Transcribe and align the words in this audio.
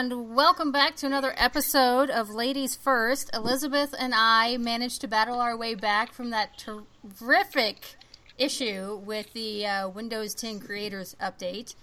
And 0.00 0.34
welcome 0.34 0.72
back 0.72 0.96
to 0.96 1.06
another 1.06 1.34
episode 1.36 2.08
of 2.08 2.30
Ladies 2.30 2.74
First. 2.74 3.28
Elizabeth 3.34 3.94
and 3.98 4.14
I 4.16 4.56
managed 4.56 5.02
to 5.02 5.08
battle 5.08 5.40
our 5.40 5.54
way 5.54 5.74
back 5.74 6.14
from 6.14 6.30
that 6.30 6.56
terrific 6.56 7.96
issue 8.38 8.96
with 9.04 9.30
the 9.34 9.66
uh, 9.66 9.88
Windows 9.90 10.34
10 10.34 10.60
Creators 10.60 11.14
Update. 11.20 11.74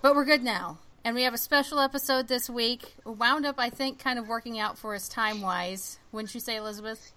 But 0.00 0.16
we're 0.16 0.24
good 0.24 0.42
now. 0.42 0.78
And 1.04 1.14
we 1.14 1.22
have 1.22 1.34
a 1.34 1.38
special 1.38 1.78
episode 1.78 2.26
this 2.26 2.50
week. 2.50 2.96
Wound 3.04 3.46
up, 3.46 3.60
I 3.60 3.70
think, 3.70 4.00
kind 4.00 4.18
of 4.18 4.26
working 4.26 4.58
out 4.58 4.76
for 4.76 4.96
us 4.96 5.06
time 5.06 5.40
wise. 5.40 6.00
Wouldn't 6.10 6.34
you 6.34 6.40
say, 6.40 6.56
Elizabeth? 6.56 7.12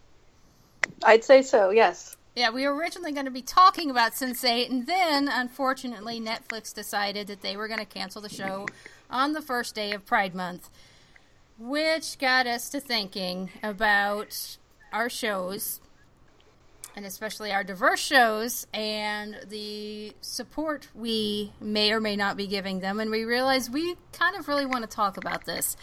I'd 1.04 1.24
say 1.24 1.42
so, 1.42 1.72
yes. 1.72 2.18
Yeah, 2.36 2.52
we 2.52 2.68
were 2.68 2.76
originally 2.76 3.14
going 3.14 3.26
to 3.26 3.32
be 3.32 3.42
talking 3.42 3.90
about 3.90 4.12
Sense8, 4.12 4.70
and 4.70 4.86
then, 4.86 5.28
unfortunately, 5.28 6.20
Netflix 6.20 6.72
decided 6.72 7.26
that 7.28 7.42
they 7.42 7.58
were 7.58 7.68
going 7.68 7.80
to 7.80 7.86
cancel 7.86 8.22
the 8.22 8.30
show 8.30 8.68
on 9.16 9.32
the 9.32 9.42
first 9.42 9.74
day 9.74 9.94
of 9.94 10.06
Pride 10.06 10.36
Month, 10.36 10.70
which 11.58 12.20
got 12.20 12.46
us 12.46 12.68
to 12.68 12.82
thinking 12.82 13.50
about 13.64 14.58
our 14.92 15.10
shows, 15.10 15.80
and 16.98 17.06
especially 17.06 17.50
our 17.54 17.64
diverse 17.64 18.02
shows, 18.02 18.68
and 18.74 19.38
the 19.48 20.14
support 20.20 20.90
we 20.94 21.54
may 21.62 21.94
or 21.94 22.02
may 22.02 22.18
not 22.18 22.36
be 22.36 22.46
giving 22.46 22.82
them. 22.82 23.00
And 23.00 23.10
we 23.10 23.24
realized 23.24 23.72
we 23.72 23.96
kind 24.12 24.36
of 24.36 24.50
really 24.50 24.66
want 24.66 24.84
to 24.84 24.94
talk 24.94 25.16
about 25.16 25.46
this. 25.46 25.78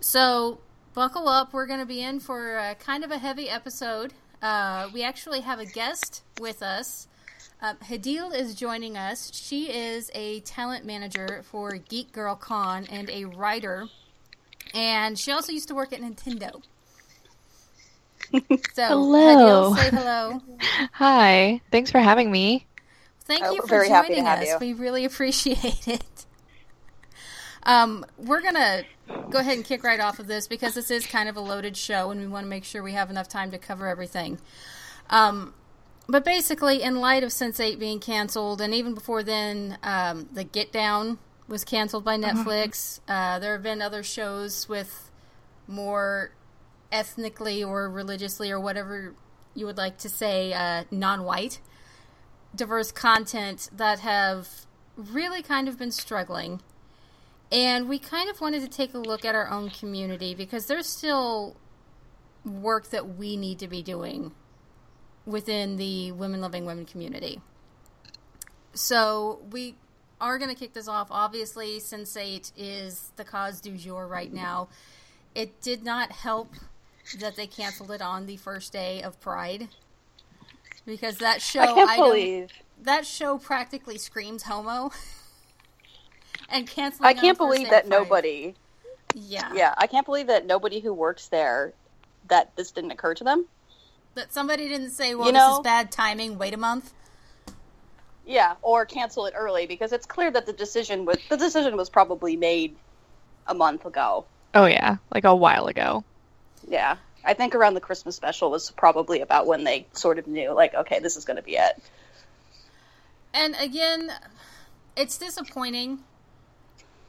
So, 0.00 0.60
buckle 0.92 1.30
up. 1.30 1.54
We're 1.54 1.66
going 1.66 1.80
to 1.80 1.86
be 1.86 2.02
in 2.02 2.20
for 2.20 2.58
a, 2.58 2.74
kind 2.74 3.04
of 3.04 3.10
a 3.10 3.16
heavy 3.16 3.48
episode. 3.48 4.12
Uh, 4.42 4.90
we 4.92 5.02
actually 5.02 5.40
have 5.40 5.58
a 5.58 5.66
guest 5.66 6.22
with 6.38 6.62
us. 6.62 7.08
Uh, 7.66 7.74
Hadil 7.84 8.32
is 8.32 8.54
joining 8.54 8.96
us. 8.96 9.32
She 9.34 9.64
is 9.72 10.08
a 10.14 10.38
talent 10.40 10.84
manager 10.84 11.42
for 11.42 11.72
Geek 11.72 12.12
Girl 12.12 12.36
Con 12.36 12.86
and 12.92 13.10
a 13.10 13.24
writer. 13.24 13.88
And 14.72 15.18
she 15.18 15.32
also 15.32 15.50
used 15.50 15.66
to 15.68 15.74
work 15.74 15.92
at 15.92 16.00
Nintendo. 16.00 16.62
So, 18.74 18.82
hello. 18.86 19.72
Hadil, 19.72 19.76
say 19.76 19.90
hello. 19.90 20.42
Hi. 20.92 21.60
Thanks 21.72 21.90
for 21.90 21.98
having 22.00 22.30
me. 22.30 22.66
Thank 23.20 23.44
Oh, 23.44 23.52
you 23.54 23.62
for 23.62 23.68
very 23.68 23.88
happy 23.88 24.08
to 24.08 24.14
joining 24.16 24.26
us. 24.28 24.48
you. 24.48 24.58
We 24.60 24.72
really 24.74 25.04
appreciate 25.10 25.88
it. 25.88 26.26
Um, 27.64 28.04
we're 28.16 28.42
gonna 28.42 28.82
go 29.30 29.38
ahead 29.38 29.56
and 29.56 29.64
kick 29.64 29.82
right 29.84 30.00
off 30.00 30.18
of 30.18 30.26
this 30.28 30.46
because 30.48 30.74
this 30.74 30.90
is 30.90 31.06
kind 31.06 31.28
of 31.28 31.36
a 31.36 31.40
loaded 31.40 31.76
show, 31.76 32.10
and 32.10 32.20
we 32.20 32.26
want 32.28 32.44
to 32.44 32.48
make 32.50 32.64
sure 32.64 32.82
we 32.82 32.92
have 32.92 33.10
enough 33.10 33.28
time 33.28 33.50
to 33.52 33.58
cover 33.58 33.86
everything. 33.88 34.38
Um, 35.10 35.54
but 36.08 36.24
basically, 36.24 36.82
in 36.82 36.96
light 36.96 37.24
of 37.24 37.30
Sense8 37.30 37.78
being 37.78 37.98
canceled, 37.98 38.60
and 38.60 38.72
even 38.74 38.94
before 38.94 39.22
then, 39.22 39.78
um, 39.82 40.28
the 40.32 40.44
Get 40.44 40.72
Down 40.72 41.18
was 41.48 41.64
canceled 41.64 42.04
by 42.04 42.16
Netflix. 42.16 43.00
Uh, 43.08 43.38
there 43.38 43.52
have 43.52 43.62
been 43.62 43.82
other 43.82 44.02
shows 44.02 44.68
with 44.68 45.10
more 45.66 46.30
ethnically 46.92 47.62
or 47.62 47.90
religiously 47.90 48.50
or 48.50 48.60
whatever 48.60 49.14
you 49.54 49.66
would 49.66 49.76
like 49.76 49.98
to 49.98 50.08
say 50.08 50.52
uh, 50.52 50.84
non-white 50.90 51.60
diverse 52.54 52.92
content 52.92 53.68
that 53.72 54.00
have 54.00 54.66
really 54.96 55.42
kind 55.42 55.68
of 55.68 55.78
been 55.78 55.90
struggling. 55.90 56.60
And 57.50 57.88
we 57.88 57.98
kind 57.98 58.28
of 58.28 58.40
wanted 58.40 58.62
to 58.62 58.68
take 58.68 58.94
a 58.94 58.98
look 58.98 59.24
at 59.24 59.34
our 59.34 59.48
own 59.48 59.70
community 59.70 60.34
because 60.34 60.66
there's 60.66 60.86
still 60.86 61.56
work 62.44 62.90
that 62.90 63.16
we 63.16 63.36
need 63.36 63.58
to 63.58 63.68
be 63.68 63.82
doing 63.82 64.32
within 65.26 65.76
the 65.76 66.12
women 66.12 66.40
loving 66.40 66.64
women 66.64 66.86
community. 66.86 67.40
So 68.72 69.40
we 69.50 69.74
are 70.20 70.38
going 70.38 70.50
to 70.50 70.56
kick 70.56 70.72
this 70.72 70.88
off. 70.88 71.08
Obviously, 71.10 71.78
Sense8 71.78 72.52
is 72.56 73.12
the 73.16 73.24
cause 73.24 73.60
du 73.60 73.72
jour 73.72 74.06
right 74.06 74.32
now. 74.32 74.68
It 75.34 75.60
did 75.60 75.84
not 75.84 76.12
help 76.12 76.54
that 77.18 77.36
they 77.36 77.46
canceled 77.46 77.90
it 77.90 78.00
on 78.00 78.26
the 78.26 78.36
first 78.36 78.72
day 78.72 79.02
of 79.02 79.20
Pride 79.20 79.68
because 80.86 81.18
that 81.18 81.42
show 81.42 81.60
I 81.60 81.96
believe. 81.96 82.50
that 82.82 83.04
show 83.04 83.38
practically 83.38 83.98
screams 83.98 84.44
homo. 84.44 84.90
and 86.48 86.66
canceling. 86.66 87.08
I 87.08 87.14
can't 87.14 87.38
believe 87.38 87.70
that 87.70 87.88
nobody. 87.88 88.54
Yeah. 89.14 89.52
Yeah, 89.54 89.74
I 89.76 89.86
can't 89.86 90.06
believe 90.06 90.26
that 90.28 90.46
nobody 90.46 90.80
who 90.80 90.92
works 90.92 91.28
there 91.28 91.72
that 92.28 92.54
this 92.56 92.70
didn't 92.72 92.90
occur 92.90 93.14
to 93.14 93.24
them. 93.24 93.46
That 94.16 94.32
somebody 94.32 94.66
didn't 94.66 94.92
say, 94.92 95.14
"Well, 95.14 95.26
You 95.26 95.34
this 95.34 95.42
is 95.42 95.60
bad 95.60 95.92
timing. 95.92 96.38
Wait 96.38 96.54
a 96.54 96.56
month." 96.56 96.94
Yeah, 98.24 98.54
or 98.62 98.86
cancel 98.86 99.26
it 99.26 99.34
early 99.36 99.66
because 99.66 99.92
it's 99.92 100.06
clear 100.06 100.30
that 100.30 100.46
the 100.46 100.54
decision 100.54 101.04
was 101.04 101.18
the 101.28 101.36
decision 101.36 101.76
was 101.76 101.90
probably 101.90 102.34
made 102.34 102.76
a 103.46 103.52
month 103.52 103.84
ago. 103.84 104.24
Oh 104.54 104.64
yeah, 104.64 104.96
like 105.14 105.24
a 105.24 105.36
while 105.36 105.66
ago. 105.66 106.02
Yeah, 106.66 106.96
I 107.26 107.34
think 107.34 107.54
around 107.54 107.74
the 107.74 107.80
Christmas 107.82 108.16
special 108.16 108.50
was 108.50 108.70
probably 108.70 109.20
about 109.20 109.46
when 109.46 109.64
they 109.64 109.86
sort 109.92 110.18
of 110.18 110.26
knew, 110.26 110.50
like, 110.52 110.74
okay, 110.74 110.98
this 110.98 111.18
is 111.18 111.26
going 111.26 111.36
to 111.36 111.42
be 111.42 111.56
it. 111.56 111.78
And 113.34 113.54
again, 113.60 114.10
it's 114.96 115.18
disappointing. 115.18 115.98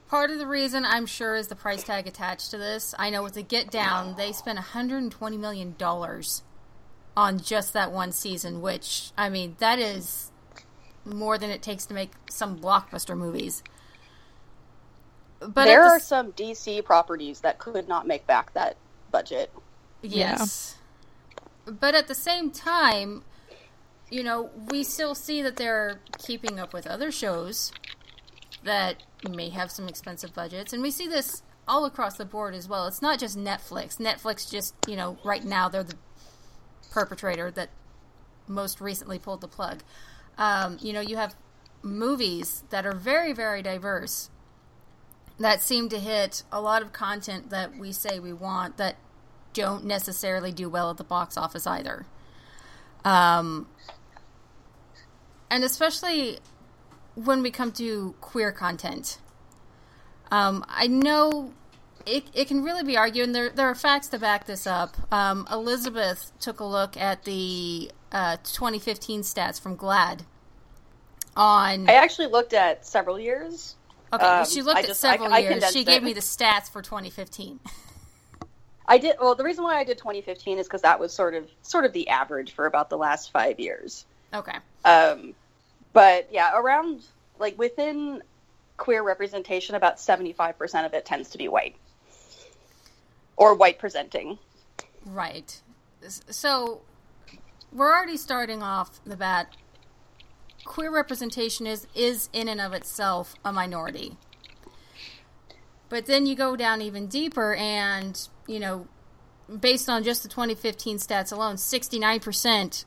Part 0.10 0.30
of 0.30 0.40
the 0.40 0.48
reason 0.48 0.84
I'm 0.84 1.06
sure 1.06 1.38
is 1.38 1.48
the 1.48 1.56
price 1.56 1.84
tag 1.84 2.06
attached 2.06 2.52
to 2.52 2.58
this. 2.58 2.94
I 3.00 3.10
know 3.10 3.24
with 3.24 3.36
the 3.36 3.44
Get 3.44 3.72
Down, 3.72 4.16
they 4.18 4.34
spent 4.34 4.58
120 4.58 5.38
million 5.38 5.76
dollars 5.78 6.44
on 7.18 7.40
just 7.40 7.74
that 7.74 7.92
one 7.92 8.12
season, 8.12 8.62
which 8.62 9.12
I 9.18 9.28
mean, 9.28 9.56
that 9.58 9.80
is 9.80 10.32
more 11.04 11.40
than 11.40 11.50
it 11.50 11.64
takes 11.64 11.88
to 11.88 11.96
make 11.96 12.12
some 12.30 12.60
blockbuster 12.60 13.18
movies. 13.18 13.64
But 15.40 15.66
there 15.66 15.84
the 15.84 15.90
are 15.90 16.00
some 16.00 16.32
DC 16.34 16.86
properties 16.86 17.40
that 17.40 17.58
could 17.58 17.88
not 17.88 18.06
make 18.06 18.28
back 18.28 18.54
that 18.54 18.78
budget. 19.12 19.52
Yes. 20.04 20.76
But 21.66 21.96
at 21.96 22.08
the 22.08 22.16
same 22.16 22.52
time, 22.52 23.24
you 24.12 24.24
know, 24.24 24.52
we 24.70 24.84
still 24.84 25.16
see 25.16 25.42
that 25.42 25.56
they're 25.56 26.00
keeping 26.20 26.60
up 26.60 26.72
with 26.72 26.86
other 26.86 27.12
shows 27.12 27.72
that 28.64 29.02
may 29.28 29.50
have 29.50 29.72
some 29.72 29.88
expensive 29.88 30.36
budgets. 30.36 30.72
And 30.72 30.84
we 30.84 30.92
see 30.92 31.08
this 31.08 31.42
all 31.68 31.86
across 31.86 32.18
the 32.18 32.26
board 32.26 32.54
as 32.54 32.70
well. 32.70 32.86
It's 32.86 33.02
not 33.02 33.20
just 33.20 33.38
Netflix. 33.38 33.98
Netflix 33.98 34.50
just, 34.50 34.76
you 34.88 34.96
know, 34.96 35.18
right 35.24 35.44
now 35.44 35.68
they're 35.68 35.84
the 35.84 35.96
perpetrator 36.98 37.52
that 37.52 37.70
most 38.48 38.82
recently 38.82 39.20
pulled 39.20 39.40
the 39.40 39.48
plug. 39.48 39.84
Um, 40.36 40.80
you 40.82 40.92
know, 40.94 41.00
you 41.00 41.16
have 41.16 41.36
movies 41.84 42.64
that 42.72 42.88
are 42.88 42.96
very, 42.96 43.34
very 43.34 43.62
diverse 43.62 44.32
that 45.38 45.62
seem 45.62 45.90
to 45.90 46.00
hit 46.00 46.42
a 46.52 46.60
lot 46.60 46.82
of 46.82 46.92
content 46.92 47.52
that 47.52 47.78
we 47.78 47.92
say 47.92 48.20
we 48.20 48.34
want 48.34 48.78
that 48.78 48.96
don't 49.54 49.86
necessarily 49.86 50.52
do 50.52 50.68
well 50.68 50.90
at 50.90 50.98
the 50.98 51.04
box 51.04 51.38
office 51.38 51.68
either. 51.68 52.08
Um, 53.06 53.68
and 55.52 55.64
especially 55.64 56.40
when 57.14 57.44
we 57.44 57.52
come 57.52 57.72
to 57.74 58.16
queer 58.22 58.52
content. 58.52 59.20
Um, 60.32 60.66
I 60.68 60.88
know 60.88 61.54
it, 62.08 62.24
it 62.34 62.48
can 62.48 62.64
really 62.64 62.84
be 62.84 62.98
argued, 62.98 63.26
and 63.26 63.36
there, 63.36 63.50
there 63.50 63.68
are 63.68 63.76
facts 63.76 64.08
to 64.10 64.20
back 64.20 64.46
this 64.46 64.66
up. 64.66 64.96
Um, 65.12 65.48
Elizabeth 65.52 66.32
took 66.40 66.60
a 66.60 66.64
look 66.66 66.98
at 66.98 67.24
the 67.26 67.92
uh, 68.12 68.38
2015 68.44 69.22
stats 69.22 69.60
from 69.62 69.76
GLAAD 69.78 70.22
on. 71.36 71.90
I 71.90 71.94
actually 71.94 72.28
looked 72.28 72.54
at 72.54 72.86
several 72.86 73.20
years. 73.20 73.76
Okay, 74.14 74.26
um, 74.26 74.46
she 74.46 74.62
looked 74.62 74.78
I 74.78 74.82
at 74.82 74.88
just- 74.88 75.02
several 75.02 75.34
I 75.34 75.40
years. 75.40 75.52
condensed 75.54 75.74
She 75.78 75.84
gave 75.84 76.02
it. 76.02 76.06
me 76.06 76.14
the 76.14 76.22
stats 76.22 76.70
for 76.72 76.82
2015. 76.82 77.60
I 78.88 78.98
did 79.00 79.18
well. 79.20 79.36
The 79.36 79.44
reason 79.44 79.66
why 79.66 79.78
I 79.78 79.84
did 79.84 79.98
2015 79.98 80.60
is 80.60 80.66
because 80.66 80.82
that 80.84 80.98
was 80.98 81.14
sort 81.14 81.34
of 81.36 81.46
sort 81.62 81.84
of 81.84 81.92
the 81.92 82.08
average 82.08 82.54
for 82.54 82.66
about 82.66 82.90
the 82.90 82.98
last 82.98 83.32
five 83.34 83.60
years. 83.60 84.06
Okay. 84.34 84.58
Um, 84.86 85.34
but 85.92 86.30
yeah, 86.32 86.52
around 86.58 87.04
like 87.38 87.58
within 87.60 88.24
queer 88.78 89.04
representation, 89.04 89.76
about 89.76 89.98
75% 89.98 90.86
of 90.86 90.94
it 90.94 91.04
tends 91.06 91.30
to 91.32 91.38
be 91.38 91.50
white 91.50 91.76
or 93.38 93.54
white 93.54 93.80
presenting. 93.80 94.40
Right. 95.06 95.62
So 96.02 96.82
we're 97.72 97.92
already 97.92 98.18
starting 98.18 98.62
off 98.62 99.00
the 99.06 99.16
bat. 99.16 99.56
Queer 100.66 100.92
representation 100.92 101.66
is 101.66 101.88
is 101.96 102.30
in 102.34 102.50
and 102.50 102.60
of 102.60 102.74
itself 102.74 103.36
a 103.46 103.54
minority. 103.54 104.18
But 105.90 106.06
then 106.06 106.26
you 106.26 106.36
go 106.36 106.58
down 106.58 106.82
even 106.82 107.08
deeper 107.08 107.56
and, 107.56 108.28
you 108.46 108.60
know, 108.60 108.88
based 109.62 109.88
on 109.88 110.04
just 110.04 110.24
the 110.24 110.30
2015 110.30 110.98
stats 110.98 111.32
alone, 111.32 111.56
69% 111.56 112.86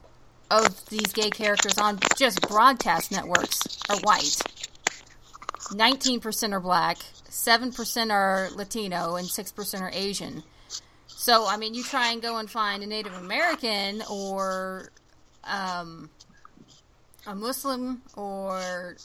of 0.50 0.86
these 0.86 1.12
gay 1.12 1.30
characters 1.30 1.78
on 1.78 1.98
just 2.16 2.46
broadcast 2.48 3.10
networks 3.10 3.78
are 3.88 3.96
white. 4.00 4.36
19% 5.70 6.52
are 6.52 6.60
black, 6.60 6.98
7% 7.30 8.10
are 8.12 8.48
Latino, 8.54 9.16
and 9.16 9.26
6% 9.26 9.80
are 9.80 9.90
Asian. 9.92 10.42
So, 11.06 11.46
I 11.46 11.56
mean, 11.56 11.74
you 11.74 11.82
try 11.82 12.12
and 12.12 12.20
go 12.20 12.38
and 12.38 12.50
find 12.50 12.82
a 12.82 12.86
Native 12.86 13.14
American 13.14 14.02
or 14.10 14.90
um, 15.44 16.10
a 17.26 17.34
Muslim 17.34 18.02
or 18.16 18.96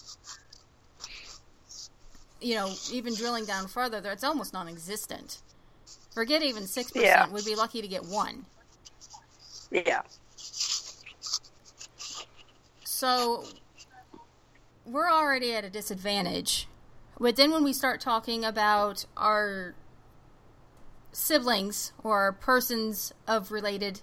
you 2.45 2.55
know, 2.55 2.71
even 2.91 3.15
drilling 3.15 3.45
down 3.45 3.67
further, 3.67 3.99
it's 4.11 4.23
almost 4.23 4.53
non-existent. 4.53 5.39
Forget 6.13 6.43
even 6.43 6.67
six 6.67 6.91
percent. 6.91 7.07
Yeah. 7.07 7.29
We'd 7.29 7.43
be 7.43 7.55
lucky 7.55 7.81
to 7.81 7.87
get 7.87 8.05
one. 8.05 8.45
Yeah. 9.71 10.01
So 12.83 13.45
we're 14.85 15.09
already 15.09 15.53
at 15.55 15.65
a 15.65 15.69
disadvantage. 15.69 16.67
But 17.19 17.35
then 17.35 17.51
when 17.51 17.63
we 17.63 17.73
start 17.73 18.01
talking 18.01 18.43
about 18.43 19.05
our 19.15 19.75
siblings 21.11 21.93
or 22.03 22.33
persons 22.33 23.13
of 23.27 23.51
related 23.51 24.01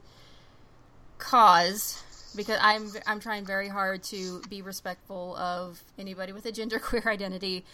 cause, 1.19 2.03
because 2.35 2.59
I'm 2.61 2.91
I'm 3.06 3.20
trying 3.20 3.44
very 3.44 3.69
hard 3.69 4.03
to 4.05 4.41
be 4.49 4.62
respectful 4.62 5.37
of 5.37 5.82
anybody 5.99 6.32
with 6.32 6.47
a 6.47 6.53
genderqueer 6.53 7.06
identity, 7.06 7.64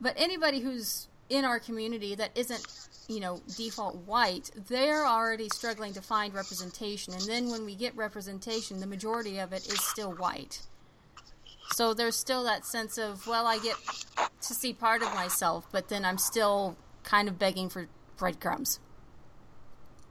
but 0.00 0.14
anybody 0.16 0.60
who's 0.60 1.08
in 1.28 1.44
our 1.44 1.58
community 1.58 2.14
that 2.14 2.30
isn't, 2.34 2.66
you 3.08 3.20
know, 3.20 3.40
default 3.56 3.96
white, 4.06 4.50
they're 4.68 5.06
already 5.06 5.48
struggling 5.50 5.92
to 5.92 6.00
find 6.00 6.32
representation. 6.34 7.12
And 7.12 7.22
then 7.22 7.50
when 7.50 7.64
we 7.64 7.74
get 7.74 7.94
representation, 7.96 8.80
the 8.80 8.86
majority 8.86 9.38
of 9.38 9.52
it 9.52 9.66
is 9.66 9.80
still 9.82 10.12
white. 10.12 10.62
So 11.74 11.92
there's 11.92 12.16
still 12.16 12.44
that 12.44 12.64
sense 12.64 12.96
of, 12.96 13.26
well, 13.26 13.46
I 13.46 13.58
get 13.58 13.76
to 14.42 14.54
see 14.54 14.72
part 14.72 15.02
of 15.02 15.14
myself, 15.14 15.66
but 15.72 15.88
then 15.88 16.04
I'm 16.04 16.18
still 16.18 16.76
kind 17.02 17.28
of 17.28 17.38
begging 17.38 17.68
for 17.68 17.88
breadcrumbs. 18.16 18.80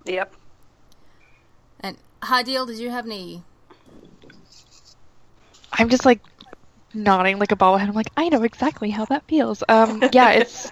Yep. 0.06 0.34
And 1.80 1.98
Hadil, 2.22 2.68
did 2.68 2.80
you 2.80 2.90
have 2.90 3.06
any? 3.06 3.44
I'm 5.72 5.90
just 5.90 6.06
like 6.06 6.22
nodding 6.94 7.40
like 7.40 7.52
a 7.52 7.56
bobblehead. 7.56 7.88
I'm 7.88 7.94
like, 7.94 8.12
I 8.18 8.30
know 8.30 8.44
exactly 8.44 8.90
how 8.90 9.06
that 9.06 9.28
feels. 9.28 9.64
Um, 9.68 10.02
yeah, 10.12 10.32
it's 10.32 10.72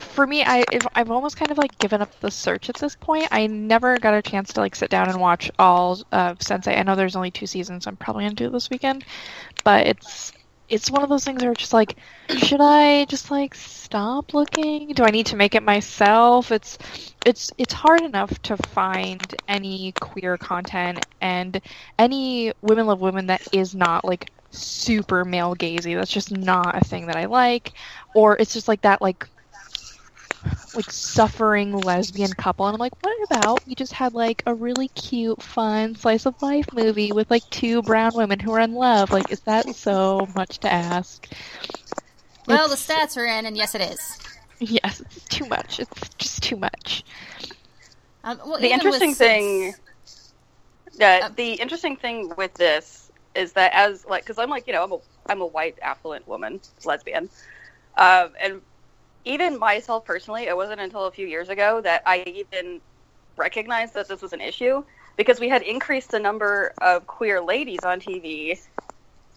for 0.00 0.26
me. 0.26 0.42
I 0.42 0.64
if, 0.72 0.86
I've 0.94 1.10
almost 1.10 1.36
kind 1.36 1.50
of 1.50 1.58
like 1.58 1.78
given 1.78 2.00
up 2.02 2.18
the 2.20 2.30
search 2.30 2.68
at 2.68 2.76
this 2.76 2.96
point. 2.96 3.28
I 3.30 3.46
never 3.46 3.98
got 3.98 4.14
a 4.14 4.22
chance 4.22 4.52
to 4.54 4.60
like 4.60 4.74
sit 4.74 4.90
down 4.90 5.08
and 5.08 5.20
watch 5.20 5.50
all 5.58 5.92
of 6.10 6.38
Sense8. 6.38 6.78
I 6.78 6.82
know 6.82 6.96
there's 6.96 7.16
only 7.16 7.30
two 7.30 7.46
seasons. 7.46 7.84
So 7.84 7.90
I'm 7.90 7.96
probably 7.96 8.24
gonna 8.24 8.34
do 8.34 8.46
it 8.46 8.52
this 8.52 8.70
weekend, 8.70 9.04
but 9.64 9.86
it's 9.86 10.32
it's 10.72 10.90
one 10.90 11.04
of 11.04 11.10
those 11.10 11.24
things 11.24 11.42
where 11.44 11.52
it's 11.52 11.60
just 11.62 11.74
like, 11.74 11.98
should 12.36 12.60
I 12.62 13.04
just 13.06 13.30
like 13.30 13.54
stop 13.54 14.34
looking? 14.34 14.94
Do 14.94 15.04
I 15.04 15.12
need 15.12 15.26
to 15.28 15.36
make 15.36 15.54
it 15.54 15.62
myself? 15.62 16.52
It's 16.52 16.78
it's 17.24 17.52
it's 17.58 17.74
hard 17.74 18.02
enough 18.02 18.40
to 18.44 18.56
find 18.58 19.34
any 19.48 19.94
queer 20.00 20.38
content 20.38 21.04
and 21.20 21.60
any 21.98 22.52
women 22.62 22.86
love 22.86 23.00
women 23.00 23.26
that 23.28 23.42
is 23.52 23.74
not 23.74 24.04
like 24.04 24.30
super 24.50 25.24
male 25.24 25.56
gazy. 25.56 25.94
That's 25.96 26.12
just 26.12 26.32
not 26.32 26.76
a 26.76 26.80
thing 26.84 27.06
that 27.08 27.16
I 27.16 27.26
like. 27.26 27.74
Or 28.14 28.36
it's 28.38 28.54
just 28.54 28.68
like 28.68 28.82
that 28.82 29.02
like 29.02 29.28
like 30.74 30.90
suffering 30.90 31.72
lesbian 31.72 32.32
couple 32.32 32.66
and 32.66 32.74
I'm 32.74 32.80
like, 32.80 32.92
what 33.02 33.16
about 33.24 33.66
we 33.66 33.74
just 33.74 33.92
had 33.92 34.14
like 34.14 34.42
a 34.46 34.54
really 34.54 34.88
cute, 34.88 35.42
fun 35.42 35.94
slice 35.94 36.26
of 36.26 36.40
life 36.42 36.72
movie 36.72 37.12
with 37.12 37.30
like 37.30 37.48
two 37.50 37.82
brown 37.82 38.14
women 38.14 38.38
who 38.38 38.52
are 38.52 38.60
in 38.60 38.74
love? 38.74 39.12
Like, 39.12 39.30
is 39.30 39.40
that 39.40 39.74
so 39.74 40.26
much 40.34 40.58
to 40.60 40.72
ask? 40.72 41.28
Well, 42.46 42.64
It's- 42.66 42.86
the 42.86 42.92
stats 42.92 43.16
are 43.16 43.26
in, 43.26 43.46
and 43.46 43.56
yes, 43.56 43.74
it 43.74 43.82
is. 43.82 44.18
Yes, 44.60 45.00
it's 45.00 45.24
too 45.28 45.46
much. 45.46 45.80
It's 45.80 46.08
just 46.18 46.42
too 46.42 46.56
much. 46.56 47.04
Um, 48.24 48.40
well, 48.46 48.58
The 48.58 48.70
interesting 48.72 49.10
with 49.10 49.18
thing, 49.18 49.72
Sins- 49.72 50.32
yeah, 50.98 51.20
Uh, 51.24 51.28
the 51.34 51.54
interesting 51.54 51.96
thing 51.96 52.32
with 52.36 52.54
this 52.54 53.10
is 53.34 53.52
that 53.54 53.72
as 53.74 54.04
like, 54.08 54.24
because 54.24 54.38
I'm 54.38 54.50
like, 54.50 54.66
you 54.66 54.72
know, 54.72 54.84
I'm 54.84 54.92
a 54.92 54.98
I'm 55.26 55.40
a 55.40 55.46
white 55.46 55.78
affluent 55.82 56.26
woman, 56.28 56.60
lesbian, 56.84 57.28
um, 57.96 58.32
and 58.40 58.60
even 59.24 59.58
myself 59.58 60.04
personally, 60.04 60.44
it 60.44 60.56
wasn't 60.56 60.80
until 60.80 61.06
a 61.06 61.12
few 61.12 61.26
years 61.26 61.48
ago 61.48 61.80
that 61.82 62.02
I 62.06 62.22
even 62.26 62.80
recognized 63.36 63.94
that 63.94 64.08
this 64.08 64.22
was 64.22 64.32
an 64.32 64.40
issue 64.40 64.84
because 65.16 65.40
we 65.40 65.48
had 65.48 65.62
increased 65.62 66.10
the 66.10 66.20
number 66.20 66.74
of 66.80 67.06
queer 67.06 67.40
ladies 67.42 67.84
on 67.84 68.00
TV. 68.00 68.58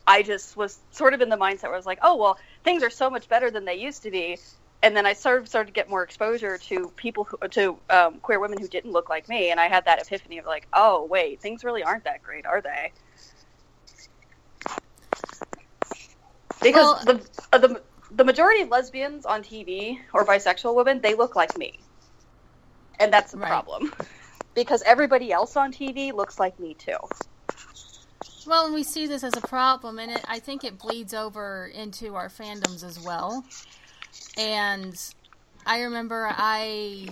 I 0.08 0.24
just 0.24 0.58
was 0.58 0.80
sort 0.92 1.14
of 1.14 1.22
in 1.22 1.30
the 1.30 1.38
mindset 1.38 1.64
where 1.66 1.74
I 1.74 1.78
was 1.78 1.86
like, 1.86 2.00
oh 2.04 2.18
well, 2.18 2.38
things 2.64 2.84
are 2.84 2.90
so 2.90 3.10
much 3.10 3.30
better 3.30 3.52
than 3.52 3.66
they 3.66 3.76
used 3.76 4.04
to 4.04 4.12
be. 4.12 4.40
And 4.84 4.96
then 4.96 5.06
I 5.06 5.14
sort 5.14 5.42
of 5.42 5.48
started 5.48 5.68
to 5.68 5.74
get 5.74 5.90
more 5.90 6.04
exposure 6.04 6.60
to 6.60 6.92
people 6.98 7.26
who, 7.26 7.48
to 7.50 7.80
um, 7.90 8.20
queer 8.20 8.40
women 8.40 8.60
who 8.60 8.68
didn't 8.68 8.92
look 8.92 9.10
like 9.10 9.28
me, 9.30 9.52
and 9.52 9.60
I 9.60 9.68
had 9.68 9.86
that 9.86 10.00
epiphany 10.02 10.38
of 10.40 10.46
like, 10.46 10.68
oh 10.74 11.06
wait, 11.06 11.42
things 11.42 11.64
really 11.64 11.84
aren't 11.84 12.04
that 12.06 12.22
great, 12.24 12.46
are 12.46 12.62
they? 12.62 12.94
Because 16.62 16.86
Well- 16.86 17.06
the 17.06 17.30
uh, 17.54 17.58
the 17.60 17.84
the 18.16 18.24
majority 18.24 18.62
of 18.62 18.70
lesbians 18.70 19.26
on 19.26 19.44
TV 19.44 20.00
or 20.14 20.26
bisexual 20.26 20.76
women, 20.76 21.02
they 21.02 21.16
look 21.16 21.36
like 21.36 21.58
me, 21.58 21.80
and 23.00 23.12
that's 23.12 23.32
the 23.32 23.38
Right. 23.38 23.50
problem. 23.50 23.94
Because 24.56 24.82
everybody 24.84 25.34
else 25.34 25.58
on 25.58 25.74
TV 25.74 26.14
looks 26.14 26.40
like 26.40 26.58
me 26.62 26.76
too. 26.76 26.96
Well, 28.48 28.68
and 28.68 28.74
we 28.74 28.84
see 28.84 29.06
this 29.06 29.24
as 29.24 29.36
a 29.36 29.42
problem, 29.42 30.00
and 30.00 30.12
it, 30.12 30.24
I 30.30 30.40
think 30.40 30.64
it 30.64 30.80
bleeds 30.80 31.14
over 31.14 31.68
into 31.74 32.16
our 32.16 32.30
fandoms 32.30 32.86
as 32.86 32.98
well. 33.04 33.44
And 34.38 34.96
I 35.66 35.82
remember 35.82 36.30
I 36.32 37.10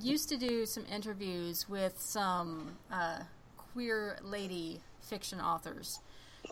used 0.00 0.28
to 0.28 0.36
do 0.36 0.66
some 0.66 0.84
interviews 0.92 1.68
with 1.70 1.98
some 2.00 2.76
uh, 2.92 3.20
queer 3.56 4.18
lady 4.22 4.82
fiction 5.00 5.40
authors, 5.40 6.00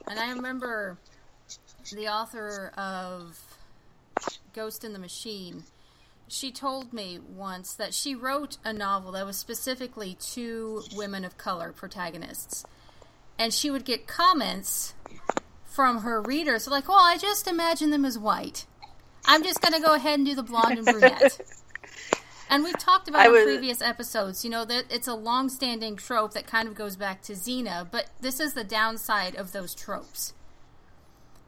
and 0.08 0.18
I 0.18 0.30
remember 0.30 0.98
the 1.90 2.08
author 2.08 2.72
of 2.78 3.51
Ghost 4.52 4.84
in 4.84 4.92
the 4.92 4.98
Machine. 4.98 5.64
She 6.28 6.50
told 6.50 6.92
me 6.92 7.18
once 7.18 7.74
that 7.74 7.92
she 7.92 8.14
wrote 8.14 8.56
a 8.64 8.72
novel 8.72 9.12
that 9.12 9.26
was 9.26 9.36
specifically 9.36 10.16
to 10.32 10.82
women 10.94 11.24
of 11.24 11.36
color 11.36 11.72
protagonists 11.72 12.64
and 13.38 13.52
she 13.52 13.70
would 13.70 13.84
get 13.84 14.06
comments 14.06 14.94
from 15.64 16.02
her 16.02 16.20
readers 16.20 16.68
like, 16.68 16.88
"Well, 16.88 16.98
I 16.98 17.18
just 17.18 17.48
imagine 17.48 17.90
them 17.90 18.04
as 18.04 18.18
white. 18.18 18.66
I'm 19.24 19.42
just 19.42 19.60
going 19.60 19.72
to 19.72 19.80
go 19.80 19.94
ahead 19.94 20.18
and 20.18 20.26
do 20.26 20.34
the 20.34 20.42
blonde 20.42 20.78
and 20.78 20.86
brunette." 20.86 21.40
and 22.50 22.62
we've 22.62 22.78
talked 22.78 23.08
about 23.08 23.22
I 23.22 23.26
in 23.26 23.32
was- 23.32 23.44
previous 23.44 23.82
episodes, 23.82 24.44
you 24.44 24.50
know, 24.50 24.64
that 24.64 24.84
it's 24.90 25.08
a 25.08 25.14
long-standing 25.14 25.96
trope 25.96 26.34
that 26.34 26.46
kind 26.46 26.68
of 26.68 26.74
goes 26.74 26.96
back 26.96 27.22
to 27.22 27.32
Xena, 27.32 27.88
but 27.90 28.10
this 28.20 28.38
is 28.38 28.54
the 28.54 28.64
downside 28.64 29.34
of 29.34 29.52
those 29.52 29.74
tropes. 29.74 30.34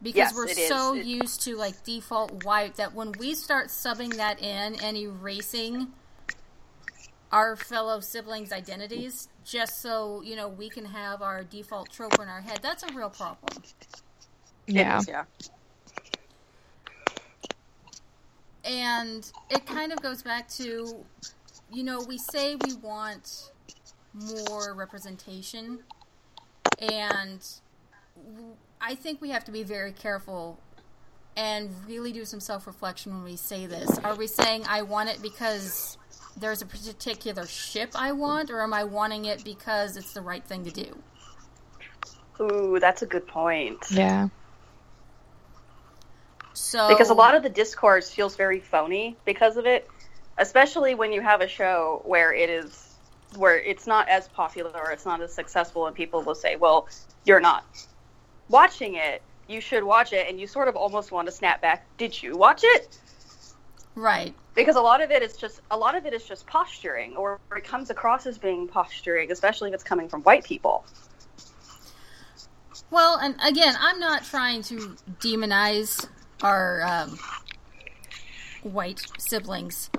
Because 0.04 0.16
Yes, 0.18 0.34
we're 0.34 0.48
so 0.68 0.94
It- 0.94 1.06
used 1.06 1.40
to 1.42 1.56
like 1.56 1.82
default 1.82 2.44
white 2.44 2.76
that 2.76 2.92
when 2.94 3.10
we 3.12 3.34
start 3.34 3.68
subbing 3.68 4.14
that 4.18 4.40
in 4.40 4.76
and 4.76 4.96
erasing 4.96 5.92
our 7.32 7.56
fellow 7.56 7.98
siblings' 8.00 8.52
identities 8.52 9.28
just 9.44 9.80
so 9.80 10.20
you 10.22 10.36
know 10.36 10.46
we 10.46 10.68
can 10.68 10.84
have 10.84 11.22
our 11.22 11.42
default 11.42 11.90
trope 11.90 12.14
in 12.20 12.28
our 12.28 12.42
head. 12.42 12.60
That's 12.62 12.82
a 12.84 12.92
real 12.92 13.10
problem. 13.10 13.62
Yeah. 14.66 14.98
is, 14.98 15.08
yeah. 15.08 15.24
And 18.64 19.30
it 19.50 19.66
kind 19.66 19.92
of 19.92 20.00
goes 20.02 20.22
back 20.22 20.48
to, 20.50 21.04
you 21.70 21.82
know, 21.82 22.00
we 22.06 22.16
say 22.18 22.56
we 22.56 22.74
want 22.74 23.50
more 24.14 24.74
representation, 24.74 25.80
and 26.78 27.40
w- 28.16 28.56
I 28.86 28.94
think 28.94 29.22
we 29.22 29.30
have 29.30 29.44
to 29.44 29.52
be 29.52 29.62
very 29.62 29.92
careful 29.92 30.58
and 31.36 31.70
really 31.88 32.12
do 32.12 32.26
some 32.26 32.40
self 32.40 32.66
reflection 32.66 33.14
when 33.14 33.24
we 33.24 33.36
say 33.36 33.64
this. 33.64 33.98
Are 33.98 34.14
we 34.14 34.26
saying 34.26 34.64
I 34.68 34.82
want 34.82 35.08
it 35.08 35.22
because 35.22 35.96
there's 36.36 36.60
a 36.60 36.66
particular 36.66 37.46
ship 37.46 37.92
I 37.94 38.12
want, 38.12 38.50
or 38.50 38.60
am 38.60 38.74
I 38.74 38.84
wanting 38.84 39.24
it 39.24 39.42
because 39.42 39.96
it's 39.96 40.12
the 40.12 40.20
right 40.20 40.44
thing 40.44 40.64
to 40.64 40.70
do? 40.70 40.98
Ooh, 42.40 42.78
that's 42.78 43.00
a 43.00 43.06
good 43.06 43.26
point. 43.26 43.78
Yeah. 43.90 44.28
So 46.52 46.88
because 46.88 47.08
a 47.08 47.14
lot 47.14 47.34
of 47.34 47.42
the 47.42 47.48
discourse 47.48 48.10
feels 48.10 48.36
very 48.36 48.60
phony 48.60 49.16
because 49.24 49.56
of 49.56 49.66
it 49.66 49.88
especially 50.38 50.94
when 50.94 51.12
you 51.12 51.20
have 51.20 51.40
a 51.40 51.48
show 51.48 52.02
where 52.04 52.32
it 52.32 52.50
is 52.50 52.96
where 53.36 53.58
it's 53.58 53.86
not 53.86 54.08
as 54.08 54.28
popular 54.28 54.70
or 54.72 54.92
it's 54.92 55.04
not 55.04 55.20
as 55.20 55.32
successful 55.32 55.86
and 55.86 55.96
people 55.96 56.22
will 56.22 56.34
say 56.34 56.56
well 56.56 56.88
you're 57.24 57.40
not 57.40 57.64
watching 58.48 58.94
it 58.94 59.22
you 59.48 59.60
should 59.60 59.84
watch 59.84 60.12
it 60.12 60.28
and 60.28 60.40
you 60.40 60.46
sort 60.46 60.68
of 60.68 60.76
almost 60.76 61.12
want 61.12 61.26
to 61.26 61.32
snap 61.32 61.60
back 61.60 61.86
did 61.98 62.22
you 62.22 62.36
watch 62.36 62.60
it 62.62 62.98
right. 63.94 64.34
because 64.54 64.76
a 64.76 64.80
lot 64.80 65.02
of 65.02 65.10
it 65.10 65.22
is 65.22 65.36
just 65.36 65.60
a 65.70 65.76
lot 65.76 65.94
of 65.94 66.06
it 66.06 66.12
is 66.12 66.24
just 66.24 66.46
posturing 66.46 67.16
or 67.16 67.38
it 67.56 67.64
comes 67.64 67.90
across 67.90 68.26
as 68.26 68.38
being 68.38 68.66
posturing 68.66 69.30
especially 69.30 69.68
if 69.68 69.74
it's 69.74 69.84
coming 69.84 70.08
from 70.08 70.22
white 70.22 70.44
people 70.44 70.84
Well, 72.90 73.16
and 73.16 73.34
again, 73.44 73.74
I'm 73.78 73.98
not 73.98 74.24
trying 74.24 74.62
to 74.64 74.96
demonize 75.20 76.06
our 76.42 76.82
um, 76.82 77.18
white 78.62 79.00
siblings. 79.18 79.90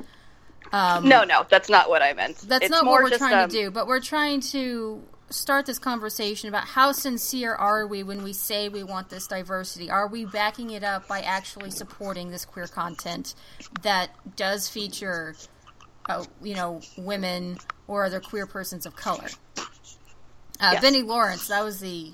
Um, 0.72 1.08
no 1.08 1.24
no 1.24 1.46
that's 1.48 1.70
not 1.70 1.90
what 1.90 2.02
i 2.02 2.12
meant 2.14 2.38
that's 2.40 2.66
it's 2.66 2.72
not 2.72 2.84
more 2.84 2.96
what 2.96 3.04
we're 3.04 3.10
just, 3.10 3.20
trying 3.20 3.44
um, 3.44 3.50
to 3.50 3.56
do. 3.56 3.72
But 3.72 3.88
we're 3.88 4.02
trying 4.02 4.42
to 4.42 5.02
start 5.30 5.66
this 5.66 5.80
conversation 5.80 6.50
about 6.50 6.66
how 6.66 6.92
sincere 6.92 7.54
are 7.54 7.88
we 7.88 8.04
when 8.04 8.24
we 8.24 8.34
say 8.34 8.70
we 8.70 8.84
want 8.84 9.10
this 9.10 9.28
diversity? 9.28 9.90
Are 9.90 10.08
we 10.08 10.26
backing 10.26 10.72
it 10.72 10.84
up 10.84 11.08
by 11.08 11.22
actually 11.22 11.72
supporting 11.72 12.32
this 12.32 12.46
queer 12.46 12.68
content 12.68 13.36
that 13.82 14.12
does 14.36 14.70
feature, 14.70 15.36
uh, 16.08 16.26
you 16.42 16.56
know, 16.56 16.82
women 16.98 17.58
or 17.88 18.06
other 18.06 18.20
queer 18.20 18.46
persons 18.46 18.86
of 18.86 18.96
color? 18.96 19.28
Uh, 20.60 20.72
Yes. 20.74 20.82
Benny 20.82 21.02
Lawrence, 21.02 21.48
that 21.48 21.64
was 21.64 21.80
the 21.80 22.14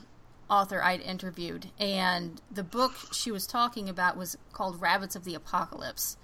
author 0.49 0.81
I'd 0.81 1.01
interviewed, 1.01 1.67
and 1.79 2.41
the 2.51 2.63
book 2.63 2.93
she 3.13 3.31
was 3.31 3.45
talking 3.45 3.87
about 3.87 4.17
was 4.17 4.37
called 4.51 4.81
Rabbits 4.81 5.15
of 5.15 5.23
the 5.23 5.35
Apocalypse. 5.35 6.17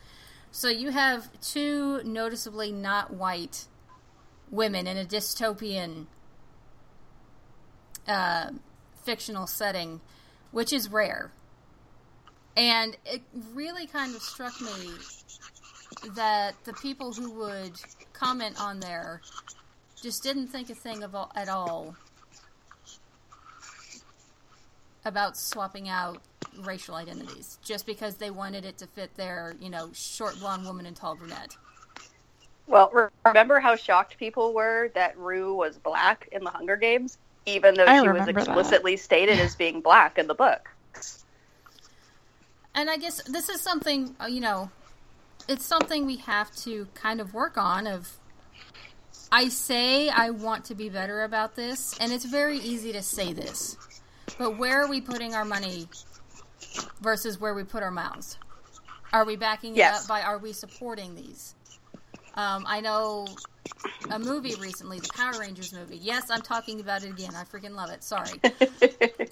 So 0.51 0.67
you 0.70 0.89
have 0.89 1.29
two 1.41 2.01
noticeably 2.03 2.72
not 2.72 3.13
white 3.13 3.65
women 4.50 4.88
in 4.88 4.98
a 4.98 5.06
dystopian 5.06 6.08
uh, 8.07 8.51
fictional 9.03 9.47
setting, 9.47 10.01
which 10.51 10.73
is 10.73 10.89
rare. 10.89 11.31
And 12.55 12.97
it 13.05 13.21
really 13.53 13.85
kind 13.85 14.15
of 14.15 14.21
struck 14.21 14.59
me 14.61 14.91
that 16.15 16.55
the 16.63 16.73
people 16.73 17.13
who 17.13 17.31
would 17.31 17.73
comment 18.13 18.59
on 18.59 18.79
there 18.79 19.21
just 20.01 20.23
didn't 20.23 20.47
think 20.47 20.69
a 20.69 20.75
thing 20.75 21.03
of 21.03 21.15
all, 21.15 21.31
at 21.35 21.49
all 21.49 21.95
about 25.05 25.37
swapping 25.37 25.87
out 25.87 26.21
racial 26.63 26.95
identities 26.95 27.59
just 27.63 27.85
because 27.85 28.15
they 28.15 28.31
wanted 28.31 28.65
it 28.65 28.77
to 28.79 28.87
fit 28.87 29.15
their, 29.15 29.55
you 29.59 29.69
know, 29.69 29.89
short 29.93 30.37
blonde 30.39 30.65
woman 30.65 30.85
and 30.85 30.95
tall 30.95 31.15
brunette. 31.15 31.55
Well, 32.67 33.09
remember 33.25 33.59
how 33.59 33.75
shocked 33.75 34.17
people 34.17 34.53
were 34.53 34.89
that 34.93 35.17
Rue 35.17 35.53
was 35.53 35.77
black 35.77 36.27
in 36.31 36.43
the 36.43 36.49
Hunger 36.49 36.75
Games, 36.75 37.17
even 37.48 37.75
though 37.75 37.86
I 37.86 38.01
she 38.01 38.10
was 38.10 38.20
remember 38.20 38.34
that. 38.34 38.48
explicitly 38.48 38.98
stated 38.98 39.39
as 39.39 39.56
being 39.56 39.82
black 39.82 40.18
in 40.20 40.27
the 40.27 40.36
book. 40.36 40.70
And 42.75 42.89
I 42.89 42.98
guess 42.98 43.24
this 43.24 43.50
is 43.50 43.62
something, 43.62 44.16
uh, 44.22 44.27
you 44.27 44.42
know, 44.42 44.70
it's 45.48 45.66
something 45.66 46.06
we 46.06 46.18
have 46.18 46.56
to 46.58 46.88
kind 46.94 47.20
of 47.20 47.34
work 47.34 47.58
on 47.58 47.88
of 47.88 48.20
I 49.32 49.50
say 49.50 50.10
I 50.10 50.30
want 50.30 50.66
to 50.66 50.75
be 50.75 50.89
better 50.89 51.24
about 51.24 51.56
this, 51.56 51.98
and 52.00 52.13
it's 52.13 52.25
very 52.25 52.60
easy 52.60 52.94
to 52.94 53.01
say 53.01 53.34
this. 53.34 53.77
But 54.38 54.58
where 54.58 54.84
are 54.84 54.88
we 54.88 55.01
putting 55.01 55.34
our 55.34 55.46
money 55.46 55.88
versus 57.01 57.39
where 57.39 57.54
we 57.54 57.63
put 57.63 57.84
our 57.84 57.92
mouths? 57.92 58.38
Are 59.12 59.25
we 59.25 59.36
backing 59.36 59.75
it 59.75 59.84
up 59.84 60.08
by 60.08 60.22
are 60.22 60.38
we 60.38 60.54
supporting 60.54 61.16
these? 61.16 61.56
Um, 62.38 62.63
I 62.67 62.79
know 62.82 63.27
a 64.12 64.20
movie 64.20 64.56
recently, 64.56 65.00
the 65.00 65.10
Power 65.13 65.34
Rangers 65.39 65.74
movie. 65.74 65.98
Yes, 65.98 66.29
I'm 66.29 66.41
talking 66.41 66.79
about 66.79 67.03
it 67.03 67.10
again. 67.10 67.32
I 67.36 67.44
freaking 67.44 67.72
love 67.75 67.89
it. 67.89 68.03
Sorry. 68.03 68.39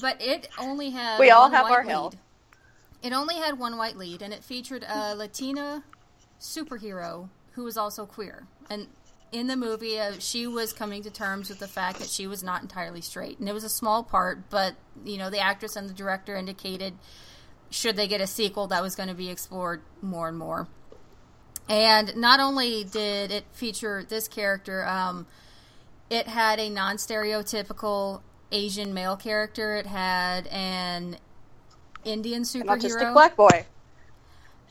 But 0.00 0.22
it 0.22 0.48
only 0.56 0.90
had 0.90 1.18
We 1.18 1.30
all 1.30 1.42
one 1.42 1.52
have 1.52 1.64
white 1.64 1.72
our 1.72 1.82
lead. 1.84 1.90
hill. 1.90 2.14
It 3.02 3.12
only 3.12 3.34
had 3.34 3.58
one 3.58 3.76
white 3.76 3.96
lead, 3.96 4.22
and 4.22 4.32
it 4.32 4.44
featured 4.44 4.84
a 4.88 5.16
Latina 5.16 5.82
superhero 6.40 7.28
who 7.52 7.64
was 7.64 7.76
also 7.76 8.06
queer. 8.06 8.46
And 8.70 8.86
in 9.32 9.48
the 9.48 9.56
movie, 9.56 9.98
uh, 9.98 10.12
she 10.20 10.46
was 10.46 10.72
coming 10.72 11.02
to 11.02 11.10
terms 11.10 11.48
with 11.48 11.58
the 11.58 11.66
fact 11.66 11.98
that 11.98 12.08
she 12.08 12.28
was 12.28 12.42
not 12.44 12.62
entirely 12.62 13.00
straight, 13.00 13.40
and 13.40 13.48
it 13.48 13.52
was 13.52 13.64
a 13.64 13.68
small 13.68 14.04
part. 14.04 14.48
But 14.48 14.76
you 15.04 15.18
know, 15.18 15.28
the 15.28 15.40
actress 15.40 15.74
and 15.74 15.88
the 15.88 15.94
director 15.94 16.36
indicated 16.36 16.94
should 17.70 17.96
they 17.96 18.06
get 18.06 18.20
a 18.20 18.26
sequel, 18.26 18.68
that 18.68 18.82
was 18.82 18.94
going 18.94 19.08
to 19.08 19.14
be 19.14 19.28
explored 19.28 19.82
more 20.02 20.28
and 20.28 20.38
more. 20.38 20.68
And 21.70 22.16
not 22.16 22.40
only 22.40 22.82
did 22.82 23.30
it 23.30 23.44
feature 23.52 24.04
this 24.06 24.26
character, 24.26 24.84
um, 24.84 25.28
it 26.10 26.26
had 26.26 26.58
a 26.58 26.68
non 26.68 26.96
stereotypical 26.96 28.22
Asian 28.50 28.92
male 28.92 29.16
character. 29.16 29.76
It 29.76 29.86
had 29.86 30.48
an 30.48 31.16
Indian 32.04 32.38
An 32.38 32.44
superhero. 32.44 32.66
autistic 32.66 33.12
black 33.12 33.36
boy. 33.36 33.66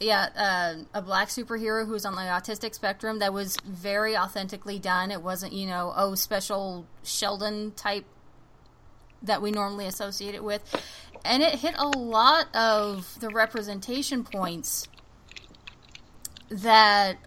Yeah, 0.02 0.28
uh, 0.36 0.84
a 0.94 1.02
black 1.02 1.30
superhero 1.30 1.86
who 1.86 1.94
was 1.94 2.06
on 2.06 2.16
the 2.16 2.22
autistic 2.22 2.74
spectrum 2.74 3.20
that 3.20 3.32
was 3.32 3.56
very 3.66 4.18
authentically 4.18 4.78
done. 4.78 5.10
It 5.10 5.22
wasn't, 5.22 5.54
you 5.54 5.68
know, 5.68 5.94
oh, 5.96 6.16
special 6.16 6.86
Sheldon 7.04 7.72
type 7.78 8.06
that 9.22 9.42
we 9.42 9.52
normally 9.52 9.88
associate 9.88 10.36
it 10.36 10.44
with. 10.44 10.64
And 11.24 11.44
it 11.44 11.56
hit 11.56 11.76
a 11.78 11.88
lot 11.98 12.54
of 12.54 13.18
the 13.22 13.30
representation 13.30 14.26
points 14.26 14.88
that 16.50 17.18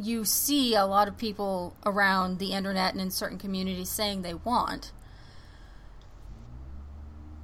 you 0.00 0.24
see 0.24 0.74
a 0.74 0.84
lot 0.86 1.08
of 1.08 1.16
people 1.18 1.74
around 1.84 2.38
the 2.38 2.52
internet 2.52 2.92
and 2.92 3.00
in 3.00 3.10
certain 3.10 3.38
communities 3.38 3.88
saying 3.88 4.22
they 4.22 4.34
want. 4.34 4.92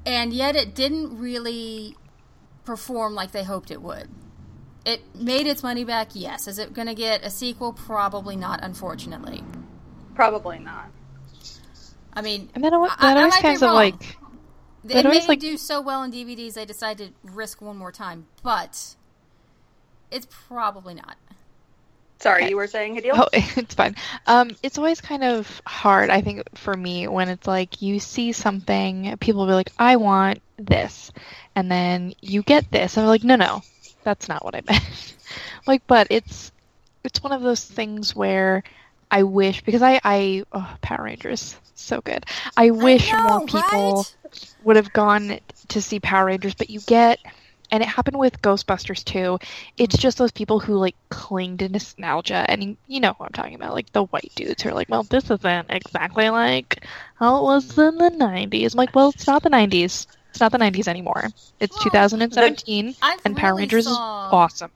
And 0.06 0.33
yet 0.33 0.54
it 0.54 0.75
didn't 0.75 1.18
really 1.18 1.97
perform 2.64 3.14
like 3.14 3.33
they 3.33 3.44
hoped 3.44 3.71
it 3.71 3.83
would. 3.83 4.09
It 4.85 5.00
made 5.16 5.47
its 5.47 5.62
money 5.62 5.83
back, 5.85 6.11
yes. 6.12 6.47
Is 6.47 6.59
it 6.59 6.75
going 6.75 6.88
to 6.88 6.94
get 6.94 7.25
a 7.25 7.30
sequel? 7.30 7.73
Probably 7.73 8.37
not, 8.37 8.61
unfortunately. 8.62 9.42
Probably 10.14 10.59
not. 10.59 10.90
I 12.12 12.21
mean, 12.23 12.50
And 12.54 12.62
then 12.62 12.75
it, 12.75 12.76
I- 12.76 12.87
that 12.87 13.16
I 13.16 13.21
always 13.21 13.33
might 13.33 13.38
be 13.38 13.42
kind 13.42 13.62
of 13.62 13.73
like 13.75 14.16
it 14.85 14.92
that 15.02 15.04
may 15.06 15.26
like- 15.26 15.40
do 15.40 15.56
so 15.56 15.80
well 15.80 16.02
in 16.02 16.12
DVDs 16.12 16.52
they 16.54 16.66
decided 16.66 17.14
to 17.25 17.30
risk 17.33 17.61
one 17.62 17.76
more 17.78 17.90
time, 17.90 18.26
but 18.42 18.94
it's 20.11 20.26
probably 20.49 20.94
not. 20.94 21.16
Sorry, 22.20 22.42
Okay. 22.42 22.50
you 22.50 22.56
were 22.56 22.66
saying, 22.66 22.96
Hadil? 22.96 23.12
Oh, 23.12 23.28
it's 23.32 23.75
fine. 23.75 23.94
Um, 24.26 24.56
it's 24.62 24.78
always 24.78 25.00
kind 25.00 25.25
of 25.25 25.61
hard, 25.66 26.11
I 26.11 26.20
think, 26.20 26.42
for 26.54 26.75
me 26.75 27.06
when 27.08 27.28
it's 27.28 27.46
like 27.46 27.82
you 27.82 28.00
see 28.00 28.32
something, 28.32 29.16
people 29.20 29.40
will 29.42 29.49
be 29.49 29.54
like, 29.54 29.73
"I 29.78 29.96
want 29.96 30.40
this," 30.58 31.12
and 31.54 31.70
then 31.70 32.14
you 32.20 32.42
get 32.42 32.70
this, 32.70 32.96
and 32.96 33.02
they're 33.02 33.08
like, 33.11 33.25
"No, 33.25 33.37
no, 33.37 33.62
that's 34.04 34.28
not 34.28 34.44
what 34.44 34.54
I 34.56 34.62
meant." 34.68 35.16
like, 35.66 35.82
but 35.87 36.06
it's 36.11 36.52
it's 37.04 37.23
one 37.23 37.32
of 37.32 37.42
those 37.42 37.64
things 37.64 38.14
where 38.14 38.62
I 39.11 39.23
wish 39.25 39.62
because 39.62 39.82
I 39.82 40.00
I 40.04 40.44
oh, 40.52 40.76
Power 40.82 41.04
Rangers 41.04 41.61
so 41.75 42.00
good. 42.00 42.25
I 42.56 42.70
wish 42.70 43.12
I 43.12 43.16
know, 43.16 43.23
more 43.23 43.40
people 43.40 44.08
right? 44.25 44.46
would 44.62 44.76
have 44.76 44.92
gone 44.92 45.38
to 45.68 45.82
see 45.82 46.00
Power 46.00 46.26
Rangers, 46.26 46.54
but 46.54 46.70
you 46.70 46.80
get, 46.80 47.20
and 47.75 47.83
it 47.83 47.88
happened 47.88 48.16
with 48.19 48.40
Ghostbusters 48.40 49.02
too. 49.04 49.37
It's 49.76 49.97
just 49.99 50.16
those 50.16 50.31
people 50.31 50.61
who 50.61 50.76
like 50.76 50.95
cling 51.11 51.57
to 51.59 51.69
nostalgia, 51.69 52.47
and 52.49 52.62
you, 52.62 52.76
you 52.87 53.00
know 53.00 53.14
who 53.19 53.25
I'm 53.25 53.33
talking 53.33 53.57
about, 53.57 53.75
like 53.75 53.90
the 53.93 54.04
white 54.04 54.31
dudes 54.37 54.62
who 54.62 54.69
are 54.69 54.75
like, 54.75 54.88
"Well, 54.88 55.02
this 55.02 55.28
isn't 55.31 55.71
exactly 55.71 56.31
like 56.31 56.87
how 57.16 57.38
it 57.38 57.43
was 57.43 57.76
in 57.76 57.97
the 57.99 58.11
'90s." 58.11 58.75
I'm 58.75 58.78
like, 58.78 58.95
"Well, 58.95 59.09
it's 59.11 59.26
not 59.26 59.43
the 59.43 59.50
'90s. 59.50 60.07
It's 60.31 60.40
not 60.40 60.52
the 60.52 60.59
'90s 60.59 60.87
anymore. 60.88 61.25
It's 61.59 61.75
Well, 61.76 61.83
2017, 61.85 62.95
I 63.02 63.19
and 63.25 63.37
Power 63.37 63.50
really 63.50 63.62
Rangers 63.62 63.85
saw- 63.87 63.90
is 63.90 64.33
awesome." 64.33 64.71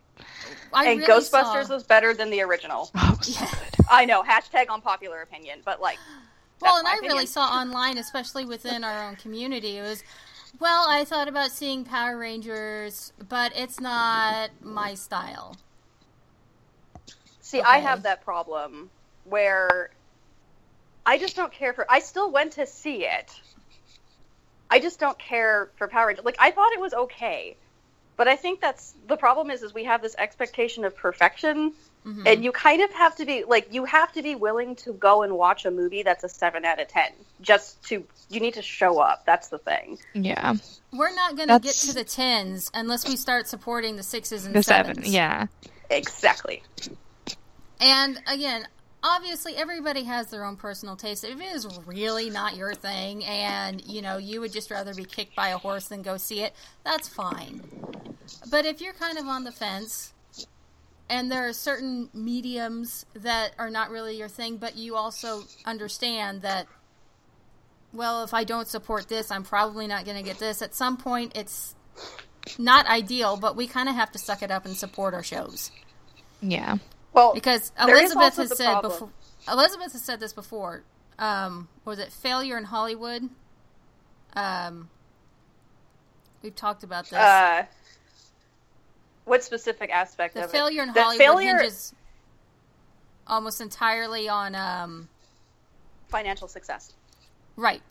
I 0.72 0.86
and 0.90 1.00
really 1.00 1.22
Ghostbusters 1.22 1.66
saw- 1.66 1.74
was 1.74 1.84
better 1.84 2.14
than 2.14 2.30
the 2.30 2.42
original. 2.42 2.90
Oh, 2.94 3.12
it 3.12 3.18
was 3.18 3.34
so 3.34 3.44
Yeah. 3.44 3.50
good. 3.50 3.86
I 3.88 4.04
know, 4.04 4.22
hashtag 4.22 4.68
unpopular 4.68 5.22
opinion, 5.22 5.60
but 5.64 5.80
like, 5.80 5.98
Well, 6.60 6.76
and 6.76 6.84
my 6.84 6.98
I 7.02 7.06
really 7.06 7.26
saw 7.26 7.44
online, 7.46 7.98
especially 7.98 8.44
within 8.44 8.82
our 8.84 9.02
own 9.02 9.14
community, 9.16 9.78
it 9.78 9.82
was, 9.82 10.02
well, 10.58 10.86
I 10.88 11.04
thought 11.04 11.28
about 11.28 11.50
seeing 11.50 11.84
Power 11.84 12.16
Rangers, 12.16 13.12
but 13.28 13.52
it's 13.54 13.80
not 13.80 14.50
my 14.62 14.94
style. 14.94 15.56
See, 17.40 17.60
I 17.62 17.78
have 17.78 18.02
that 18.02 18.24
problem 18.24 18.90
where 19.24 19.90
I 21.06 21.18
just 21.18 21.36
don't 21.36 21.52
care 21.52 21.72
for. 21.72 21.86
I 21.90 22.00
still 22.00 22.30
went 22.30 22.52
to 22.52 22.66
see 22.66 23.06
it. 23.06 23.40
I 24.70 24.78
just 24.80 25.00
don't 25.00 25.18
care 25.18 25.70
for 25.76 25.88
Power 25.88 26.08
Rangers. 26.08 26.24
Like 26.24 26.36
I 26.38 26.50
thought 26.50 26.72
it 26.72 26.80
was 26.80 26.92
okay, 26.92 27.56
but 28.16 28.28
I 28.28 28.36
think 28.36 28.60
that's 28.60 28.94
the 29.06 29.16
problem. 29.16 29.50
Is 29.50 29.62
is 29.62 29.72
we 29.72 29.84
have 29.84 30.02
this 30.02 30.14
expectation 30.18 30.84
of 30.84 30.96
perfection, 30.96 31.72
Mhm. 32.06 32.26
and 32.26 32.44
you 32.44 32.52
kind 32.52 32.80
of 32.80 32.90
have 32.92 33.16
to 33.16 33.26
be 33.26 33.44
like 33.44 33.72
you 33.72 33.84
have 33.84 34.12
to 34.12 34.22
be 34.22 34.34
willing 34.34 34.76
to 34.76 34.92
go 34.92 35.22
and 35.22 35.36
watch 35.36 35.64
a 35.66 35.70
movie 35.70 36.02
that's 36.02 36.24
a 36.24 36.28
seven 36.28 36.64
out 36.64 36.80
of 36.80 36.88
ten 36.88 37.10
just 37.40 37.82
to. 37.84 38.04
You 38.30 38.40
need 38.40 38.54
to 38.54 38.62
show 38.62 38.98
up. 39.00 39.24
That's 39.24 39.48
the 39.48 39.56
thing. 39.56 39.98
Yeah, 40.12 40.52
We're 40.92 41.14
not 41.14 41.36
going 41.36 41.48
to 41.48 41.58
get 41.58 41.74
to 41.76 41.94
the 41.94 42.04
tens 42.04 42.70
unless 42.74 43.08
we 43.08 43.16
start 43.16 43.48
supporting 43.48 43.96
the 43.96 44.02
sixes 44.02 44.44
and 44.44 44.54
the 44.54 44.62
sevens. 44.62 44.98
seven. 44.98 45.10
Yeah, 45.12 45.46
Exactly. 45.88 46.62
And 47.80 48.20
again, 48.26 48.66
obviously 49.02 49.56
everybody 49.56 50.02
has 50.04 50.26
their 50.28 50.44
own 50.44 50.56
personal 50.56 50.96
taste. 50.96 51.24
If 51.24 51.40
it 51.40 51.54
is 51.54 51.66
really 51.86 52.30
not 52.30 52.56
your 52.56 52.74
thing 52.74 53.24
and, 53.24 53.82
you 53.86 54.02
know, 54.02 54.18
you 54.18 54.40
would 54.40 54.52
just 54.52 54.70
rather 54.70 54.94
be 54.94 55.04
kicked 55.04 55.34
by 55.34 55.48
a 55.48 55.58
horse 55.58 55.88
than 55.88 56.02
go 56.02 56.16
see 56.16 56.42
it, 56.42 56.52
that's 56.84 57.08
fine. 57.08 57.62
But 58.50 58.66
if 58.66 58.80
you're 58.80 58.92
kind 58.92 59.16
of 59.18 59.26
on 59.26 59.44
the 59.44 59.52
fence 59.52 60.12
and 61.10 61.30
there 61.30 61.48
are 61.48 61.52
certain 61.52 62.10
mediums 62.12 63.06
that 63.14 63.52
are 63.58 63.70
not 63.70 63.90
really 63.90 64.16
your 64.16 64.28
thing, 64.28 64.56
but 64.58 64.76
you 64.76 64.96
also 64.96 65.42
understand 65.64 66.42
that 66.42 66.66
well, 67.92 68.22
if 68.22 68.34
I 68.34 68.44
don't 68.44 68.68
support 68.68 69.08
this, 69.08 69.30
I'm 69.30 69.44
probably 69.44 69.86
not 69.86 70.04
going 70.04 70.18
to 70.18 70.22
get 70.22 70.38
this. 70.38 70.60
At 70.60 70.74
some 70.74 70.98
point 70.98 71.32
it's 71.34 71.74
not 72.58 72.86
ideal, 72.86 73.36
but 73.36 73.56
we 73.56 73.66
kind 73.66 73.88
of 73.88 73.94
have 73.94 74.12
to 74.12 74.18
suck 74.18 74.42
it 74.42 74.50
up 74.50 74.66
and 74.66 74.76
support 74.76 75.14
our 75.14 75.22
shows. 75.22 75.70
yeah. 76.40 76.76
Well, 77.14 77.32
Because 77.34 77.72
Elizabeth 77.80 78.36
has 78.36 78.56
said 78.56 78.72
problem. 78.72 78.92
before. 78.92 79.10
Elizabeth 79.50 79.92
has 79.92 80.02
said 80.02 80.20
this 80.20 80.32
before. 80.34 80.84
um, 81.18 81.68
was 81.84 81.98
it 81.98 82.12
Failure 82.12 82.58
in 82.58 82.64
Hollywood? 82.64 83.28
Um, 84.36 84.90
we've 86.42 86.54
talked 86.54 86.84
about 86.84 87.04
this. 87.04 87.14
Uh, 87.18 87.64
what 89.28 89.44
specific 89.44 89.90
aspect 89.90 90.34
the 90.34 90.44
of 90.44 90.50
failure 90.50 90.82
it? 90.82 90.88
in 90.88 90.94
The 90.94 91.02
Hollywood 91.02 91.18
failure 91.24 91.58
hinges 91.58 91.94
almost 93.26 93.60
entirely 93.60 94.28
on 94.28 94.54
um, 94.54 95.08
financial 96.08 96.48
success. 96.48 96.92
right, 97.56 97.82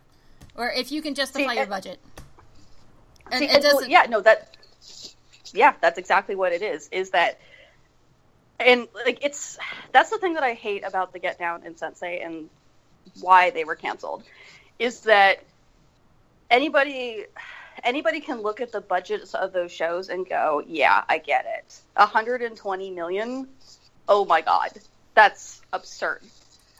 or 0.56 0.72
if 0.72 0.92
you 0.92 1.02
can 1.02 1.14
justify 1.16 1.52
See, 1.54 1.58
your 1.58 1.68
budget. 1.68 2.00
And 3.32 3.40
See, 3.40 3.46
it 3.46 3.62
doesn't. 3.62 3.90
yeah, 3.90 4.06
no, 4.10 4.22
that. 4.22 4.56
Yeah, 5.54 5.74
that's 5.80 5.98
exactly 5.98 6.36
what 6.36 6.52
it 6.52 6.62
is. 6.62 6.90
Is 6.92 7.12
that, 7.12 7.40
and 8.60 8.88
like 9.06 9.20
it's 9.24 9.58
that's 9.92 10.10
the 10.10 10.18
thing 10.18 10.34
that 10.34 10.44
I 10.44 10.54
hate 10.54 10.84
about 10.86 11.14
the 11.14 11.20
Get 11.20 11.38
Down 11.40 11.62
and 11.66 11.78
Sense8 11.78 12.26
and 12.26 12.50
why 13.22 13.50
they 13.52 13.64
were 13.64 13.76
canceled, 13.76 14.24
is 14.80 15.02
that 15.02 15.44
anybody 16.50 17.26
anybody 17.88 18.20
can 18.20 18.42
look 18.42 18.62
at 18.62 18.72
the 18.72 18.82
budgets 18.82 19.34
of 19.34 19.54
those 19.54 19.72
shows 19.72 20.10
and 20.10 20.28
go, 20.28 20.62
yeah, 20.68 21.04
I 21.10 21.18
get 21.18 21.46
it. 21.58 21.80
120 21.96 22.92
million. 22.92 23.48
Oh 24.08 24.26
my 24.26 24.42
god, 24.42 24.72
that's 25.16 25.62
absurd. 25.74 26.22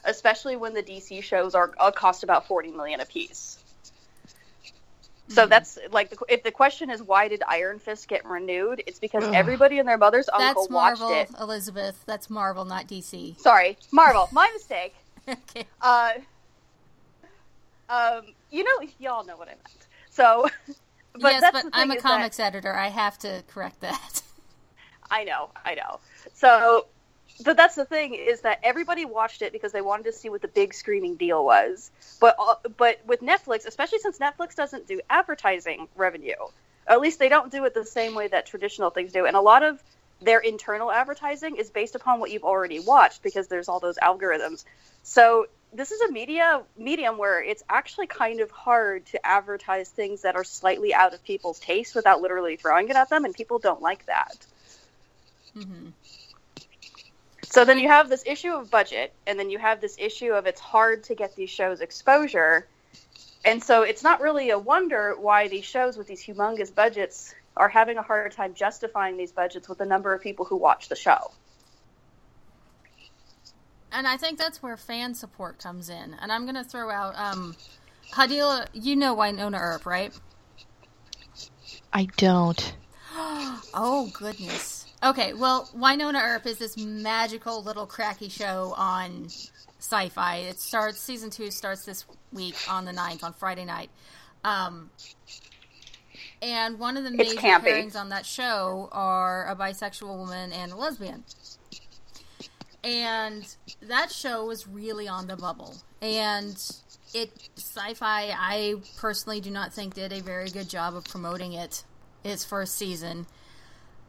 Especially 0.04 0.56
when 0.56 0.74
the 0.74 0.84
DC 0.84 1.24
shows 1.24 1.56
are 1.56 1.72
uh, 1.80 1.92
cost 1.92 2.24
about 2.24 2.48
40 2.48 2.72
million 2.72 3.00
a 3.00 3.06
piece. 3.06 3.58
So 5.30 5.46
Mhm. 5.46 5.50
that's 5.50 5.78
like 5.92 6.10
the, 6.10 6.18
if 6.30 6.44
the 6.44 6.52
question 6.52 6.90
is 6.90 7.02
why 7.04 7.28
did 7.28 7.44
Iron 7.48 7.80
Fist 7.80 8.08
get 8.08 8.24
renewed? 8.26 8.82
It's 8.88 9.00
because 9.00 9.26
Ugh. 9.26 9.34
everybody 9.34 9.80
and 9.80 9.88
their 9.88 9.98
mother's 9.98 10.30
uncle 10.30 10.64
That's 10.64 10.70
watched 10.72 11.00
Marvel, 11.02 11.18
it. 11.20 11.30
Elizabeth. 11.42 12.02
That's 12.06 12.30
Marvel, 12.30 12.64
not 12.64 12.88
DC. 12.88 13.38
Sorry, 13.40 13.78
Marvel. 13.92 14.30
My 14.32 14.50
mistake. 14.54 14.96
okay. 15.28 15.66
Uh, 15.82 16.12
um, 17.90 18.22
you 18.52 18.64
know, 18.64 18.88
y'all 19.00 19.26
know 19.26 19.36
what 19.36 19.48
I 19.50 19.52
meant. 19.52 19.88
So, 20.10 20.48
but 21.22 21.34
yes, 21.34 21.52
but 21.52 21.66
I'm 21.74 21.92
a 21.92 21.96
is 21.96 22.04
that- 22.04 22.10
comics 22.10 22.40
editor. 22.40 22.74
I 22.74 22.90
have 22.90 23.18
to 23.20 23.44
correct 23.48 23.82
that. 23.82 24.22
I 25.12 25.24
know, 25.24 25.50
I 25.66 25.76
know. 25.76 26.00
So, 26.34 26.88
but 27.46 27.56
that's 27.56 27.76
the 27.76 27.86
thing 27.86 28.14
is 28.14 28.42
that 28.42 28.60
everybody 28.64 29.06
watched 29.06 29.42
it 29.42 29.54
because 29.54 29.72
they 29.72 29.82
wanted 29.82 30.04
to 30.04 30.12
see 30.14 30.30
what 30.30 30.42
the 30.42 30.48
big 30.50 30.74
screening 30.74 31.16
deal 31.16 31.46
was. 31.46 31.92
But 32.20 32.36
but 32.78 33.00
with 33.06 33.22
Netflix, 33.22 33.66
especially 33.66 34.00
since 34.00 34.18
Netflix 34.20 34.56
doesn't 34.56 34.88
do 34.88 35.00
advertising 35.10 35.88
revenue, 35.96 36.36
at 36.88 37.00
least 37.00 37.20
they 37.20 37.30
don't 37.30 37.52
do 37.52 37.64
it 37.66 37.74
the 37.74 37.86
same 37.86 38.16
way 38.16 38.28
that 38.28 38.46
traditional 38.46 38.90
things 38.90 39.12
do. 39.14 39.26
And 39.26 39.36
a 39.36 39.42
lot 39.42 39.64
of 39.64 39.82
their 40.22 40.40
internal 40.40 40.92
advertising 40.92 41.58
is 41.58 41.70
based 41.70 41.96
upon 41.96 42.20
what 42.20 42.32
you've 42.32 42.44
already 42.44 42.80
watched 42.80 43.22
because 43.22 43.48
there's 43.48 43.70
all 43.70 43.80
those 43.80 43.98
algorithms. 43.98 44.66
So 45.04 45.48
this 45.78 45.92
is 45.92 46.02
a 46.02 46.12
media 46.12 46.64
medium 46.76 47.20
where 47.20 47.42
it's 47.42 47.64
actually 47.70 48.08
kind 48.08 48.40
of 48.40 48.50
hard 48.50 49.06
to 49.06 49.24
advertise 49.24 49.88
things 49.88 50.24
that 50.24 50.36
are 50.36 50.44
slightly 50.44 50.92
out 50.92 51.14
of 51.14 51.24
people's 51.24 51.60
taste 51.60 51.94
without 51.96 52.20
literally 52.20 52.56
throwing 52.56 52.90
it 52.90 52.96
at 52.96 53.10
them, 53.10 53.26
and 53.26 53.34
people 53.36 53.60
don't 53.60 53.82
like 53.82 54.04
that. 54.08 54.46
hmm 55.54 55.90
So 57.44 57.64
then 57.64 57.78
you 57.78 57.88
have 57.90 58.10
this 58.10 58.24
issue 58.26 58.54
of 58.54 58.72
budget, 58.72 59.14
and 59.28 59.40
then 59.40 59.52
you 59.52 59.60
have 59.60 59.80
this 59.80 59.98
issue 60.00 60.34
of 60.34 60.48
it's 60.48 60.60
hard 60.60 61.04
to 61.06 61.16
get 61.16 61.36
these 61.36 61.52
shows 61.52 61.80
exposure. 61.82 62.66
And 63.46 63.64
so 63.64 63.84
it's 63.84 64.02
not 64.02 64.20
really 64.20 64.50
a 64.50 64.58
wonder 64.58 65.16
why 65.16 65.48
these 65.48 65.64
shows 65.64 65.96
with 65.96 66.08
these 66.08 66.26
humongous 66.26 66.74
budgets 66.74 67.36
are 67.56 67.70
having 67.70 67.98
a 67.98 68.02
harder 68.02 68.30
time 68.30 68.56
justifying 68.56 69.16
these 69.16 69.32
budgets 69.32 69.70
with 69.70 69.78
the 69.78 69.86
number 69.86 70.12
of 70.12 70.22
people 70.22 70.46
who 70.46 70.56
watch 70.56 70.90
the 70.90 70.96
show. 70.96 71.32
And 73.92 74.08
I 74.08 74.18
think 74.18 74.38
that's 74.38 74.62
where 74.62 74.76
fan 74.78 75.14
support 75.16 75.60
comes 75.60 75.90
in. 75.90 76.16
And 76.22 76.32
I'm 76.32 76.44
going 76.44 76.56
to 76.56 76.64
throw 76.64 76.90
out 76.90 77.16
um, 77.18 77.56
Hadila. 78.14 78.68
You 78.74 78.96
know 78.96 79.16
Wynonna 79.16 79.60
Earp, 79.60 79.86
right? 79.86 80.14
I 81.94 82.08
don't. 82.18 82.76
Oh 83.74 84.10
goodness. 84.14 84.86
Okay, 85.04 85.34
well, 85.34 85.70
Wynonna 85.76 86.22
Earp 86.22 86.46
is 86.46 86.58
this 86.58 86.78
magical 86.78 87.64
little 87.64 87.86
cracky 87.86 88.30
show 88.30 88.74
on 88.78 89.28
Syfy. 89.80 90.50
It 90.50 90.60
starts 90.60 91.00
season 91.00 91.30
two 91.30 91.50
starts 91.52 91.86
this 91.86 92.06
week 92.32 92.56
on 92.70 92.86
the 92.86 92.92
9th 92.92 93.24
on 93.24 93.34
Friday 93.34 93.66
night. 93.66 93.90
Um, 94.44 94.90
and 96.42 96.80
one 96.80 96.98
of 96.98 97.04
the 97.04 97.10
It's 97.10 97.36
major 97.36 97.42
campy. 97.42 97.66
pairings 97.66 97.96
on 97.96 98.10
that 98.10 98.26
show 98.26 98.90
are 98.92 99.48
a 99.48 99.56
bisexual 99.56 100.18
woman 100.18 100.52
and 100.54 100.72
a 100.72 100.76
lesbian. 100.76 101.24
And 102.88 103.56
that 103.82 104.14
show 104.14 104.46
was 104.46 104.66
really 104.66 105.10
on 105.10 105.28
the 105.28 105.36
bubble. 105.36 105.76
And 106.02 106.56
it 107.14 107.32
Syfy 107.58 108.02
I 108.02 108.76
personally 108.98 109.42
do 109.42 109.52
not 109.52 109.74
think 109.74 109.94
did 109.94 110.14
a 110.14 110.22
very 110.22 110.50
good 110.50 110.70
job 110.70 110.96
of 110.96 111.04
promoting 111.04 111.52
it 111.52 111.84
its 112.24 112.46
first 112.46 112.76
season. 112.76 113.28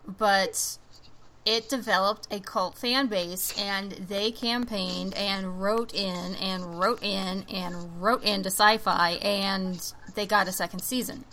But 0.06 0.78
it 1.44 1.68
developed 1.68 2.28
a 2.30 2.38
cult 2.38 2.78
fan 2.78 3.08
base 3.08 3.52
and 3.58 3.92
they 3.92 4.30
campaigned 4.30 5.14
and 5.14 5.60
wrote 5.60 5.92
in 5.92 6.36
and 6.36 6.78
wrote 6.78 7.02
in 7.02 7.46
and 7.52 8.00
wrote 8.00 8.22
into 8.22 8.48
Syfy 8.48 9.24
and 9.24 9.92
they 10.14 10.24
got 10.24 10.46
a 10.46 10.52
second 10.52 10.80
season. 10.80 11.24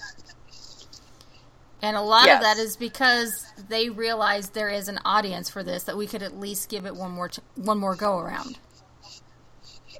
And 1.85 1.95
a 1.95 2.01
lot 2.01 2.25
Yes. 2.25 2.37
of 2.37 2.41
that 2.41 2.57
is 2.57 2.75
because 2.75 3.45
they 3.69 3.89
realized 3.89 4.55
there 4.55 4.69
is 4.69 4.87
an 4.87 4.99
audience 5.05 5.51
for 5.51 5.61
this 5.61 5.83
that 5.83 5.95
we 5.95 6.07
could 6.07 6.23
at 6.23 6.35
least 6.39 6.67
give 6.67 6.87
it 6.87 6.95
one 6.95 7.11
more 7.11 7.29
t- 7.29 7.43
one 7.53 7.77
more 7.77 7.93
go 7.95 8.17
around. 8.17 8.57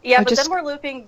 Yeah, 0.04 0.22
I 0.22 0.24
but 0.24 0.30
just- 0.30 0.42
then 0.42 0.50
we're 0.52 0.64
looping. 0.66 1.08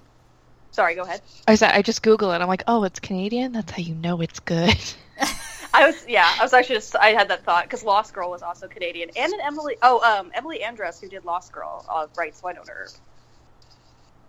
Sorry, 0.69 0.93
go 0.93 1.01
ahead. 1.01 1.21
I 1.47 1.55
said 1.55 1.71
I 1.73 1.81
just 1.81 2.03
Google 2.03 2.31
it. 2.31 2.41
I'm 2.41 2.47
like, 2.47 2.61
oh, 2.67 2.83
it's 2.83 2.99
Canadian. 2.99 3.53
That's 3.53 3.71
how 3.71 3.79
you 3.79 3.95
know 3.95 4.21
it's 4.21 4.39
good. 4.39 4.77
I 5.73 5.87
was 5.87 6.05
yeah, 6.07 6.31
I 6.39 6.43
was 6.43 6.53
actually 6.53 6.75
just 6.75 6.95
I 6.95 7.07
had 7.07 7.27
that 7.29 7.43
thought 7.43 7.63
because 7.63 7.83
Lost 7.83 8.13
Girl 8.13 8.29
was 8.29 8.43
also 8.43 8.67
Canadian, 8.67 9.09
and 9.17 9.33
an 9.33 9.39
Emily 9.43 9.77
oh 9.81 9.99
um 10.01 10.31
Emily 10.35 10.61
Andras 10.63 11.01
who 11.01 11.09
did 11.09 11.25
Lost 11.25 11.51
Girl 11.51 11.83
uh, 11.89 12.05
writes 12.15 12.41
Wynonna 12.41 12.69
Earp. 12.69 12.89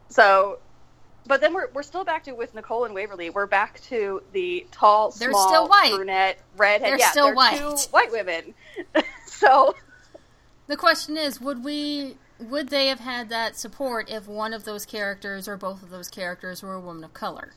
So, 0.08 0.60
but 1.28 1.40
then 1.40 1.52
we're 1.54 1.68
we're 1.72 1.82
still 1.82 2.04
back 2.04 2.24
to 2.24 2.32
with 2.32 2.54
Nicole 2.54 2.84
and 2.84 2.94
Waverly. 2.94 3.30
We're 3.30 3.46
back 3.46 3.80
to 3.82 4.22
the 4.32 4.66
tall, 4.72 5.10
They're 5.10 5.30
small, 5.30 5.48
still 5.48 5.68
white. 5.68 5.92
brunette, 5.94 6.40
redhead. 6.56 6.90
They're 6.92 6.98
yeah, 6.98 7.10
still 7.10 7.26
they're 7.26 7.34
white. 7.34 7.58
two 7.58 7.76
white 7.90 8.10
women. 8.10 8.54
so 9.26 9.74
The 10.66 10.76
question 10.76 11.16
is, 11.16 11.40
would 11.40 11.62
we 11.62 12.16
would 12.40 12.68
they 12.70 12.88
have 12.88 13.00
had 13.00 13.28
that 13.28 13.56
support 13.56 14.10
if 14.10 14.26
one 14.26 14.52
of 14.54 14.64
those 14.64 14.84
characters 14.86 15.46
or 15.48 15.56
both 15.56 15.82
of 15.82 15.90
those 15.90 16.08
characters 16.08 16.62
were 16.62 16.74
a 16.74 16.80
woman 16.80 17.04
of 17.04 17.12
color? 17.14 17.52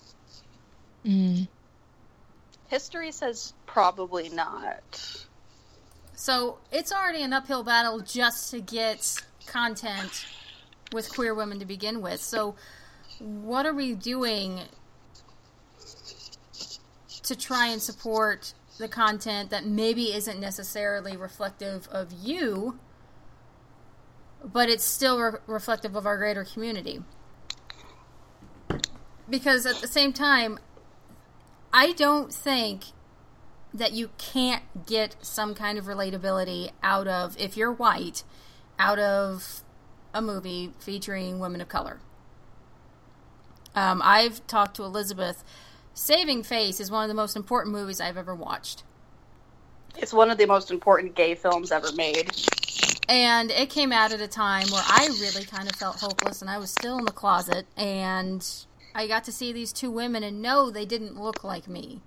Mm. 1.05 1.47
history 2.67 3.11
says 3.11 3.53
probably 3.65 4.29
not. 4.29 5.25
So 6.13 6.59
it's 6.71 6.91
already 6.91 7.23
an 7.23 7.33
uphill 7.33 7.63
battle 7.63 7.99
just 8.01 8.51
to 8.51 8.59
get 8.61 9.19
content 9.47 10.25
with 10.93 11.09
queer 11.11 11.33
women 11.33 11.57
to 11.59 11.65
begin 11.65 12.01
with. 12.01 12.21
So 12.21 12.55
what 13.21 13.65
are 13.65 13.73
we 13.73 13.93
doing 13.93 14.61
to 17.23 17.35
try 17.35 17.67
and 17.67 17.81
support 17.81 18.53
the 18.77 18.87
content 18.87 19.51
that 19.51 19.65
maybe 19.65 20.13
isn't 20.13 20.39
necessarily 20.39 21.15
reflective 21.15 21.87
of 21.89 22.11
you, 22.11 22.79
but 24.43 24.69
it's 24.69 24.83
still 24.83 25.19
re- 25.19 25.39
reflective 25.45 25.95
of 25.95 26.05
our 26.05 26.17
greater 26.17 26.43
community? 26.43 27.03
Because 29.29 29.65
at 29.65 29.75
the 29.77 29.87
same 29.87 30.13
time, 30.13 30.59
I 31.71 31.93
don't 31.93 32.33
think 32.33 32.85
that 33.73 33.93
you 33.93 34.09
can't 34.17 34.85
get 34.85 35.15
some 35.21 35.53
kind 35.53 35.77
of 35.77 35.85
relatability 35.85 36.71
out 36.83 37.07
of 37.07 37.37
if 37.39 37.55
you're 37.55 37.71
white 37.71 38.23
out 38.77 38.99
of 38.99 39.63
a 40.13 40.21
movie 40.21 40.73
featuring 40.79 41.39
women 41.39 41.61
of 41.61 41.69
color. 41.69 41.99
Um, 43.75 44.01
I've 44.03 44.45
talked 44.47 44.75
to 44.77 44.83
Elizabeth. 44.83 45.43
Saving 45.93 46.43
Face 46.43 46.79
is 46.79 46.91
one 46.91 47.03
of 47.03 47.09
the 47.09 47.13
most 47.13 47.35
important 47.35 47.73
movies 47.73 48.01
I've 48.01 48.17
ever 48.17 48.35
watched. 48.35 48.83
It's 49.97 50.13
one 50.13 50.31
of 50.31 50.37
the 50.37 50.45
most 50.45 50.71
important 50.71 51.15
gay 51.15 51.35
films 51.35 51.71
ever 51.71 51.91
made. 51.93 52.31
And 53.09 53.51
it 53.51 53.69
came 53.69 53.91
out 53.91 54.13
at 54.13 54.21
a 54.21 54.27
time 54.27 54.67
where 54.71 54.83
I 54.85 55.07
really 55.19 55.43
kind 55.45 55.69
of 55.69 55.75
felt 55.75 55.99
hopeless 55.99 56.41
and 56.41 56.49
I 56.49 56.57
was 56.57 56.71
still 56.71 56.97
in 56.97 57.05
the 57.05 57.11
closet. 57.11 57.65
And 57.75 58.47
I 58.95 59.07
got 59.07 59.25
to 59.25 59.31
see 59.31 59.51
these 59.51 59.73
two 59.73 59.91
women 59.91 60.23
and 60.23 60.41
no, 60.41 60.69
they 60.69 60.85
didn't 60.85 61.19
look 61.19 61.43
like 61.43 61.67
me. 61.67 62.01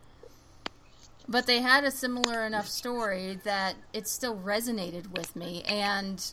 But 1.28 1.46
they 1.46 1.60
had 1.60 1.84
a 1.84 1.90
similar 1.90 2.46
enough 2.46 2.68
story 2.68 3.38
that 3.44 3.76
it 3.92 4.08
still 4.08 4.36
resonated 4.36 5.16
with 5.16 5.36
me. 5.36 5.62
And 5.62 6.24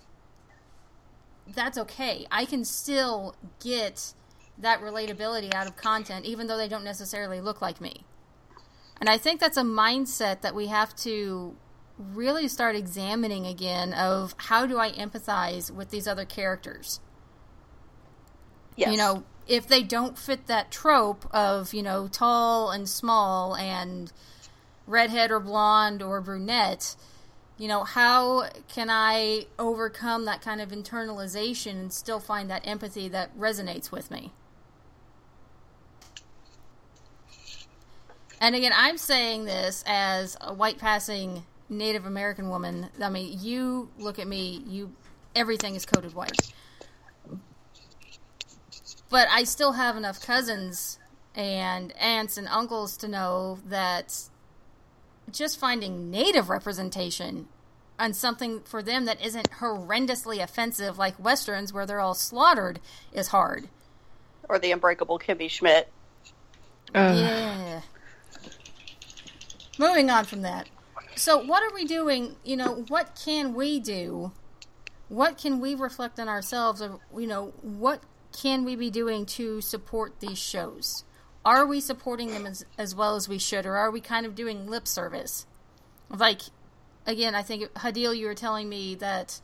that's 1.47 1.77
okay. 1.77 2.25
I 2.31 2.45
can 2.45 2.63
still 2.63 3.35
get 3.59 4.13
that 4.61 4.81
relatability 4.81 5.53
out 5.53 5.67
of 5.67 5.75
content, 5.75 6.25
even 6.25 6.47
though 6.47 6.57
they 6.57 6.67
don't 6.67 6.83
necessarily 6.83 7.41
look 7.41 7.61
like 7.61 7.81
me. 7.81 8.05
And 8.99 9.09
I 9.09 9.17
think 9.17 9.39
that's 9.39 9.57
a 9.57 9.63
mindset 9.63 10.41
that 10.41 10.53
we 10.53 10.67
have 10.67 10.95
to 10.97 11.55
really 11.97 12.47
start 12.47 12.75
examining 12.75 13.45
again 13.45 13.93
of 13.93 14.35
how 14.37 14.65
do 14.65 14.77
I 14.77 14.91
empathize 14.91 15.71
with 15.71 15.89
these 15.89 16.07
other 16.07 16.25
characters? 16.25 16.99
Yes. 18.75 18.91
You 18.91 18.97
know, 18.97 19.23
if 19.47 19.67
they 19.67 19.83
don't 19.83 20.17
fit 20.17 20.47
that 20.47 20.71
trope 20.71 21.27
of 21.33 21.73
you 21.73 21.83
know 21.83 22.07
tall 22.07 22.71
and 22.71 22.87
small 22.87 23.55
and 23.55 24.11
redhead 24.87 25.31
or 25.31 25.39
blonde 25.39 26.01
or 26.01 26.21
brunette 26.21 26.95
you 27.57 27.67
know 27.67 27.83
how 27.83 28.47
can 28.67 28.89
i 28.89 29.45
overcome 29.59 30.25
that 30.25 30.41
kind 30.41 30.61
of 30.61 30.69
internalization 30.69 31.71
and 31.71 31.93
still 31.93 32.19
find 32.19 32.49
that 32.49 32.65
empathy 32.65 33.07
that 33.07 33.37
resonates 33.37 33.91
with 33.91 34.09
me 34.09 34.31
and 38.41 38.55
again 38.55 38.73
i'm 38.75 38.97
saying 38.97 39.45
this 39.45 39.83
as 39.87 40.35
a 40.41 40.53
white 40.53 40.77
passing 40.77 41.45
native 41.69 42.05
american 42.05 42.49
woman 42.49 42.89
i 43.01 43.09
mean 43.09 43.37
you 43.39 43.89
look 43.97 44.19
at 44.19 44.27
me 44.27 44.61
you 44.67 44.91
everything 45.33 45.75
is 45.75 45.85
coated 45.85 46.13
white 46.13 46.51
but 49.11 49.27
I 49.29 49.43
still 49.43 49.73
have 49.73 49.97
enough 49.97 50.25
cousins 50.25 50.97
and 51.35 51.95
aunts 51.97 52.37
and 52.37 52.47
uncles 52.47 52.97
to 52.97 53.07
know 53.09 53.59
that 53.67 54.17
just 55.31 55.59
finding 55.59 56.09
native 56.09 56.49
representation 56.49 57.47
on 57.99 58.13
something 58.13 58.61
for 58.61 58.81
them 58.81 59.05
that 59.05 59.23
isn't 59.23 59.51
horrendously 59.51 60.41
offensive 60.41 60.97
like 60.97 61.21
westerns 61.23 61.73
where 61.73 61.85
they're 61.85 61.99
all 61.99 62.15
slaughtered 62.15 62.79
is 63.11 63.27
hard. 63.27 63.67
Or 64.47 64.57
the 64.57 64.71
unbreakable 64.71 65.19
Kimmy 65.19 65.49
Schmidt. 65.49 65.89
Uh. 66.95 67.13
Yeah. 67.15 67.81
Moving 69.77 70.09
on 70.09 70.25
from 70.25 70.41
that. 70.41 70.69
So 71.15 71.37
what 71.37 71.63
are 71.63 71.73
we 71.73 71.85
doing, 71.85 72.35
you 72.43 72.55
know, 72.55 72.85
what 72.87 73.19
can 73.23 73.53
we 73.53 73.79
do? 73.79 74.31
What 75.09 75.37
can 75.37 75.59
we 75.59 75.75
reflect 75.75 76.19
on 76.19 76.29
ourselves 76.29 76.81
or 76.81 76.99
you 77.17 77.27
know, 77.27 77.53
what 77.61 78.01
can 78.31 78.63
we 78.63 78.75
be 78.75 78.89
doing 78.89 79.25
to 79.25 79.61
support 79.61 80.19
these 80.19 80.37
shows? 80.37 81.03
Are 81.43 81.65
we 81.65 81.81
supporting 81.81 82.29
them 82.29 82.45
as, 82.45 82.65
as 82.77 82.93
well 82.93 83.15
as 83.15 83.27
we 83.27 83.39
should, 83.39 83.65
or 83.65 83.75
are 83.75 83.89
we 83.89 83.99
kind 83.99 84.25
of 84.25 84.35
doing 84.35 84.67
lip 84.67 84.87
service? 84.87 85.47
Like, 86.09 86.41
again, 87.05 87.33
I 87.33 87.41
think 87.41 87.73
Hadil, 87.73 88.15
you 88.15 88.27
were 88.27 88.35
telling 88.35 88.69
me 88.69 88.95
that 88.95 89.41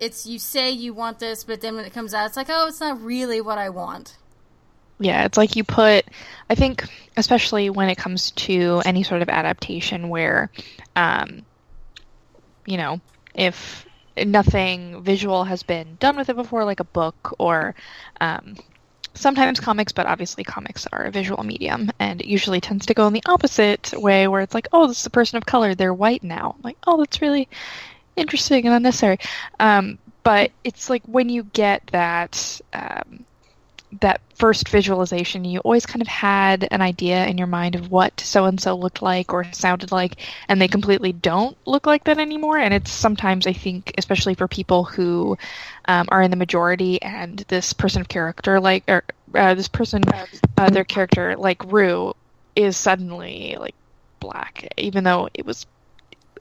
it's 0.00 0.26
you 0.26 0.38
say 0.38 0.70
you 0.70 0.94
want 0.94 1.18
this, 1.18 1.44
but 1.44 1.60
then 1.60 1.76
when 1.76 1.84
it 1.84 1.92
comes 1.92 2.14
out, 2.14 2.26
it's 2.26 2.36
like, 2.36 2.48
oh, 2.50 2.66
it's 2.68 2.80
not 2.80 3.00
really 3.02 3.40
what 3.40 3.58
I 3.58 3.68
want. 3.68 4.16
Yeah, 4.98 5.24
it's 5.24 5.36
like 5.36 5.56
you 5.56 5.64
put, 5.64 6.06
I 6.48 6.54
think, 6.54 6.84
especially 7.16 7.68
when 7.70 7.90
it 7.90 7.98
comes 7.98 8.30
to 8.32 8.80
any 8.84 9.02
sort 9.02 9.22
of 9.22 9.28
adaptation 9.28 10.08
where, 10.08 10.50
um, 10.94 11.44
you 12.64 12.78
know, 12.78 13.00
if 13.34 13.86
nothing 14.24 15.02
visual 15.02 15.44
has 15.44 15.62
been 15.62 15.96
done 16.00 16.16
with 16.16 16.30
it 16.30 16.36
before, 16.36 16.64
like 16.64 16.80
a 16.80 16.84
book 16.84 17.34
or 17.38 17.74
um, 18.22 18.56
sometimes 19.12 19.60
comics, 19.60 19.92
but 19.92 20.06
obviously 20.06 20.44
comics 20.44 20.86
are 20.90 21.02
a 21.02 21.10
visual 21.10 21.44
medium, 21.44 21.90
and 21.98 22.22
it 22.22 22.26
usually 22.26 22.62
tends 22.62 22.86
to 22.86 22.94
go 22.94 23.06
in 23.06 23.12
the 23.12 23.22
opposite 23.26 23.92
way, 23.94 24.26
where 24.28 24.40
it's 24.40 24.54
like, 24.54 24.68
oh, 24.72 24.86
this 24.86 25.00
is 25.00 25.06
a 25.06 25.10
person 25.10 25.36
of 25.36 25.44
color, 25.44 25.74
they're 25.74 25.92
white 25.92 26.24
now. 26.24 26.54
I'm 26.56 26.62
like, 26.62 26.78
oh, 26.86 26.96
that's 26.98 27.20
really 27.20 27.48
interesting 28.16 28.64
and 28.64 28.74
unnecessary. 28.74 29.18
Um, 29.60 29.98
but 30.22 30.50
it's 30.64 30.88
like 30.88 31.02
when 31.04 31.28
you 31.28 31.44
get 31.44 31.86
that 31.92 32.60
um, 32.72 33.24
that 34.00 34.20
first 34.34 34.68
visualization, 34.68 35.44
you 35.44 35.60
always 35.60 35.86
kind 35.86 36.02
of 36.02 36.08
had 36.08 36.66
an 36.70 36.82
idea 36.82 37.26
in 37.26 37.38
your 37.38 37.46
mind 37.46 37.74
of 37.74 37.90
what 37.90 38.20
so 38.20 38.44
and 38.44 38.60
so 38.60 38.74
looked 38.76 39.00
like 39.02 39.32
or 39.32 39.44
sounded 39.52 39.92
like, 39.92 40.16
and 40.48 40.60
they 40.60 40.68
completely 40.68 41.12
don't 41.12 41.56
look 41.66 41.86
like 41.86 42.04
that 42.04 42.18
anymore. 42.18 42.58
And 42.58 42.74
it's 42.74 42.90
sometimes, 42.90 43.46
I 43.46 43.52
think, 43.52 43.94
especially 43.96 44.34
for 44.34 44.48
people 44.48 44.84
who 44.84 45.38
um, 45.86 46.06
are 46.10 46.22
in 46.22 46.30
the 46.30 46.36
majority 46.36 47.00
and 47.00 47.38
this 47.48 47.72
person 47.72 48.00
of 48.00 48.08
character, 48.08 48.60
like, 48.60 48.84
or 48.88 49.04
uh, 49.34 49.54
this 49.54 49.68
person, 49.68 50.02
uh, 50.56 50.70
their 50.70 50.84
character, 50.84 51.36
like 51.36 51.72
Rue, 51.72 52.14
is 52.54 52.76
suddenly 52.76 53.56
like 53.58 53.74
black, 54.20 54.68
even 54.76 55.04
though 55.04 55.28
it 55.34 55.46
was 55.46 55.66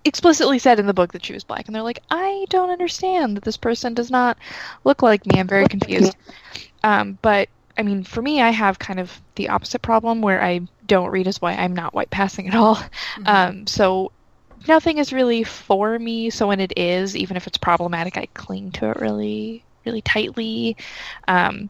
explicitly 0.06 0.60
said 0.60 0.80
in 0.80 0.86
the 0.86 0.94
book 0.94 1.12
that 1.12 1.26
she 1.26 1.34
was 1.34 1.44
black 1.44 1.65
and 1.68 1.76
they're 1.76 1.82
like 1.82 2.04
i 2.12 2.46
don't 2.50 2.70
understand 2.70 3.36
that 3.36 3.44
this 3.44 3.58
person 3.58 3.94
does 3.94 4.12
not 4.12 4.38
look 4.84 5.02
like 5.02 5.26
me 5.26 5.39
i'm 5.39 5.48
very 5.48 5.68
confused 5.68 6.15
um, 6.84 7.18
but 7.24 7.50
I 7.78 7.84
mean, 7.84 8.04
for 8.04 8.22
me, 8.22 8.41
I 8.41 8.52
have 8.52 8.80
kind 8.80 9.00
of 9.00 9.22
the 9.36 9.50
opposite 9.50 9.82
problem 9.82 10.22
where 10.22 10.41
I 10.41 10.62
don't 10.86 11.12
read 11.12 11.28
as 11.28 11.41
white. 11.41 11.60
I'm 11.60 11.74
not 11.74 11.94
white 11.94 12.10
passing 12.10 12.48
at 12.48 12.56
all. 12.56 12.76
Mm-hmm. 12.76 13.28
Um, 13.28 13.68
so 13.68 14.12
nothing 14.68 14.98
is 14.98 15.12
really 15.12 15.44
for 15.44 15.98
me. 16.00 16.30
So 16.30 16.48
when 16.48 16.62
it 16.62 16.74
is, 16.78 17.15
even 17.15 17.38
if 17.38 17.48
it's 17.48 17.58
problematic, 17.58 18.18
I 18.18 18.28
cling 18.28 18.72
to 18.74 18.89
it 18.91 18.98
really, 18.98 19.63
really 19.86 20.02
tightly. 20.02 20.78
Um, 21.28 21.70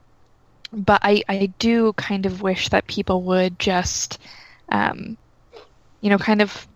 but 0.71 0.99
I, 1.03 1.23
I 1.27 1.47
do 1.59 1.93
kind 1.93 2.25
of 2.25 2.41
wish 2.41 2.69
that 2.69 2.85
people 2.87 3.23
would 3.23 3.57
just, 3.57 4.19
um, 4.69 5.17
you 6.01 6.09
know, 6.09 6.17
kind 6.17 6.41
of 6.41 6.67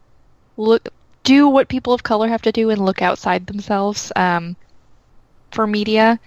look, 0.58 0.90
do 1.30 1.48
what 1.48 1.68
people 1.68 1.94
of 1.94 2.02
color 2.02 2.28
have 2.28 2.42
to 2.42 2.52
do 2.52 2.72
and 2.72 2.84
look 2.84 3.04
outside 3.04 3.46
themselves 3.46 4.12
um, 4.16 4.56
for 5.52 5.68
media 5.68 6.20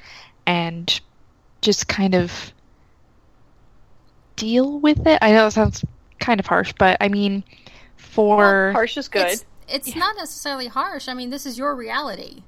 and 0.47 1.01
just 1.61 1.89
kind 1.89 2.15
of 2.15 2.53
deal 4.37 4.79
with 4.79 5.05
it. 5.09 5.19
I 5.21 5.33
know 5.33 5.49
it 5.49 5.51
sounds 5.51 5.85
kind 6.21 6.39
of 6.39 6.47
harsh, 6.47 6.73
but 6.79 6.97
I 7.01 7.09
mean, 7.09 7.43
for 7.97 8.37
well, 8.37 8.73
harsh 8.75 8.97
is 8.97 9.09
good. 9.09 9.27
It's, 9.27 9.45
it's 9.69 9.89
yeah. 9.89 9.99
not 9.99 10.15
necessarily 10.17 10.69
harsh. 10.69 11.09
I 11.09 11.15
mean, 11.15 11.31
this 11.31 11.47
is 11.47 11.59
your 11.59 11.75
reality. 11.75 12.45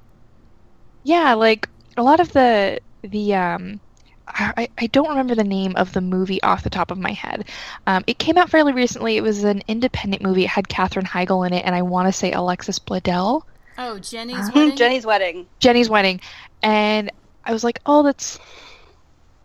Yeah, 1.02 1.34
like 1.34 1.68
a 1.96 2.04
lot 2.04 2.20
of 2.20 2.32
the 2.32 2.78
the 3.02 3.34
um, 3.34 3.80
I, 4.26 4.68
I 4.78 4.86
don't 4.86 5.08
remember 5.08 5.34
the 5.34 5.44
name 5.44 5.76
of 5.76 5.92
the 5.92 6.00
movie 6.00 6.42
off 6.42 6.62
the 6.62 6.70
top 6.70 6.90
of 6.90 6.98
my 6.98 7.12
head. 7.12 7.46
Um, 7.86 8.04
it 8.06 8.18
came 8.18 8.38
out 8.38 8.50
fairly 8.50 8.72
recently. 8.72 9.16
It 9.16 9.22
was 9.22 9.44
an 9.44 9.62
independent 9.68 10.22
movie. 10.22 10.44
It 10.44 10.50
had 10.50 10.68
Katherine 10.68 11.06
Heigl 11.06 11.46
in 11.46 11.52
it, 11.52 11.64
and 11.64 11.74
I 11.74 11.82
want 11.82 12.08
to 12.08 12.12
say 12.12 12.32
Alexis 12.32 12.78
Bledel. 12.78 13.42
Oh, 13.76 13.98
Jenny's 13.98 14.48
uh, 14.48 14.52
wedding. 14.54 14.76
Jenny's 14.76 15.06
wedding. 15.06 15.46
Jenny's 15.58 15.90
wedding, 15.90 16.20
and 16.62 17.10
I 17.44 17.52
was 17.52 17.64
like, 17.64 17.80
oh, 17.86 18.02
that's 18.02 18.38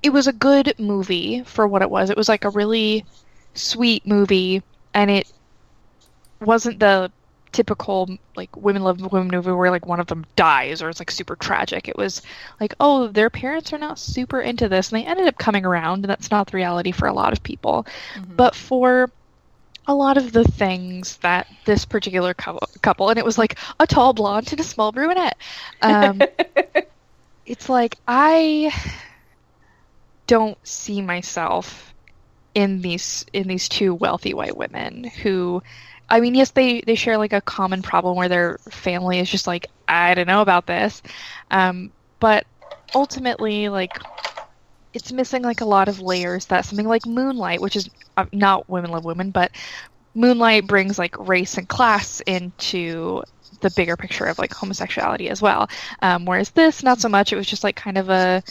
it 0.01 0.11
was 0.11 0.27
a 0.27 0.33
good 0.33 0.73
movie 0.77 1.43
for 1.43 1.67
what 1.67 1.81
it 1.81 1.89
was. 1.89 2.09
It 2.09 2.17
was 2.17 2.29
like 2.29 2.45
a 2.45 2.49
really 2.49 3.05
sweet 3.53 4.07
movie, 4.07 4.63
and 4.93 5.11
it 5.11 5.31
wasn't 6.39 6.79
the 6.79 7.11
typical 7.51 8.17
like 8.35 8.55
women 8.55 8.83
love 8.83 9.11
women 9.11 9.29
movie 9.29 9.51
where 9.51 9.71
like 9.71 9.85
one 9.85 9.99
of 9.99 10.07
them 10.07 10.25
dies 10.35 10.81
or 10.81 10.89
it's 10.89 10.99
like 10.99 11.11
super 11.11 11.35
tragic. 11.35 11.87
It 11.87 11.97
was 11.97 12.21
like, 12.59 12.75
oh, 12.79 13.07
their 13.07 13.29
parents 13.29 13.73
are 13.73 13.77
not 13.77 13.99
super 13.99 14.41
into 14.41 14.69
this, 14.69 14.91
and 14.91 14.99
they 15.01 15.05
ended 15.05 15.27
up 15.27 15.37
coming 15.37 15.65
around, 15.65 16.03
and 16.03 16.09
that's 16.09 16.31
not 16.31 16.47
the 16.47 16.57
reality 16.57 16.91
for 16.91 17.07
a 17.07 17.13
lot 17.13 17.33
of 17.33 17.43
people. 17.43 17.85
Mm-hmm. 18.15 18.35
But 18.35 18.55
for 18.55 19.11
a 19.87 19.95
lot 19.95 20.17
of 20.17 20.31
the 20.31 20.43
things 20.43 21.17
that 21.17 21.47
this 21.65 21.85
particular 21.85 22.33
couple, 22.33 23.09
and 23.09 23.17
it 23.17 23.25
was 23.25 23.37
like 23.37 23.57
a 23.79 23.87
tall 23.87 24.13
blonde 24.13 24.51
and 24.51 24.59
a 24.59 24.63
small 24.63 24.91
brunette. 24.91 25.37
Um, 25.81 26.21
it's 27.45 27.69
like 27.69 27.95
I 28.07 28.71
don't 30.27 30.57
see 30.65 31.01
myself 31.01 31.93
in 32.53 32.81
these 32.81 33.25
in 33.33 33.47
these 33.47 33.67
two 33.67 33.95
wealthy 33.95 34.33
white 34.33 34.55
women 34.55 35.03
who 35.03 35.63
I 36.09 36.19
mean, 36.19 36.35
yes, 36.35 36.51
they, 36.51 36.81
they 36.81 36.95
share 36.95 37.17
like 37.17 37.33
a 37.33 37.41
common 37.41 37.81
problem 37.81 38.15
where 38.17 38.29
their 38.29 38.59
family 38.69 39.19
is 39.19 39.29
just 39.29 39.47
like, 39.47 39.67
I 39.87 40.13
don't 40.15 40.27
know 40.27 40.41
about 40.41 40.65
this. 40.67 41.01
Um, 41.51 41.93
but 42.19 42.45
ultimately, 42.93 43.69
like, 43.69 43.99
it's 44.93 45.11
missing 45.11 45.43
like 45.43 45.61
a 45.61 45.65
lot 45.65 45.87
of 45.87 45.99
layers 46.01 46.47
that 46.47 46.65
something 46.65 46.87
like 46.87 47.05
Moonlight, 47.05 47.61
which 47.61 47.75
is 47.75 47.89
uh, 48.17 48.25
not 48.33 48.67
Women 48.69 48.91
Love 48.91 49.05
Women, 49.05 49.31
but 49.31 49.51
Moonlight 50.15 50.67
brings 50.67 50.97
like 50.97 51.15
race 51.19 51.57
and 51.57 51.67
class 51.67 52.21
into 52.21 53.23
the 53.61 53.71
bigger 53.71 53.97
picture 53.97 54.25
of 54.25 54.37
like 54.39 54.53
homosexuality 54.53 55.29
as 55.29 55.41
well. 55.41 55.67
Um, 56.01 56.25
whereas 56.25 56.51
this, 56.51 56.83
not 56.83 56.99
so 57.01 57.09
much. 57.09 57.31
It 57.33 57.35
was 57.37 57.47
just 57.47 57.63
like 57.63 57.75
kind 57.75 57.97
of 57.97 58.09
a 58.09 58.43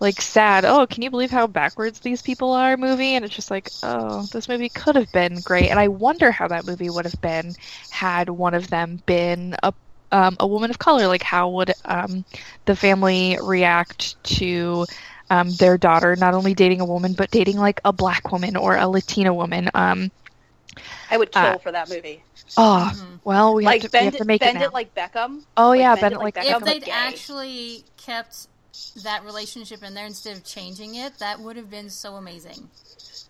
like 0.00 0.20
sad, 0.20 0.64
oh, 0.64 0.86
can 0.86 1.02
you 1.02 1.10
believe 1.10 1.30
how 1.30 1.46
backwards 1.46 2.00
these 2.00 2.22
people 2.22 2.52
are 2.52 2.76
movie? 2.76 3.14
And 3.14 3.24
it's 3.24 3.34
just 3.34 3.50
like, 3.50 3.72
oh, 3.82 4.26
this 4.32 4.48
movie 4.48 4.68
could 4.68 4.96
have 4.96 5.10
been 5.12 5.40
great. 5.40 5.70
And 5.70 5.78
I 5.80 5.88
wonder 5.88 6.30
how 6.30 6.48
that 6.48 6.66
movie 6.66 6.90
would 6.90 7.04
have 7.06 7.20
been 7.20 7.54
had 7.88 8.28
one 8.28 8.54
of 8.54 8.68
them 8.68 9.02
been 9.06 9.56
a 9.62 9.72
um, 10.12 10.36
a 10.40 10.46
woman 10.46 10.70
of 10.70 10.78
color. 10.78 11.08
Like, 11.08 11.22
how 11.22 11.50
would 11.50 11.72
um, 11.84 12.24
the 12.66 12.76
family 12.76 13.38
react 13.42 14.22
to 14.38 14.86
um, 15.30 15.56
their 15.56 15.76
daughter 15.78 16.14
not 16.16 16.34
only 16.34 16.54
dating 16.54 16.80
a 16.80 16.86
woman, 16.86 17.14
but 17.14 17.30
dating 17.30 17.56
like 17.58 17.80
a 17.84 17.92
black 17.92 18.30
woman 18.30 18.56
or 18.56 18.76
a 18.76 18.86
Latina 18.88 19.34
woman? 19.34 19.68
I 21.10 21.16
would 21.16 21.32
kill 21.32 21.42
uh, 21.42 21.58
for 21.58 21.72
that 21.72 21.88
movie. 21.88 22.22
Oh, 22.56 22.90
mm-hmm. 22.92 23.16
well, 23.24 23.54
we, 23.54 23.64
like 23.64 23.82
have 23.82 23.90
to, 23.90 23.92
bend, 23.92 24.02
we 24.02 24.06
have 24.06 24.16
to 24.18 24.24
make 24.24 24.40
bend 24.40 24.58
it, 24.58 24.64
it 24.64 24.72
like 24.72 24.94
Beckham. 24.94 25.44
Oh 25.56 25.68
like 25.70 25.80
yeah, 25.80 25.94
bend, 25.94 26.00
bend 26.00 26.14
it 26.14 26.18
like, 26.18 26.34
Beckham. 26.34 26.56
If 26.56 26.64
they'd 26.64 26.88
actually 26.88 27.84
kept 27.96 28.48
that 29.02 29.24
relationship 29.24 29.82
in 29.82 29.94
there 29.94 30.06
instead 30.06 30.36
of 30.36 30.44
changing 30.44 30.96
it, 30.96 31.18
that 31.18 31.40
would 31.40 31.56
have 31.56 31.70
been 31.70 31.90
so 31.90 32.16
amazing. 32.16 32.68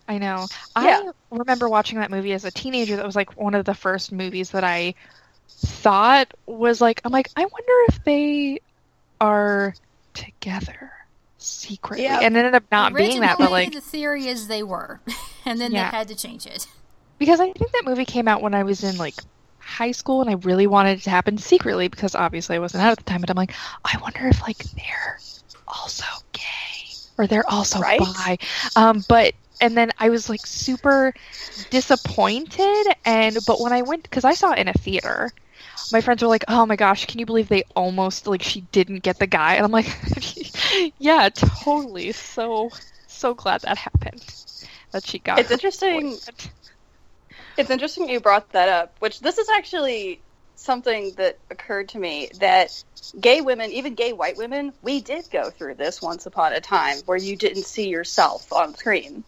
I 0.08 0.18
know. 0.18 0.46
Yeah. 0.80 1.02
I 1.04 1.10
remember 1.30 1.68
watching 1.68 1.98
that 1.98 2.10
movie 2.10 2.32
as 2.32 2.44
a 2.44 2.50
teenager. 2.50 2.96
That 2.96 3.06
was 3.06 3.16
like 3.16 3.36
one 3.36 3.54
of 3.54 3.64
the 3.64 3.74
first 3.74 4.12
movies 4.12 4.50
that 4.50 4.64
I 4.64 4.94
thought 5.48 6.32
was 6.46 6.80
like, 6.80 7.00
I'm 7.04 7.12
like, 7.12 7.30
I 7.36 7.40
wonder 7.40 7.72
if 7.88 8.04
they 8.04 8.60
are 9.20 9.74
together. 10.14 10.92
secretly, 11.38 12.04
Yeah. 12.04 12.20
and 12.22 12.36
it 12.36 12.38
ended 12.38 12.54
up 12.54 12.64
not 12.72 12.94
being 12.94 13.20
that. 13.20 13.38
But 13.38 13.50
like, 13.50 13.72
the 13.72 13.80
theory 13.80 14.26
is 14.26 14.48
they 14.48 14.62
were, 14.62 15.00
and 15.44 15.60
then 15.60 15.72
Yeah. 15.72 15.90
they 15.90 15.96
had 15.96 16.08
to 16.08 16.14
change 16.14 16.46
it. 16.46 16.66
Because 17.18 17.40
I 17.40 17.46
think 17.52 17.72
that 17.72 17.82
movie 17.84 18.04
came 18.04 18.28
out 18.28 18.42
when 18.42 18.54
I 18.54 18.62
was 18.64 18.82
in 18.84 18.98
like 18.98 19.22
high 19.58 19.92
school, 19.92 20.20
and 20.20 20.30
I 20.30 20.34
really 20.34 20.66
wanted 20.66 20.98
it 20.98 21.02
to 21.04 21.10
happen 21.10 21.38
secretly 21.38 21.88
because 21.88 22.14
obviously 22.14 22.56
I 22.56 22.60
wasn't 22.60 22.82
out 22.84 22.92
at 22.92 22.98
the 22.98 23.04
time. 23.04 23.20
But 23.20 23.30
I'm 23.30 23.36
like, 23.36 23.54
I 23.84 23.98
wonder 24.02 24.26
if 24.28 24.42
like 24.42 24.66
they're 24.74 25.22
also 25.68 26.04
gay 26.32 26.42
or 27.18 27.26
they're 27.26 27.48
also 27.50 27.82
Right? 27.82 27.98
bi. 27.98 28.38
Um, 28.76 29.04
but 29.08 29.34
and 29.60 29.76
then 29.76 29.90
I 29.98 30.10
was 30.10 30.28
like 30.28 30.46
super 30.46 31.12
disappointed, 31.70 32.86
and 33.04 33.44
but 33.44 33.60
when 33.60 33.72
I 33.72 33.82
went 33.82 34.04
because 34.04 34.24
I 34.24 34.34
saw 34.34 34.52
it 34.52 34.58
in 34.58 34.68
a 34.68 34.72
theater. 34.74 35.32
My 35.90 36.00
friends 36.00 36.22
were 36.22 36.28
like, 36.28 36.44
"Oh 36.48 36.66
my 36.66 36.76
gosh, 36.76 37.06
can 37.06 37.18
you 37.20 37.26
believe 37.26 37.48
they 37.48 37.62
almost 37.76 38.26
like 38.26 38.42
she 38.42 38.62
didn't 38.72 39.02
get 39.02 39.18
the 39.18 39.26
guy?" 39.26 39.54
And 39.54 39.64
I'm 39.64 39.72
like, 39.72 39.86
"Yeah, 40.98 41.28
totally. 41.30 42.12
So 42.12 42.70
so 43.06 43.34
glad 43.34 43.62
that 43.62 43.78
happened. 43.78 44.24
That 44.92 45.06
she 45.06 45.18
got." 45.18 45.42
It's 45.42 45.50
interesting. 45.50 46.20
boyfriend." 46.26 46.52
It's 47.56 47.70
interesting 47.70 48.08
you 48.08 48.20
brought 48.20 48.50
that 48.52 48.68
up, 48.68 48.96
which 48.98 49.20
this 49.20 49.38
is 49.38 49.48
actually 49.48 50.20
something 50.56 51.12
that 51.16 51.38
occurred 51.50 51.88
to 51.90 51.98
me 51.98 52.30
that 52.40 52.70
gay 53.20 53.40
women, 53.40 53.70
even 53.72 53.94
gay 53.94 54.12
white 54.12 54.36
women, 54.36 54.72
we 54.82 55.00
did 55.00 55.24
go 55.30 55.50
through 55.50 55.74
this 55.74 56.02
once 56.02 56.26
upon 56.26 56.52
a 56.52 56.60
time 56.60 56.98
where 57.06 57.18
you 57.18 57.36
didn't 57.36 57.64
see 57.64 57.88
yourself 57.88 58.52
on 58.52 58.74
screen. 58.74 59.24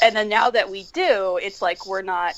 And 0.00 0.14
then 0.14 0.28
now 0.28 0.50
that 0.50 0.70
we 0.70 0.84
do, 0.92 1.38
it's 1.42 1.60
like 1.60 1.86
we're 1.86 2.02
not 2.02 2.34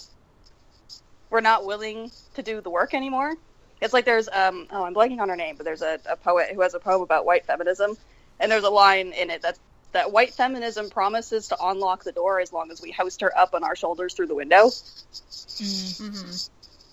we're 1.31 1.41
not 1.41 1.67
willing 1.67 2.11
to 2.35 2.43
do 2.43 2.61
the 2.61 2.71
work 2.71 2.95
anymore. 2.95 3.35
It's 3.81 3.93
like 3.93 4.05
there's 4.05 4.29
um 4.33 4.67
oh 4.71 4.85
I'm 4.85 4.95
blanking 4.95 5.21
on 5.21 5.29
her 5.29 5.37
name, 5.37 5.57
but 5.57 5.65
there's 5.65 5.83
a, 5.83 6.01
a 6.09 6.17
poet 6.17 6.49
who 6.55 6.63
has 6.63 6.75
a 6.75 6.81
poem 6.81 7.03
about 7.03 7.27
white 7.27 7.47
feminism 7.47 7.97
and 8.41 8.51
there's 8.51 8.65
a 8.65 8.71
line 8.71 9.13
in 9.13 9.31
it 9.31 9.43
that's 9.43 9.61
that 9.93 10.13
white 10.13 10.35
feminism 10.35 10.91
promises 10.91 11.49
to 11.49 11.57
unlock 11.63 12.05
the 12.05 12.13
door 12.13 12.41
as 12.41 12.53
long 12.53 12.71
as 12.71 12.81
we 12.83 12.91
hoist 12.93 13.21
her 13.23 13.37
up 13.37 13.55
on 13.55 13.65
our 13.65 13.75
shoulders 13.77 14.15
through 14.15 14.27
the 14.27 14.35
window. 14.35 14.67
Mm. 14.67 15.99
hmm 15.99 16.31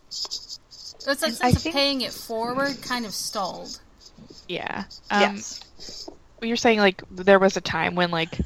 It's 0.08 0.60
like 1.08 1.21
And 1.23 1.38
I 1.43 1.49
of 1.49 1.58
think- 1.62 1.75
paying 1.75 2.01
it 2.01 2.12
forward 2.13 2.81
kind 2.81 3.05
of 3.05 3.13
stalled. 3.13 3.79
Yeah. 4.47 4.86
Um, 5.10 5.36
yes. 5.36 6.10
You're 6.41 6.55
saying 6.58 6.79
like 6.79 7.01
there 7.12 7.39
was 7.39 7.58
a 7.58 7.62
time 7.62 7.95
when 7.95 8.12
like 8.12 8.38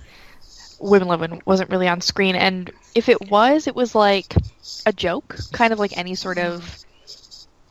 Women 0.79 1.07
Living 1.09 1.41
wasn't 1.45 1.69
really 1.69 1.88
on 1.88 1.99
screen, 2.01 2.35
and 2.35 2.71
if 2.95 3.09
it 3.09 3.29
was, 3.29 3.67
it 3.67 3.75
was 3.75 3.93
like 3.93 4.33
a 4.85 4.93
joke, 4.93 5.35
kind 5.51 5.73
of 5.73 5.79
like 5.79 5.97
any 5.97 6.15
sort 6.15 6.38
of 6.38 6.79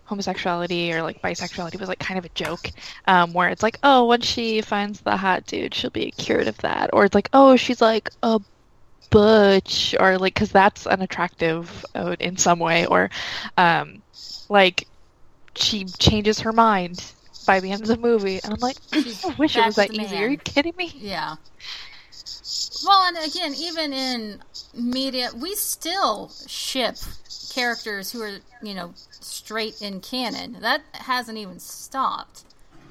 homosexuality 0.08 0.92
or 0.92 1.02
like 1.02 1.20
bisexuality 1.22 1.78
was 1.78 1.88
like 1.88 1.98
kind 2.00 2.18
of 2.18 2.24
a 2.24 2.30
joke, 2.30 2.70
um, 3.06 3.32
where 3.32 3.48
it's 3.50 3.62
like, 3.62 3.78
oh, 3.82 4.04
once 4.04 4.26
she 4.26 4.60
finds 4.62 5.00
the 5.00 5.16
hot 5.16 5.46
dude, 5.46 5.74
she'll 5.74 5.90
be 5.90 6.10
cured 6.12 6.48
of 6.48 6.56
that, 6.58 6.90
or 6.92 7.04
it's 7.04 7.14
like, 7.14 7.28
oh, 7.32 7.56
she's 7.56 7.80
like 7.80 8.10
a 8.22 8.40
butch, 9.10 9.94
or 9.98 10.18
like 10.18 10.34
because 10.34 10.50
that's 10.52 10.86
unattractive 10.86 11.84
in 12.20 12.36
some 12.36 12.58
way, 12.58 12.86
or 12.86 13.10
um, 13.56 14.02
like 14.48 14.86
she 15.56 15.84
changes 15.98 16.40
her 16.40 16.52
mind 16.52 17.14
by 17.46 17.60
the 17.60 17.70
end 17.70 17.82
of 17.82 17.88
the 17.88 17.96
movie, 17.96 18.40
and 18.42 18.52
I'm 18.52 18.60
like, 18.60 18.76
I 18.92 19.34
wish 19.38 19.56
it 19.56 19.64
was 19.64 19.76
that 19.76 19.92
easy. 19.94 20.16
Are 20.22 20.28
you 20.28 20.38
kidding 20.38 20.74
me? 20.76 20.92
Yeah. 20.94 21.36
Well, 22.86 23.02
and 23.02 23.16
again, 23.18 23.54
even 23.54 23.92
in 23.92 24.42
media, 24.74 25.30
we 25.34 25.54
still 25.54 26.30
ship 26.46 26.96
characters 27.50 28.12
who 28.12 28.22
are, 28.22 28.38
you 28.62 28.74
know, 28.74 28.94
straight 29.20 29.80
in 29.80 30.00
canon. 30.00 30.58
That 30.60 30.82
hasn't 30.92 31.38
even 31.38 31.58
stopped. 31.58 32.44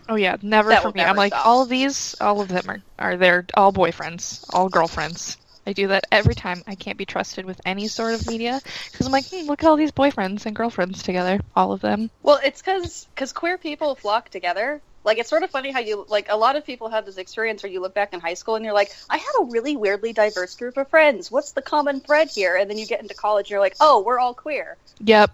Oh 0.10 0.16
yeah, 0.16 0.38
never 0.42 0.70
That 0.70 0.82
for 0.84 0.90
will 0.90 0.94
me. 0.94 1.02
I'm 1.04 1.16
like 1.16 1.34
stop. 1.34 1.46
all 1.46 1.62
of 1.64 1.70
these, 1.70 2.16
all 2.22 2.42
of 2.42 2.48
them 2.48 2.64
are 2.70 2.82
are 2.98 3.18
they're 3.18 3.46
all 3.56 3.74
boyfriends, 3.74 4.44
all 4.54 4.70
girlfriends. 4.70 5.38
I 5.66 5.74
do 5.74 5.88
that 5.90 6.06
every 6.14 6.34
time. 6.36 6.64
I 6.66 6.76
can't 6.76 6.98
be 6.98 7.06
trusted 7.06 7.46
with 7.46 7.60
any 7.66 7.88
sort 7.90 8.14
of 8.14 8.26
media 8.26 8.62
because 8.92 9.06
I'm 9.06 9.12
like, 9.12 9.26
hmm, 9.30 9.48
look 9.48 9.64
at 9.64 9.68
all 9.68 9.76
these 9.76 9.92
boyfriends 9.92 10.46
and 10.46 10.56
girlfriends 10.56 11.04
together, 11.04 11.42
all 11.58 11.74
of 11.74 11.82
them. 11.82 12.10
Well, 12.24 12.40
it's 12.44 12.62
because 12.62 13.06
because 13.14 13.34
queer 13.34 13.58
people 13.58 13.96
flock 13.96 14.30
together. 14.30 14.82
Like 15.08 15.20
it's 15.20 15.30
sort 15.30 15.44
of 15.44 15.50
funny 15.50 15.72
how 15.72 15.80
you 15.80 16.06
like 16.10 16.28
a 16.30 16.36
lot 16.36 16.58
of 16.58 16.66
people 16.66 16.90
have 16.90 17.06
this 17.06 17.18
experience 17.18 17.64
where 17.64 17.72
you 17.72 17.80
look 17.80 17.94
back 17.94 18.14
in 18.14 18.20
high 18.20 18.34
school 18.34 18.56
and 18.56 18.66
you're 18.66 18.74
like, 18.74 18.92
I 19.10 19.16
had 19.16 19.32
a 19.40 19.46
really 19.46 19.78
weirdly 19.78 20.12
diverse 20.12 20.54
group 20.58 20.76
of 20.76 20.90
friends. 20.90 21.32
What's 21.32 21.54
the 21.54 21.62
common 21.62 22.02
thread 22.02 22.30
here? 22.30 22.58
And 22.58 22.70
then 22.70 22.78
you 22.78 22.86
get 22.86 23.02
into 23.02 23.14
college 23.14 23.46
and 23.46 23.52
you're 23.52 23.62
like, 23.62 23.78
oh, 23.80 24.02
we're 24.02 24.20
all 24.20 24.34
queer. 24.34 24.76
Yep, 25.00 25.32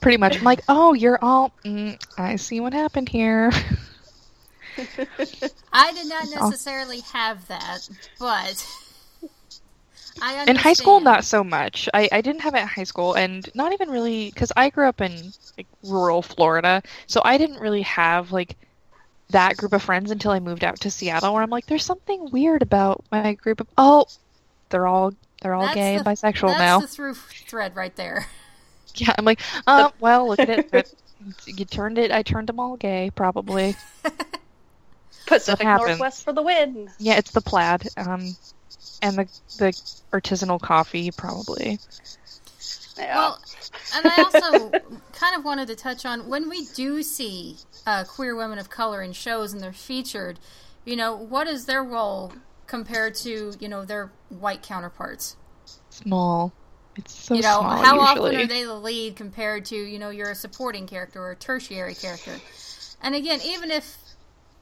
pretty 0.00 0.16
much. 0.16 0.38
I'm 0.38 0.44
like, 0.44 0.60
oh, 0.68 0.94
you're 0.94 1.18
all. 1.20 1.50
Mm, 1.64 2.00
I 2.16 2.36
see 2.36 2.60
what 2.60 2.72
happened 2.72 3.08
here. 3.08 3.50
I 5.72 5.92
did 5.92 6.06
not 6.06 6.28
necessarily 6.32 7.00
have 7.12 7.48
that, 7.48 7.88
but 8.20 8.64
I 10.22 10.44
in 10.44 10.54
high 10.54 10.74
school, 10.74 11.00
not 11.00 11.24
so 11.24 11.42
much. 11.42 11.88
I 11.92 12.08
I 12.12 12.20
didn't 12.20 12.42
have 12.42 12.54
it 12.54 12.60
in 12.60 12.68
high 12.68 12.84
school, 12.84 13.14
and 13.14 13.48
not 13.56 13.72
even 13.72 13.90
really 13.90 14.30
because 14.30 14.52
I 14.56 14.70
grew 14.70 14.86
up 14.86 15.00
in 15.00 15.32
like 15.58 15.66
rural 15.82 16.22
Florida, 16.22 16.84
so 17.08 17.22
I 17.24 17.38
didn't 17.38 17.58
really 17.58 17.82
have 17.82 18.30
like 18.30 18.56
that 19.30 19.56
group 19.56 19.72
of 19.72 19.82
friends 19.82 20.10
until 20.10 20.30
I 20.32 20.38
moved 20.40 20.64
out 20.64 20.80
to 20.80 20.90
Seattle, 20.90 21.34
where 21.34 21.42
I'm 21.42 21.50
like, 21.50 21.66
there's 21.66 21.84
something 21.84 22.30
weird 22.30 22.62
about 22.62 23.04
my 23.10 23.34
group 23.34 23.60
of. 23.60 23.66
Oh, 23.76 24.06
they're 24.70 24.86
all 24.86 25.12
they're 25.42 25.54
all 25.54 25.62
That's 25.62 25.74
gay 25.74 25.92
the- 25.92 25.98
and 25.98 26.06
bisexual 26.06 26.48
That's 26.48 26.58
now. 26.58 26.80
the 26.80 26.86
through 26.86 27.14
thread 27.14 27.76
right 27.76 27.94
there. 27.96 28.26
Yeah, 28.98 29.12
I'm 29.18 29.26
like, 29.26 29.40
oh 29.66 29.92
well, 30.00 30.26
look 30.28 30.38
at 30.38 30.48
it. 30.48 30.68
It- 30.72 30.94
You 31.46 31.66
turned 31.66 31.98
it. 31.98 32.10
I 32.10 32.22
turned 32.22 32.48
them 32.48 32.58
all 32.58 32.78
gay, 32.78 33.10
probably. 33.14 33.76
Pacific 35.26 35.66
happens. 35.66 35.88
Northwest 35.88 36.24
for 36.24 36.32
the 36.32 36.40
win. 36.42 36.90
Yeah, 36.98 37.16
it's 37.18 37.32
the 37.32 37.40
plaid, 37.42 37.86
um, 37.98 38.34
and 39.02 39.16
the 39.18 39.28
the 39.58 39.72
artisanal 40.12 40.60
coffee, 40.60 41.10
probably. 41.10 41.78
Yeah. 42.98 43.16
Well, 43.16 43.40
and 43.94 44.06
I 44.06 44.22
also 44.22 44.70
kind 45.12 45.36
of 45.36 45.44
wanted 45.44 45.68
to 45.68 45.76
touch 45.76 46.06
on 46.06 46.28
when 46.28 46.48
we 46.48 46.66
do 46.74 47.02
see 47.02 47.56
uh, 47.86 48.04
queer 48.04 48.34
women 48.34 48.58
of 48.58 48.70
color 48.70 49.02
in 49.02 49.12
shows 49.12 49.52
and 49.52 49.62
they're 49.62 49.72
featured, 49.72 50.38
you 50.84 50.96
know, 50.96 51.14
what 51.14 51.46
is 51.46 51.66
their 51.66 51.84
role 51.84 52.32
compared 52.66 53.14
to, 53.16 53.52
you 53.60 53.68
know, 53.68 53.84
their 53.84 54.12
white 54.28 54.62
counterparts? 54.62 55.36
Small. 55.90 56.52
It's 56.96 57.14
so 57.14 57.34
you 57.34 57.42
know, 57.42 57.60
small 57.60 57.84
how 57.84 58.00
usually. 58.00 58.30
often 58.30 58.40
are 58.40 58.46
they 58.46 58.64
the 58.64 58.74
lead 58.74 59.16
compared 59.16 59.66
to, 59.66 59.76
you 59.76 59.98
know, 59.98 60.10
you're 60.10 60.30
a 60.30 60.34
supporting 60.34 60.86
character 60.86 61.20
or 61.20 61.32
a 61.32 61.36
tertiary 61.36 61.94
character? 61.94 62.36
And 63.02 63.14
again, 63.14 63.40
even 63.44 63.70
if 63.70 63.98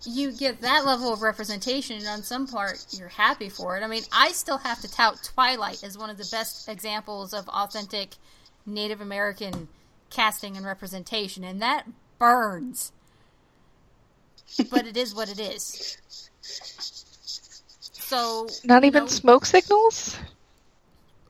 you 0.07 0.33
get 0.33 0.61
that 0.61 0.85
level 0.85 1.13
of 1.13 1.23
representation 1.23 1.97
and 1.97 2.07
on 2.07 2.23
some 2.23 2.47
part 2.47 2.85
you're 2.91 3.09
happy 3.09 3.49
for 3.49 3.77
it, 3.77 3.83
I 3.83 3.87
mean, 3.87 4.03
I 4.13 4.33
still 4.33 4.59
have 4.59 4.81
to 4.81 4.91
tout 4.91 5.23
Twilight 5.35 5.83
as 5.83 5.97
one 5.99 6.11
of 6.11 6.17
the 6.19 6.29
best 6.31 6.69
examples 6.69 7.33
of 7.33 7.49
authentic 7.49 8.11
Native 8.67 9.01
American 9.01 9.69
casting 10.11 10.57
and 10.57 10.65
representation, 10.65 11.45
and 11.45 11.61
that 11.63 11.87
burns. 12.19 12.93
but 14.71 14.87
it 14.87 14.97
is 14.97 15.15
what 15.15 15.29
it 15.29 15.41
is. 15.41 15.99
So, 17.93 18.49
Not 18.65 18.85
even 18.85 19.05
know, 19.05 19.09
smoke 19.09 19.45
signals. 19.47 20.17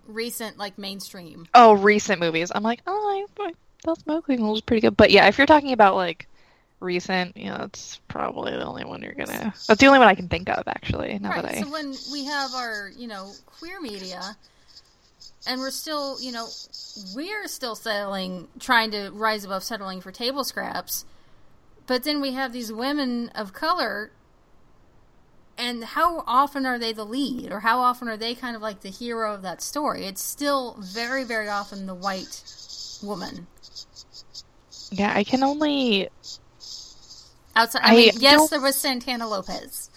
recent 0.07 0.59
like 0.59 0.77
mainstream. 0.77 1.47
Oh, 1.55 1.73
recent 1.75 2.21
movies. 2.21 2.51
I'm 2.55 2.63
like, 2.63 2.81
oh, 2.87 3.27
I, 3.39 3.43
I 3.43 3.53
thought 3.85 4.01
smoke 4.01 4.27
signals 4.27 4.53
was 4.57 4.61
pretty 4.61 4.81
good. 4.83 4.97
But 4.97 5.11
yeah, 5.11 5.27
if 5.29 5.39
you're 5.39 5.47
talking 5.47 5.73
about 5.73 5.95
like 5.95 6.27
recent, 6.85 7.37
you 7.37 7.47
know, 7.51 7.59
that's 7.59 8.01
probably 8.09 8.53
the 8.53 8.65
only 8.65 8.85
one 8.85 9.03
you're 9.03 9.15
gonna. 9.15 9.53
That's 9.67 9.81
the 9.81 9.87
only 9.87 9.99
one 9.99 10.09
I 10.09 10.15
can 10.15 10.29
think 10.29 10.49
of 10.49 10.63
actually. 10.69 11.19
Now 11.19 11.31
that 11.31 11.45
I. 11.45 11.49
Right. 11.49 11.65
So 11.65 11.71
when 11.71 11.95
we 12.13 12.25
have 12.27 12.55
our, 12.55 12.91
you 12.97 13.09
know, 13.09 13.33
queer 13.47 13.81
media, 13.81 14.37
and 15.47 15.61
we're 15.61 15.71
still, 15.71 16.21
you 16.21 16.33
know, 16.33 16.47
we're 17.15 17.49
still 17.49 17.75
settling, 17.75 18.49
trying 18.61 18.91
to 18.93 19.11
rise 19.11 19.45
above 19.45 19.65
settling 19.65 20.01
for 20.01 20.13
table 20.13 20.45
scraps, 20.45 21.05
but 21.87 22.05
then 22.05 22.21
we 22.21 22.33
have 22.33 22.53
these 22.53 22.73
women 22.73 23.31
of 23.35 23.53
color, 23.53 24.11
and 25.59 25.85
how 25.85 26.25
often 26.27 26.67
are 26.67 26.79
they 26.79 26.93
the 26.93 27.05
lead, 27.05 27.53
or 27.53 27.61
how 27.61 27.81
often 27.81 28.09
are 28.09 28.17
they 28.17 28.35
kind 28.35 28.57
of 28.57 28.63
like 28.63 28.81
the 28.81 28.91
hero 28.91 29.35
of 29.35 29.43
that 29.43 29.61
story? 29.61 30.07
It's 30.07 30.23
still 30.23 30.77
very, 30.81 31.25
very 31.25 31.49
often 31.49 31.87
the 31.87 31.95
white 31.95 32.43
woman. 33.03 33.47
Yeah, 34.91 35.13
I 35.15 35.25
can 35.25 35.43
only. 35.43 36.09
Outside, 37.57 37.83
I, 37.83 37.95
I 37.95 37.95
mean, 37.95 38.13
yes, 38.15 38.21
don't- 38.29 38.51
there 38.51 38.61
was 38.61 38.77
Santana 38.77 39.29
Lopez. 39.29 39.91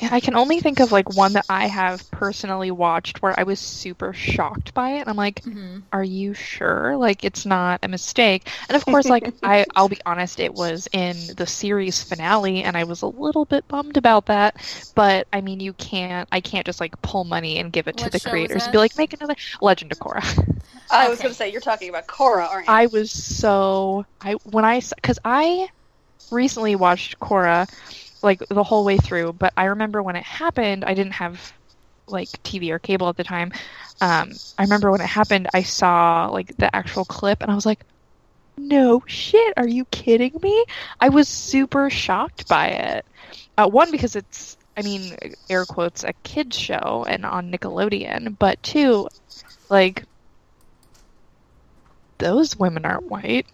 I 0.00 0.20
can 0.20 0.36
only 0.36 0.60
think 0.60 0.78
of 0.80 0.92
like 0.92 1.10
one 1.10 1.32
that 1.32 1.46
I 1.48 1.66
have 1.66 2.08
personally 2.10 2.70
watched 2.70 3.20
where 3.20 3.38
I 3.38 3.42
was 3.42 3.58
super 3.60 4.12
shocked 4.12 4.72
by 4.74 4.90
it. 4.92 5.00
And 5.00 5.08
I'm 5.08 5.16
like, 5.16 5.44
hmm 5.44 5.78
are 5.92 6.04
you 6.04 6.34
sure? 6.34 6.96
Like 6.96 7.24
it's 7.24 7.44
not 7.46 7.80
a 7.82 7.88
mistake. 7.88 8.48
And 8.68 8.76
of 8.76 8.84
course, 8.86 9.08
like 9.10 9.30
I, 9.42 9.66
I'll 9.74 9.88
be 9.88 9.98
honest, 10.06 10.38
it 10.38 10.54
was 10.54 10.86
in 10.92 11.32
the 11.36 11.46
series 11.46 12.02
finale, 12.04 12.62
and 12.62 12.76
I 12.76 12.84
was 12.84 13.02
a 13.02 13.06
little 13.06 13.44
bit 13.44 13.66
bummed 13.66 13.96
about 13.96 14.26
that. 14.26 14.56
But 14.94 15.26
I 15.32 15.40
mean, 15.40 15.58
you 15.60 15.72
can't, 15.72 16.28
I 16.30 16.40
can't 16.42 16.66
just 16.66 16.80
like 16.80 17.00
pull 17.02 17.24
money 17.24 17.58
and 17.58 17.72
give 17.72 17.88
it 17.88 17.96
to 17.98 18.10
the 18.10 18.20
creators 18.20 18.66
and 18.66 18.72
be 18.72 18.78
like, 18.78 18.96
make 18.96 19.14
another 19.14 19.34
Legend 19.60 19.90
of 19.92 19.98
Korra. 19.98 20.22
I 20.90 21.08
was 21.08 21.20
okay. 21.20 21.22
going 21.22 21.32
to 21.32 21.36
say 21.36 21.50
you're 21.50 21.60
talking 21.60 21.88
about 21.88 22.06
Korra, 22.06 22.48
aren't 22.48 22.68
you? 22.68 22.78
I 22.78 22.86
was 22.86 23.10
so 23.10 24.04
I 24.20 24.34
when 24.44 24.64
I 24.64 24.80
because 24.96 25.18
I 25.24 25.68
recently 26.30 26.76
watched 26.76 27.18
Korra, 27.18 27.68
like 28.22 28.40
the 28.48 28.62
whole 28.62 28.84
way 28.84 28.96
through. 28.96 29.32
But 29.32 29.52
I 29.56 29.66
remember 29.66 30.02
when 30.02 30.16
it 30.16 30.24
happened, 30.24 30.84
I 30.84 30.94
didn't 30.94 31.14
have 31.14 31.52
like 32.06 32.28
TV 32.42 32.70
or 32.70 32.78
cable 32.78 33.08
at 33.08 33.16
the 33.16 33.24
time. 33.24 33.52
Um, 34.00 34.32
I 34.56 34.62
remember 34.62 34.90
when 34.90 35.00
it 35.00 35.06
happened, 35.06 35.48
I 35.54 35.62
saw 35.62 36.28
like 36.28 36.56
the 36.56 36.74
actual 36.74 37.04
clip, 37.04 37.42
and 37.42 37.50
I 37.50 37.54
was 37.54 37.66
like, 37.66 37.80
"No 38.56 39.02
shit, 39.06 39.54
are 39.56 39.68
you 39.68 39.84
kidding 39.86 40.38
me?" 40.42 40.64
I 41.00 41.08
was 41.10 41.28
super 41.28 41.90
shocked 41.90 42.48
by 42.48 42.68
it. 42.68 43.06
Uh, 43.56 43.68
one 43.68 43.90
because 43.90 44.16
it's, 44.16 44.56
I 44.76 44.82
mean, 44.82 45.16
air 45.50 45.64
quotes, 45.64 46.04
a 46.04 46.12
kids 46.22 46.56
show 46.56 47.04
and 47.08 47.26
on 47.26 47.50
Nickelodeon, 47.50 48.38
but 48.38 48.62
two, 48.62 49.08
like 49.68 50.04
those 52.18 52.56
women 52.56 52.84
aren't 52.84 53.10
white. 53.10 53.46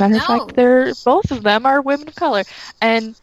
As 0.00 0.10
a 0.10 0.14
matter 0.14 0.32
of 0.34 0.40
fact, 0.46 0.56
they're 0.56 0.92
both 1.04 1.30
of 1.30 1.42
them 1.42 1.66
are 1.66 1.80
women 1.80 2.08
of 2.08 2.14
color, 2.14 2.42
and 2.80 3.14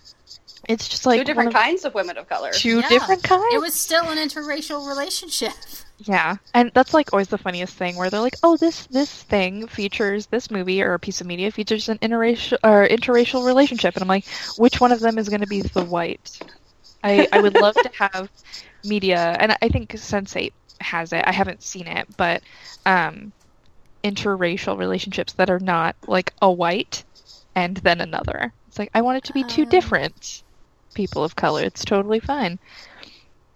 it's 0.68 0.88
just 0.90 1.06
like 1.06 1.20
Two 1.20 1.24
different 1.26 1.50
of- 1.50 1.54
kinds 1.56 1.86
of 1.86 1.94
women 1.94 2.18
of 2.18 2.28
color. 2.28 2.52
Two 2.52 2.80
Yeah. 2.80 2.90
different 2.90 3.24
kinds. 3.24 3.54
It 3.54 3.62
was 3.62 3.74
still 3.74 4.10
an 4.10 4.18
interracial 4.18 4.88
relationship. 4.88 5.54
Yeah, 6.00 6.36
and 6.54 6.72
that's 6.74 6.94
like 6.94 7.14
always 7.14 7.30
the 7.30 7.38
funniest 7.38 7.76
thing 7.76 7.96
where 7.96 8.10
they're 8.10 8.20
like, 8.20 8.36
"Oh, 8.44 8.58
this 8.58 8.86
this 8.88 9.10
thing 9.12 9.68
features 9.68 10.28
this 10.28 10.52
movie 10.52 10.82
or 10.84 10.94
a 10.94 11.00
piece 11.00 11.22
of 11.22 11.28
media 11.28 11.52
features 11.52 11.88
an 11.88 11.98
interracial 12.00 12.58
or 12.64 12.88
interracial 12.88 13.46
relationship," 13.46 13.96
and 13.96 14.02
I'm 14.02 14.10
like, 14.10 14.26
"Which 14.58 14.82
one 14.82 14.92
of 14.92 15.00
them 15.00 15.18
is 15.18 15.30
going 15.30 15.42
to 15.42 15.48
be 15.48 15.62
the 15.62 15.84
white?" 15.86 16.38
I 17.04 17.28
I 17.32 17.40
would 17.40 17.54
love 17.54 17.76
to 17.76 17.90
have 18.00 18.30
media, 18.84 19.38
and 19.40 19.56
I 19.62 19.70
think 19.70 19.92
Sense8 19.92 20.52
has 20.82 21.14
it. 21.14 21.24
I 21.26 21.32
haven't 21.32 21.64
seen 21.64 21.88
it, 21.88 22.08
but 22.18 22.42
um, 22.86 23.32
interracial 24.06 24.78
relationships 24.78 25.34
that 25.34 25.50
are 25.50 25.60
not 25.60 25.96
like 26.08 26.32
a 26.42 26.52
white 26.52 27.04
and 27.56 27.78
then 27.78 28.02
another. 28.02 28.54
It's 28.68 28.78
like 28.78 28.92
I 28.94 29.02
want 29.02 29.18
it 29.18 29.24
to 29.26 29.34
be 29.34 29.44
two 29.44 29.64
Um. 29.64 29.70
different 29.70 30.44
people 30.94 31.24
of 31.24 31.36
color. 31.36 31.64
It's 31.64 31.84
totally 31.84 32.20
fine. 32.20 32.60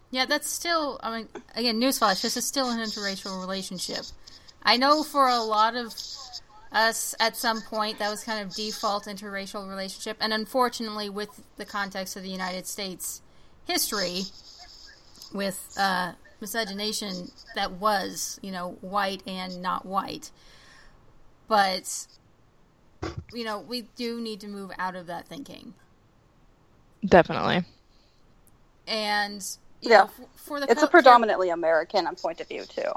Yeah, 0.09 0.25
that's 0.25 0.49
still. 0.49 0.99
I 1.03 1.15
mean, 1.15 1.27
again, 1.55 1.79
newsflash: 1.79 2.23
this 2.23 2.35
is 2.35 2.45
still 2.45 2.69
an 2.71 2.79
interracial 2.79 3.39
relationship. 3.39 4.05
I 4.63 4.75
know 4.77 5.03
for 5.03 5.27
a 5.27 5.37
lot 5.37 5.75
of 5.75 5.93
us, 6.71 7.15
at 7.19 7.37
some 7.37 7.61
point, 7.61 7.99
that 7.99 8.09
was 8.09 8.23
kind 8.23 8.41
of 8.45 8.55
default 8.55 9.05
interracial 9.05 9.69
relationship, 9.69 10.17
and 10.19 10.33
unfortunately, 10.33 11.09
with 11.09 11.29
the 11.57 11.65
context 11.65 12.15
of 12.15 12.23
the 12.23 12.29
United 12.29 12.65
States 12.65 13.21
history, 13.67 14.21
with 15.31 15.75
uh, 15.79 16.13
miscegenation, 16.41 17.31
that 17.55 17.73
was 17.73 18.39
you 18.43 18.51
know 18.51 18.77
white 18.81 19.23
and 19.27 19.61
not 19.61 19.85
white. 19.85 20.31
But 21.47 22.07
you 23.33 23.45
know, 23.45 23.59
we 23.59 23.83
do 23.95 24.21
need 24.21 24.41
to 24.41 24.47
move 24.47 24.71
out 24.79 24.95
of 24.95 25.07
that 25.07 25.27
thinking, 25.27 25.75
Definitely. 27.05 27.65
and 28.87 29.43
you 29.81 29.91
Yeah. 29.91 29.97
know, 29.97 30.07
for, 30.07 30.29
for 30.37 30.59
the 30.61 30.67
It's 30.67 30.83
a 30.83 30.87
co- 30.87 30.89
predominantly 30.89 31.49
American 31.49 32.07
point 32.15 32.41
of 32.41 32.47
view 32.47 32.65
too. 32.65 32.91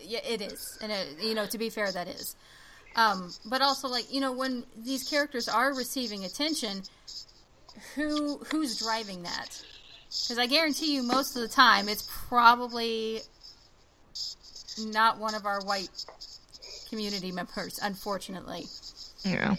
Yeah, 0.00 0.20
it 0.26 0.42
is, 0.42 0.78
and 0.80 0.92
it, 0.92 1.18
you 1.20 1.34
know, 1.34 1.46
to 1.46 1.58
be 1.58 1.70
fair, 1.70 1.92
that 1.92 2.08
is. 2.08 2.36
Um, 2.96 3.34
but 3.44 3.62
also, 3.62 3.88
like 3.88 4.12
you 4.12 4.20
know, 4.20 4.32
when 4.32 4.66
these 4.76 5.04
characters 5.04 5.48
are 5.48 5.74
receiving 5.74 6.24
attention, 6.24 6.84
who 7.96 8.40
who's 8.50 8.76
driving 8.76 9.22
that? 9.24 9.64
Because 10.08 10.38
I 10.38 10.46
guarantee 10.46 10.94
you, 10.94 11.02
most 11.02 11.36
of 11.36 11.42
the 11.42 11.48
time, 11.48 11.88
it's 11.88 12.08
probably 12.28 13.20
not 14.78 15.18
one 15.18 15.34
of 15.34 15.44
our 15.44 15.60
white 15.62 15.90
community 16.88 17.32
members. 17.32 17.78
Unfortunately, 17.82 18.66
Yeah. 19.22 19.56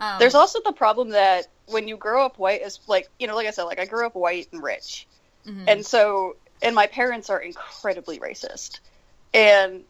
um, 0.00 0.18
There's 0.18 0.34
also 0.34 0.60
the 0.64 0.72
problem 0.72 1.10
that 1.10 1.48
when 1.66 1.86
you 1.88 1.96
grow 1.96 2.24
up 2.24 2.38
white, 2.38 2.62
is 2.62 2.80
like 2.86 3.08
you 3.18 3.26
know, 3.26 3.34
like 3.34 3.46
I 3.46 3.50
said, 3.50 3.64
like 3.64 3.78
I 3.78 3.84
grew 3.86 4.06
up 4.06 4.14
white 4.14 4.48
and 4.52 4.62
rich, 4.62 5.06
mhm. 5.46 5.64
and 5.66 5.84
so 5.84 6.36
and 6.62 6.74
my 6.74 6.86
parents 6.86 7.28
are 7.28 7.40
incredibly 7.40 8.18
racist, 8.18 8.80
and 9.34 9.84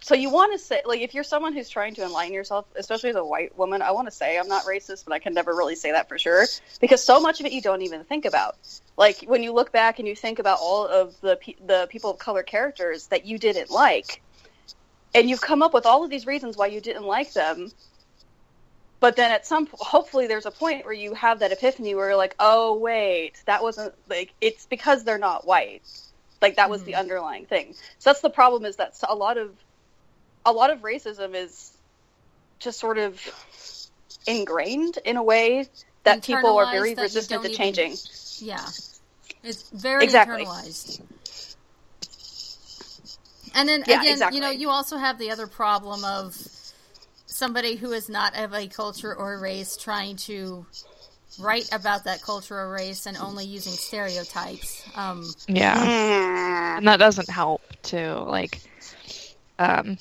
so 0.00 0.14
you 0.14 0.30
want 0.30 0.52
to 0.52 0.58
say 0.58 0.82
like 0.86 1.00
if 1.00 1.14
you're 1.14 1.24
someone 1.24 1.54
who's 1.54 1.68
trying 1.70 1.96
to 1.96 2.04
enlighten 2.04 2.34
yourself, 2.34 2.66
especially 2.76 3.10
as 3.10 3.16
a 3.16 3.24
white 3.24 3.56
woman, 3.58 3.82
I 3.82 3.92
want 3.92 4.08
to 4.08 4.12
say 4.12 4.38
I'm 4.38 4.48
not 4.48 4.66
racist, 4.66 5.04
but 5.06 5.14
I 5.14 5.20
can 5.20 5.34
never 5.34 5.54
really 5.54 5.76
say 5.76 5.92
that 5.92 6.08
for 6.08 6.18
sure 6.18 6.50
because 6.80 7.04
so 7.04 7.20
much 7.20 7.40
of 7.40 7.46
it 7.46 7.52
you 7.52 7.62
don't 7.62 7.82
even 7.82 8.04
think 8.04 8.24
about. 8.26 8.54
Like 8.96 9.24
when 9.26 9.42
you 9.42 9.52
look 9.54 9.72
back 9.72 9.98
and 9.98 10.08
you 10.08 10.16
think 10.16 10.38
about 10.38 10.58
all 10.60 10.86
of 10.86 11.16
the 11.22 11.38
pe- 11.42 11.64
the 11.66 11.88
people 11.90 12.10
of 12.12 12.18
color 12.18 12.44
characters 12.44 13.08
that 13.08 13.26
you 13.26 13.38
didn't 13.38 13.70
like, 13.70 14.22
and 15.14 15.30
you've 15.30 15.42
come 15.42 15.62
up 15.62 15.74
with 15.74 15.86
all 15.86 16.04
of 16.04 16.10
these 16.10 16.26
reasons 16.26 16.56
why 16.56 16.68
you 16.68 16.80
didn't 16.80 17.04
like 17.04 17.32
them. 17.34 17.72
But 19.00 19.16
then 19.16 19.32
at 19.32 19.46
some 19.46 19.68
hopefully 19.72 20.26
there's 20.28 20.46
a 20.46 20.52
point 20.52 20.84
where 20.84 20.94
you 20.94 21.14
have 21.14 21.40
that 21.40 21.52
epiphany 21.52 21.94
where 21.94 22.08
you're 22.10 22.16
like, 22.16 22.36
oh 22.40 22.78
wait, 22.78 23.42
that 23.46 23.62
wasn't 23.62 23.94
like 24.08 24.34
it's 24.40 24.66
because 24.66 25.04
they're 25.04 25.18
not 25.18 25.46
white. 25.46 25.82
Like 26.42 26.56
that 26.56 26.70
was 26.70 26.84
the 26.84 26.94
Mhm. 26.94 27.00
underlying 27.00 27.46
thing. 27.46 27.74
So 27.98 28.10
that's 28.10 28.22
the 28.22 28.30
problem 28.30 28.64
is 28.66 28.76
that 28.76 28.94
a 29.08 29.14
lot 29.16 29.38
of 29.38 29.58
a 30.44 30.52
lot 30.52 30.70
of 30.70 30.80
racism 30.80 31.34
is 31.34 31.72
just 32.58 32.78
sort 32.78 32.98
of 32.98 33.20
ingrained 34.26 34.98
in 35.04 35.16
a 35.16 35.22
way 35.22 35.66
that 36.04 36.22
people 36.22 36.56
are 36.58 36.70
very 36.70 36.94
resistant 36.94 37.28
don't 37.28 37.42
to 37.42 37.48
even- 37.50 37.56
changing. 37.74 37.96
Yeah. 38.40 38.66
It's 39.42 39.68
very 39.70 40.04
Exactly. 40.04 40.44
internalized. 40.44 41.00
And 43.54 43.68
then 43.68 43.84
Yeah, 43.86 44.00
again, 44.00 44.12
exactly. 44.12 44.36
you 44.36 44.42
know, 44.42 44.50
you 44.50 44.70
also 44.70 44.96
have 44.96 45.18
the 45.18 45.30
other 45.30 45.46
problem 45.46 46.04
of 46.04 46.36
somebody 47.26 47.76
who 47.76 47.92
is 47.92 48.08
not 48.08 48.36
of 48.36 48.52
a 48.54 48.66
culture 48.68 49.14
or 49.14 49.38
race 49.38 49.76
trying 49.76 50.16
to 50.16 50.66
write 51.38 51.68
about 51.72 52.04
that 52.04 52.20
culture 52.22 52.58
or 52.58 52.70
race 52.72 53.06
and 53.06 53.16
only 53.16 53.44
using 53.46 53.72
stereotypes. 53.72 54.82
Um, 54.94 55.24
Yeah. 55.46 55.76
Mm. 55.76 56.78
and 56.78 56.88
that 56.88 56.98
doesn't 56.98 57.30
help 57.30 57.62
to 57.84 58.20
like 58.24 58.60
um 59.58 59.98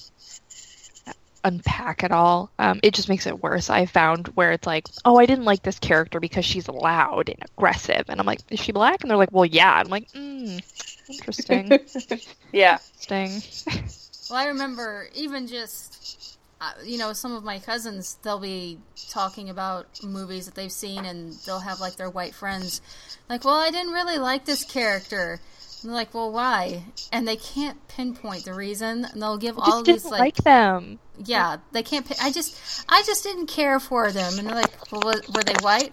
unpack 1.48 2.04
at 2.04 2.12
all. 2.12 2.52
Um 2.60 2.80
it 2.84 2.94
just 2.94 3.10
makes 3.10 3.26
it 3.28 3.42
worse. 3.42 3.70
I 3.70 3.86
found 3.86 4.28
where 4.30 4.52
it's 4.52 4.68
like 4.68 4.88
oh 5.06 5.18
i 5.18 5.26
didn't 5.26 5.46
like 5.46 5.64
this 5.64 5.80
character 5.80 6.20
because 6.20 6.46
she's 6.46 6.68
loud 6.68 7.30
and 7.30 7.40
aggressive. 7.58 8.06
And 8.10 8.20
i'm 8.20 8.26
like 8.26 8.42
is 8.50 8.60
she 8.60 8.72
black? 8.72 9.02
And 9.02 9.10
they're 9.10 9.18
like 9.18 9.32
well 9.32 9.46
yeah. 9.46 9.74
I'm 9.74 9.88
like 9.88 10.10
mm, 10.12 10.62
interesting. 11.10 11.72
Yeah. 12.54 12.80
interesting. 13.10 13.84
Well, 14.30 14.40
I 14.40 14.48
remember 14.48 15.08
even 15.16 15.48
just, 15.48 16.38
uh, 16.60 16.74
you 16.84 16.98
know, 16.98 17.14
some 17.14 17.34
of 17.34 17.44
my 17.46 17.60
cousins, 17.60 18.18
they'll 18.24 18.40
be 18.40 18.80
talking 19.10 19.50
about 19.50 20.04
movies 20.04 20.46
that 20.46 20.56
they've 20.56 20.72
seen 20.72 21.06
and 21.06 21.34
they'll 21.46 21.60
have 21.62 21.80
like 21.80 21.96
their 21.96 22.10
white 22.10 22.34
friends. 22.36 22.82
Like, 23.30 23.46
well, 23.46 23.56
I 23.60 23.72
didn't 23.72 23.94
really 23.94 24.18
like 24.18 24.44
this 24.46 24.66
character. 24.66 25.40
And 25.82 25.90
they're 25.92 25.96
like, 25.96 26.14
well, 26.14 26.32
why? 26.32 26.84
And 27.12 27.28
they 27.28 27.36
can't 27.36 27.88
pinpoint 27.88 28.46
the 28.46 28.54
reason. 28.54 29.06
And 29.06 29.22
they'll 29.22 29.38
give 29.38 29.58
I 29.60 29.62
all 29.64 29.84
just 29.84 29.86
these 29.86 30.04
didn't 30.04 30.12
like, 30.12 30.20
like 30.20 30.36
them 30.44 31.00
yeah, 31.26 31.58
they 31.72 31.84
can't. 31.84 32.06
Pin- 32.06 32.18
I 32.22 32.32
just, 32.32 32.86
I 32.88 33.02
just 33.06 33.24
didn't 33.24 33.48
care 33.48 33.80
for 33.80 34.12
them. 34.12 34.38
And 34.38 34.48
they're 34.48 34.56
like, 34.56 34.92
well, 34.92 35.02
wa- 35.04 35.34
were 35.34 35.44
they 35.44 35.56
white? 35.62 35.92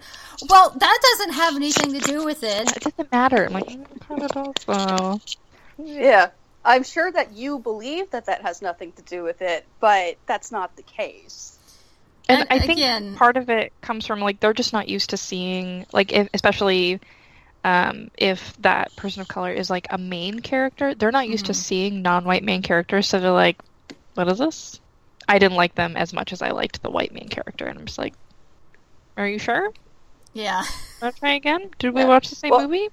Well, 0.48 0.70
that 0.70 0.98
doesn't 1.02 1.32
have 1.34 1.56
anything 1.56 1.92
to 1.94 2.00
do 2.00 2.24
with 2.24 2.42
it. 2.42 2.76
it 2.76 2.82
doesn't 2.82 3.10
matter 3.12 3.46
i'm 3.46 3.52
like 3.52 3.66
mm, 3.66 4.00
kind 4.00 4.22
of 4.22 4.54
does 4.66 5.26
Yeah. 5.78 6.30
I'm 6.64 6.82
sure 6.82 7.10
that 7.12 7.32
you 7.32 7.58
believe 7.58 8.10
that 8.10 8.26
that 8.26 8.42
has 8.42 8.62
nothing 8.62 8.92
to 8.92 9.02
do 9.02 9.22
with 9.22 9.42
it, 9.42 9.66
but 9.80 10.16
that's 10.26 10.50
not 10.50 10.76
the 10.76 10.82
case. 10.82 11.58
And, 12.28 12.40
And 12.40 12.48
I 12.50 12.58
think 12.58 12.78
again- 12.78 13.16
part 13.16 13.36
of 13.36 13.50
it 13.50 13.72
comes 13.80 14.06
from 14.06 14.20
like 14.20 14.40
they're 14.40 14.52
just 14.54 14.72
not 14.72 14.88
used 14.88 15.10
to 15.10 15.16
seeing 15.16 15.86
like 15.92 16.12
if, 16.12 16.28
especially 16.34 17.00
um, 17.64 18.08
if 18.18 18.54
that 18.58 18.94
person 18.94 19.22
of 19.22 19.28
color 19.28 19.50
is 19.52 19.70
like 19.70 19.86
a 19.90 19.98
main 19.98 20.40
character, 20.40 20.94
they're 20.94 21.10
not 21.10 21.28
used 21.28 21.46
to 21.46 21.52
Mhm. 21.52 21.56
seeing 21.56 22.02
non-white 22.02 22.44
main 22.44 22.62
characters, 22.62 23.08
so 23.08 23.18
they're 23.18 23.30
like, 23.30 23.60
"What 24.14 24.28
is 24.28 24.38
this?" 24.38 24.80
I 25.26 25.38
didn't 25.38 25.56
like 25.56 25.74
them 25.74 25.96
as 25.96 26.12
much 26.12 26.32
as 26.32 26.42
I 26.42 26.50
liked 26.50 26.82
the 26.82 26.90
white 26.90 27.12
main 27.12 27.28
character, 27.28 27.64
and 27.66 27.78
I'm 27.78 27.86
just 27.86 27.98
like, 27.98 28.14
"Are 29.16 29.26
you 29.26 29.38
sure? 29.38 29.72
Yeah. 30.34 30.62
Want 31.00 31.14
to 31.16 31.20
try 31.20 31.34
again? 31.34 31.70
Did 31.78 31.94
we 31.94 32.02
Yeah. 32.02 32.08
watch 32.08 32.28
the 32.28 32.36
same 32.36 32.50
Well- 32.50 32.60
movie?" 32.68 32.88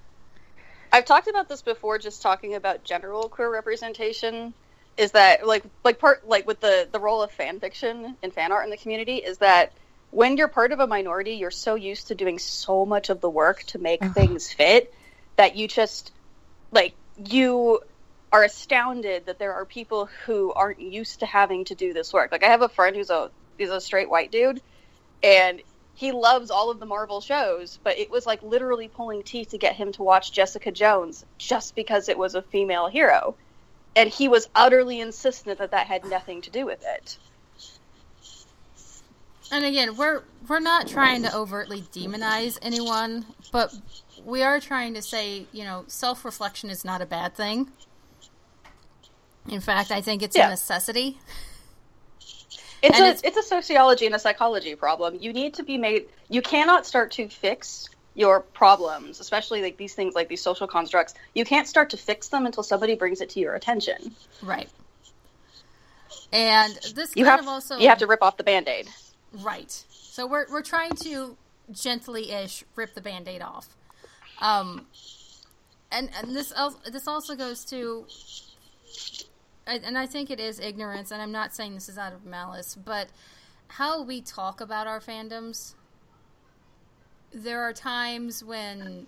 I've 0.94 1.06
talked 1.06 1.28
about 1.28 1.48
this 1.50 1.62
before, 1.62 1.98
just 2.00 2.22
talking 2.22 2.56
about 2.56 2.84
general 2.84 3.30
queer 3.30 3.50
representation. 3.50 4.54
Is 4.98 5.12
that 5.14 5.48
like 5.48 5.64
like 5.84 6.00
part 6.00 6.28
like 6.28 6.46
with 6.46 6.60
the 6.60 6.88
the 6.92 7.00
role 7.00 7.22
of 7.22 7.32
fan 7.32 7.60
fiction 7.60 8.18
and 8.22 8.34
fan 8.34 8.52
art 8.52 8.66
in 8.66 8.70
the 8.70 8.78
community? 8.78 9.18
Is 9.18 9.38
that 9.40 9.74
when 10.12 10.38
you're 10.38 10.50
part 10.50 10.72
of 10.72 10.80
a 10.80 10.88
minority, 10.88 11.34
you're 11.34 11.52
so 11.52 11.76
used 11.76 12.08
to 12.10 12.16
doing 12.16 12.38
so 12.38 12.86
much 12.86 13.10
of 13.10 13.22
the 13.22 13.30
work 13.30 13.64
to 13.64 13.80
make 13.80 14.04
Ugh. 14.04 14.14
things 14.14 14.52
fit 14.52 14.94
that 15.38 15.56
you 15.56 15.68
just 15.68 16.12
like 16.72 16.94
you 17.18 17.80
are 18.32 18.44
astounded 18.44 19.26
that 19.26 19.40
there 19.40 19.54
are 19.54 19.66
people 19.66 20.10
who 20.26 20.54
aren't 20.54 20.82
used 20.82 21.20
to 21.20 21.26
having 21.26 21.66
to 21.66 21.76
do 21.76 21.94
this 21.94 22.14
work. 22.14 22.32
Like 22.32 22.44
I 22.44 22.48
have 22.48 22.62
a 22.62 22.70
friend 22.70 22.96
who's 22.96 23.10
a 23.10 23.32
he's 23.58 23.70
a 23.70 23.82
straight 23.82 24.10
white 24.10 24.32
dude, 24.32 24.62
and 25.24 25.62
he 25.94 26.12
loves 26.12 26.52
all 26.52 26.72
of 26.72 26.80
the 26.80 26.86
Marvel 26.86 27.22
shows, 27.22 27.80
but 27.84 27.98
it 27.98 28.10
was 28.10 28.26
like 28.26 28.44
literally 28.44 28.88
pulling 28.88 29.24
teeth 29.24 29.50
to 29.50 29.58
get 29.58 29.76
him 29.76 29.92
to 29.94 30.04
watch 30.04 30.32
Jessica 30.32 30.72
Jones 30.72 31.26
just 31.38 31.76
because 31.76 32.10
it 32.10 32.18
was 32.18 32.36
a 32.36 32.42
female 32.42 32.88
hero. 32.88 33.36
And 33.96 34.10
he 34.10 34.30
was 34.30 34.48
utterly 34.56 35.02
insistent 35.02 35.60
that 35.60 35.72
that 35.72 35.88
had 35.88 36.06
nothing 36.06 36.42
to 36.44 36.50
do 36.50 36.66
with 36.66 36.82
it. 36.82 37.18
And 39.52 39.66
again, 39.66 39.98
we're 39.98 40.24
we're 40.48 40.60
not 40.60 40.88
trying 40.88 41.24
to 41.24 41.36
overtly 41.36 41.82
demonize 41.82 42.58
anyone, 42.62 43.26
but 43.52 43.74
we 44.26 44.42
are 44.44 44.60
trying 44.60 44.94
to 44.96 45.02
say, 45.02 45.46
you 45.52 45.64
know, 45.64 45.84
self 45.88 46.24
reflection 46.26 46.70
is 46.70 46.86
not 46.86 47.02
a 47.02 47.06
bad 47.06 47.36
thing. 47.36 47.70
In 49.50 49.60
fact, 49.60 49.92
I 49.92 50.02
think 50.02 50.24
it's 50.24 50.36
Yeah. 50.36 50.48
a 50.48 50.50
necessity. 50.52 51.20
It's 52.82 52.96
And 52.98 53.06
a 53.06 53.10
it's- 53.10 53.22
it's 53.24 53.38
a 53.38 53.44
sociology 53.44 54.06
and 54.06 54.16
a 54.16 54.20
psychology 54.20 54.76
problem. 54.76 55.18
You 55.20 55.34
need 55.34 55.54
to 55.56 55.64
be 55.64 55.78
made. 55.78 56.08
You 56.30 56.42
cannot 56.42 56.86
start 56.88 57.12
to 57.12 57.28
fix 57.30 57.90
your 58.16 58.40
problems, 58.42 59.20
especially 59.20 59.62
like 59.62 59.78
these 59.78 59.94
things 59.94 60.16
like 60.16 60.28
these 60.30 60.42
social 60.42 60.68
constructs. 60.68 61.14
You 61.36 61.46
can't 61.46 61.68
start 61.68 61.90
to 61.92 61.98
fix 61.98 62.28
them 62.30 62.46
until 62.46 62.64
somebody 62.64 62.96
brings 62.96 63.22
it 63.22 63.30
to 63.32 63.40
your 63.40 63.54
attention. 63.56 64.16
Right. 64.42 64.70
And 66.34 66.74
this 66.96 67.16
You 67.16 67.26
have 67.26 67.42
of 67.42 67.48
also 67.48 67.78
you 67.78 67.90
have 67.90 68.00
to 68.00 68.08
rip 68.08 68.22
off 68.24 68.38
the 68.38 68.44
band-aid. 68.44 68.90
Right. 69.34 69.72
So 69.90 70.28
we're 70.28 70.46
we're 70.52 70.62
trying 70.62 70.96
to 71.04 71.38
gently 71.72 72.32
ish 72.32 72.64
rip 72.76 72.94
the 72.94 73.02
band 73.02 73.28
aid 73.28 73.42
off. 73.42 73.70
Um 74.42 74.88
and 75.92 76.10
and 76.20 76.36
this 76.36 76.54
this 76.92 77.08
also 77.08 77.36
goes 77.36 77.64
to 77.66 78.06
and 79.68 79.98
I 79.98 80.06
think 80.06 80.30
it 80.30 80.40
is 80.40 80.60
ignorance 80.60 81.12
and 81.12 81.22
I'm 81.22 81.32
not 81.32 81.56
saying 81.56 81.76
this 81.76 81.88
is 81.88 81.98
out 81.98 82.14
of 82.14 82.26
malice, 82.26 82.76
but 82.76 83.08
how 83.68 84.02
we 84.02 84.22
talk 84.22 84.60
about 84.60 84.88
our 84.88 85.00
fandoms 85.00 85.76
there 87.34 87.62
are 87.62 87.74
times 87.74 88.44
when 88.44 89.08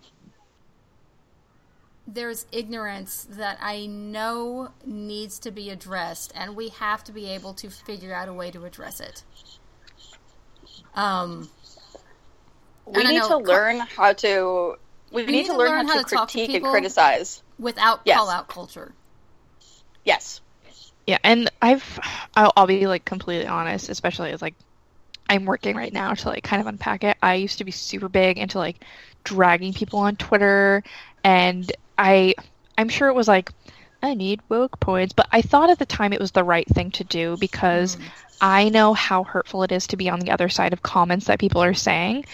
there's 2.08 2.46
ignorance 2.52 3.28
that 3.30 3.58
I 3.62 3.86
know 3.86 4.72
needs 4.86 5.40
to 5.40 5.52
be 5.52 5.70
addressed, 5.70 6.32
and 6.36 6.56
we 6.56 6.70
have 6.70 7.04
to 7.06 7.12
be 7.12 7.30
able 7.30 7.54
to 7.56 7.70
figure 7.70 8.14
out 8.14 8.28
a 8.28 8.34
way 8.34 8.52
to 8.52 8.66
address 8.66 9.00
it. 9.00 9.24
Um, 10.96 11.50
We 12.86 13.04
need 13.04 13.16
know 13.18 13.40
to 13.40 13.46
co- 13.46 13.52
learn 13.52 13.80
how 13.80 14.14
to. 14.14 14.76
We, 15.12 15.26
need, 15.26 15.46
to 15.46 15.56
learn, 15.56 15.88
how, 15.88 16.02
to, 16.02 16.16
talk 16.16 16.30
to 16.30 16.38
critique 16.40 16.56
and 16.56 16.66
criticize. 16.66 17.44
without 17.60 18.02
Yes. 18.04 18.18
call 18.18 18.30
out 18.30 18.48
culture. 18.48 18.92
Yes. 20.04 20.42
Yeah, 21.06 21.20
and 21.24 21.52
I've 21.62 22.00
I'll, 22.36 22.52
I'll 22.56 22.68
be 22.68 22.88
like 22.88 23.06
completely 23.06 23.46
honest, 23.46 23.90
especially 23.90 24.32
as 24.32 24.42
like 24.42 24.56
I'm 25.30 25.46
working 25.46 25.76
right 25.76 25.94
now 25.94 26.14
to 26.14 26.30
like 26.30 26.44
kind 26.44 26.62
of 26.62 26.68
unpack 26.68 27.04
it. 27.04 27.18
I 27.22 27.36
used 27.36 27.60
to 27.60 27.64
be 27.64 27.72
super 27.72 28.10
big 28.10 28.38
into 28.38 28.58
like 28.58 28.84
dragging 29.24 29.74
people 29.74 30.00
on 30.00 30.16
Twitter, 30.16 30.84
and 31.24 31.72
I 31.98 32.36
I'm 32.78 32.90
sure 32.90 33.08
it 33.08 33.14
was 33.14 33.28
like 33.28 33.52
I 34.04 34.14
need 34.14 34.42
woke 34.50 34.80
points, 34.82 35.14
but 35.14 35.28
I 35.32 35.42
thought 35.42 35.70
at 35.70 35.80
the 35.80 35.86
time 35.86 36.12
it 36.12 36.20
was 36.20 36.32
the 36.32 36.44
right 36.44 36.68
thing 36.68 36.92
to 36.92 37.06
do 37.06 37.38
because 37.38 37.98
I 38.42 38.68
know 38.68 38.94
how 38.94 39.24
hurtful 39.24 39.64
it 39.64 39.72
is 39.72 39.88
to 39.88 39.98
be 39.98 40.10
on 40.10 40.20
the 40.20 40.32
other 40.32 40.50
side 40.50 40.74
of 40.74 40.84
comments 40.84 41.28
that 41.28 41.40
people 41.40 41.64
are 41.64 41.74
saying. 41.74 42.26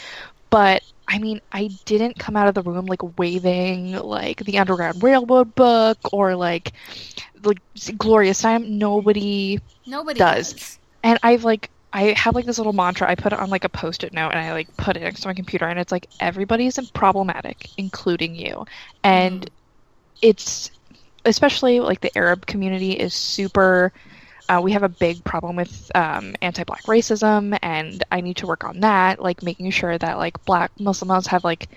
But 0.49 0.82
I 1.07 1.20
mean, 1.20 1.41
I 1.51 1.70
didn't 1.86 2.17
come 2.17 2.36
out 2.36 2.47
of 2.47 2.55
the 2.55 2.63
room 2.63 2.88
like 2.88 3.20
waving 3.20 3.93
like 3.93 4.43
the 4.45 4.57
Underground 4.57 5.03
Railroad 5.03 5.53
book 5.53 5.97
or 6.11 6.36
like 6.36 6.74
like 7.43 7.59
glorious 7.97 8.41
time. 8.41 8.80
Nobody 8.80 9.59
Nobody 9.86 10.17
Does. 10.17 10.53
does. 10.53 10.80
and 11.03 11.20
I've 11.22 11.43
like 11.43 11.70
I 11.93 12.13
have 12.17 12.34
like 12.34 12.45
this 12.45 12.57
little 12.57 12.74
mantra. 12.74 13.09
I 13.09 13.13
put 13.13 13.32
it 13.34 13.39
on 13.39 13.51
like 13.51 13.63
a 13.63 13.70
post-it 13.70 14.13
note 14.13 14.30
and 14.30 14.39
I 14.39 14.53
like 14.53 14.76
put 14.78 14.97
it 14.97 15.01
next 15.01 15.22
to 15.22 15.28
my 15.28 15.34
computer 15.36 15.67
and 15.67 15.80
it's 15.80 15.91
like 15.91 16.07
everybody's 16.20 16.80
problematic, 16.91 17.70
including 17.78 18.36
you. 18.36 18.65
And 19.03 19.41
mm. 19.41 19.49
it's 20.22 20.72
especially 21.26 21.80
like 21.80 22.01
the 22.01 22.15
Arab 22.17 22.45
community 22.45 22.91
is 22.91 23.13
super 23.13 23.91
uh, 24.49 24.59
we 24.63 24.72
have 24.72 24.84
a 24.84 24.89
big 24.89 25.24
problem 25.24 25.55
with 25.55 25.91
um, 25.93 26.36
anti-black 26.41 26.84
racism 26.86 27.57
and 27.61 28.03
i 28.11 28.22
need 28.22 28.38
to 28.38 28.47
work 28.47 28.63
on 28.63 28.80
that 28.82 29.22
like 29.22 29.43
making 29.43 29.70
sure 29.72 29.97
that 29.97 30.17
like 30.17 30.43
black 30.45 30.72
muslims 30.80 31.28
have 31.28 31.43
like 31.43 31.70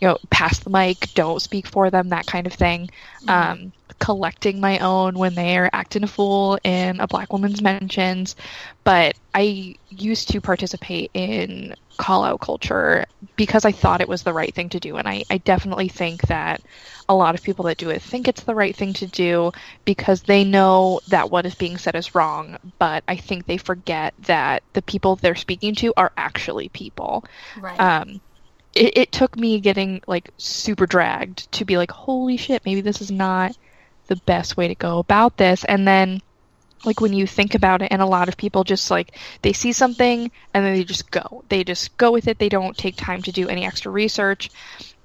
you 0.00 0.08
know 0.08 0.18
pass 0.30 0.58
the 0.60 0.70
mic 0.70 1.08
don't 1.14 1.42
speak 1.42 1.66
for 1.66 1.90
them 1.90 2.08
that 2.08 2.26
kind 2.26 2.46
of 2.46 2.52
thing. 2.52 2.88
Um, 3.28 3.72
collecting 3.98 4.60
my 4.60 4.78
own 4.78 5.18
when 5.18 5.34
they're 5.34 5.68
acting 5.74 6.04
a 6.04 6.08
fool 6.08 6.58
in 6.64 7.00
a 7.00 7.06
black 7.06 7.32
woman's 7.32 7.60
mentions. 7.62 8.36
But 8.84 9.16
i 9.34 9.74
used 9.88 10.30
to 10.30 10.40
participate 10.40 11.10
in 11.14 11.74
call 11.98 12.24
out 12.24 12.40
culture 12.40 13.04
because 13.36 13.66
i 13.66 13.70
thought 13.72 14.00
it 14.00 14.08
was 14.08 14.22
the 14.22 14.32
right 14.32 14.54
thing 14.54 14.70
to 14.70 14.80
do. 14.80 14.96
And 14.96 15.06
I, 15.06 15.24
I 15.30 15.38
definitely 15.38 15.88
think 15.88 16.22
that 16.22 16.62
a 17.08 17.14
lot 17.14 17.34
of 17.34 17.42
people 17.42 17.66
that 17.66 17.76
do 17.76 17.90
it 17.90 18.00
think 18.00 18.26
it's 18.26 18.44
the 18.44 18.54
right 18.54 18.74
thing 18.74 18.94
to 18.94 19.06
do 19.06 19.52
because 19.84 20.22
they 20.22 20.44
know 20.44 21.00
that 21.08 21.30
what 21.30 21.44
is 21.46 21.54
being 21.54 21.76
said 21.76 21.94
is 21.94 22.14
wrong. 22.14 22.56
But 22.78 23.04
i 23.06 23.16
think 23.16 23.46
they 23.46 23.58
forget 23.58 24.14
that 24.20 24.62
the 24.72 24.82
people 24.82 25.16
they're 25.16 25.34
speaking 25.34 25.74
to 25.76 25.92
are 25.96 26.12
actually 26.16 26.70
people. 26.70 27.24
Right. 27.60 27.78
um, 27.78 28.20
it, 28.74 28.96
it 28.96 29.12
took 29.12 29.36
me 29.36 29.60
getting 29.60 30.02
like 30.06 30.30
super 30.36 30.86
dragged 30.86 31.50
to 31.52 31.64
be 31.64 31.76
like, 31.76 31.90
holy 31.90 32.36
shit, 32.36 32.64
maybe 32.64 32.80
this 32.80 33.00
is 33.00 33.10
not 33.10 33.56
the 34.06 34.16
best 34.16 34.56
way 34.56 34.68
to 34.68 34.74
go 34.74 34.98
about 34.98 35.36
this. 35.36 35.64
And 35.64 35.86
then, 35.86 36.20
like, 36.84 37.00
when 37.00 37.12
you 37.12 37.26
think 37.26 37.54
about 37.54 37.82
it, 37.82 37.88
and 37.90 38.00
a 38.00 38.06
lot 38.06 38.28
of 38.28 38.36
people 38.36 38.64
just 38.64 38.90
like 38.90 39.16
they 39.42 39.52
see 39.52 39.72
something 39.72 40.30
and 40.54 40.64
then 40.64 40.74
they 40.74 40.84
just 40.84 41.10
go, 41.10 41.44
they 41.48 41.64
just 41.64 41.96
go 41.96 42.10
with 42.10 42.28
it. 42.28 42.38
They 42.38 42.48
don't 42.48 42.76
take 42.76 42.96
time 42.96 43.22
to 43.22 43.32
do 43.32 43.48
any 43.48 43.66
extra 43.66 43.90
research. 43.90 44.50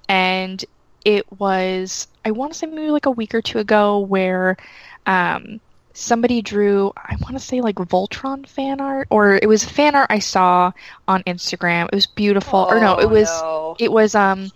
And 0.07 0.63
it 1.03 1.26
was, 1.39 2.07
I 2.24 2.32
want 2.32 2.53
to 2.53 2.59
say 2.59 2.68
maybe 2.68 2.89
like 2.89 3.05
a 3.05 3.11
week 3.11 3.36
or 3.36 3.41
two 3.41 3.59
ago, 3.59 3.99
where 3.99 4.57
um, 5.05 5.59
somebody 5.95 6.41
drew 6.41 6.91
i 6.97 7.15
want 7.21 7.35
to 7.37 7.39
say 7.43 7.61
like 7.61 7.75
voltron 7.77 8.47
fan 8.47 8.81
art 8.81 9.07
or 9.11 9.35
it 9.35 9.47
was 9.47 9.63
fan 9.65 9.95
art 9.95 10.07
i 10.11 10.19
saw 10.19 10.71
on 11.07 11.23
instagram. 11.23 11.85
It 11.85 11.95
was 11.95 12.07
beautiful. 12.07 12.67
Or 12.69 12.79
no 12.79 12.97
it 12.97 13.05
Oh, 13.05 13.09
was 13.09 13.43
no. 13.43 13.75
it 13.79 13.91
was 13.91 14.15
um 14.15 14.51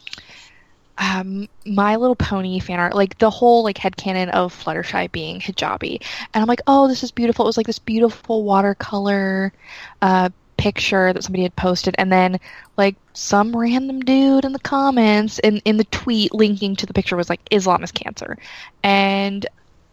um 0.98 1.48
my 1.66 1.96
little 1.96 2.16
pony 2.16 2.60
fan 2.60 2.80
art 2.80 2.94
like 2.94 3.18
the 3.20 3.30
whole 3.30 3.64
like 3.64 3.78
headcanon 3.78 4.30
of 4.32 4.54
fluttershy 4.54 5.12
being 5.12 5.40
hijabi. 5.40 6.04
And 6.34 6.42
i'm 6.42 6.48
like 6.48 6.62
oh 6.68 6.88
this 6.88 7.04
is 7.04 7.12
beautiful. 7.12 7.46
It 7.46 7.50
was 7.50 7.58
like 7.58 7.68
this 7.68 7.80
beautiful 7.80 8.44
watercolor 8.44 9.54
uh 10.02 10.30
picture 10.58 11.14
that 11.14 11.24
somebody 11.24 11.44
had 11.44 11.56
posted. 11.56 11.96
And 11.98 12.12
then 12.12 12.38
like 12.76 12.98
some 13.14 13.56
random 13.56 14.02
dude 14.02 14.44
in 14.44 14.52
the 14.52 14.60
comments 14.60 15.40
in 15.40 15.60
in 15.60 15.78
the 15.78 15.86
tweet 15.86 16.34
linking 16.34 16.76
to 16.78 16.86
the 16.86 16.94
picture 16.94 17.16
was 17.16 17.30
like 17.30 17.42
islam 17.52 17.84
is 17.84 17.94
cancer. 17.94 18.38
And 18.84 19.46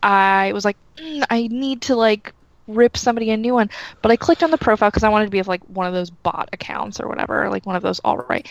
i 0.06 0.52
was 0.54 0.64
like 0.64 0.78
mm, 1.00 1.24
i 1.30 1.48
need 1.48 1.82
to 1.82 1.96
like 1.96 2.32
rip 2.68 2.96
somebody 2.96 3.30
a 3.30 3.36
new 3.36 3.54
one. 3.54 3.68
But 4.02 4.12
i 4.12 4.16
clicked 4.16 4.44
on 4.44 4.50
the 4.50 4.58
profile 4.58 4.90
because 4.90 5.04
i 5.04 5.08
wanted 5.10 5.26
to 5.26 5.30
be 5.32 5.40
of 5.40 5.48
like 5.48 5.64
one 5.68 5.86
of 5.86 5.94
those 5.94 6.10
bot 6.10 6.48
accounts 6.52 7.00
or 7.00 7.08
whatever 7.08 7.50
like 7.50 7.66
one 7.66 7.76
of 7.76 7.82
those 7.82 8.00
all 8.00 8.18
right 8.18 8.48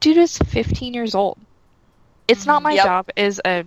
dude 0.00 0.18
is 0.18 0.38
15 0.38 0.94
years 0.94 1.14
old. 1.14 1.38
It's 2.28 2.46
not 2.46 2.62
my 2.62 2.76
Yep. 2.76 2.78
job 2.78 3.08
as 3.16 3.40
a 3.46 3.64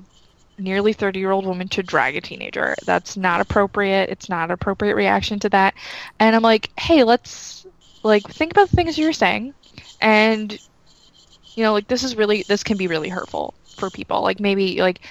nearly 0.57 0.93
30 0.93 1.19
year 1.19 1.31
old 1.31 1.45
woman 1.45 1.69
to 1.69 1.83
drag 1.83 2.15
a 2.17 2.21
teenager. 2.21 2.75
That's 2.85 3.17
not 3.17 3.41
appropriate. 3.41 4.09
It's 4.09 4.29
not 4.29 4.45
an 4.45 4.51
appropriate 4.51 4.95
reaction 4.95 5.39
to 5.41 5.49
that. 5.49 5.75
And 6.19 6.35
i'm 6.35 6.43
like 6.43 6.71
hey 6.79 7.03
let's 7.03 7.65
like 8.03 8.27
think 8.29 8.51
about 8.53 8.69
the 8.69 8.75
things 8.77 8.97
you're 8.97 9.13
saying. 9.13 9.53
And 10.01 10.59
you 11.55 11.63
know 11.63 11.73
like 11.73 11.87
this 11.87 12.03
is 12.03 12.15
really 12.15 12.45
this 12.47 12.63
can 12.63 12.77
be 12.77 12.87
really 12.87 13.09
hurtful 13.09 13.55
for 13.77 13.91
people. 13.91 14.21
Like 14.21 14.39
maybe 14.39 14.81
like 14.81 15.05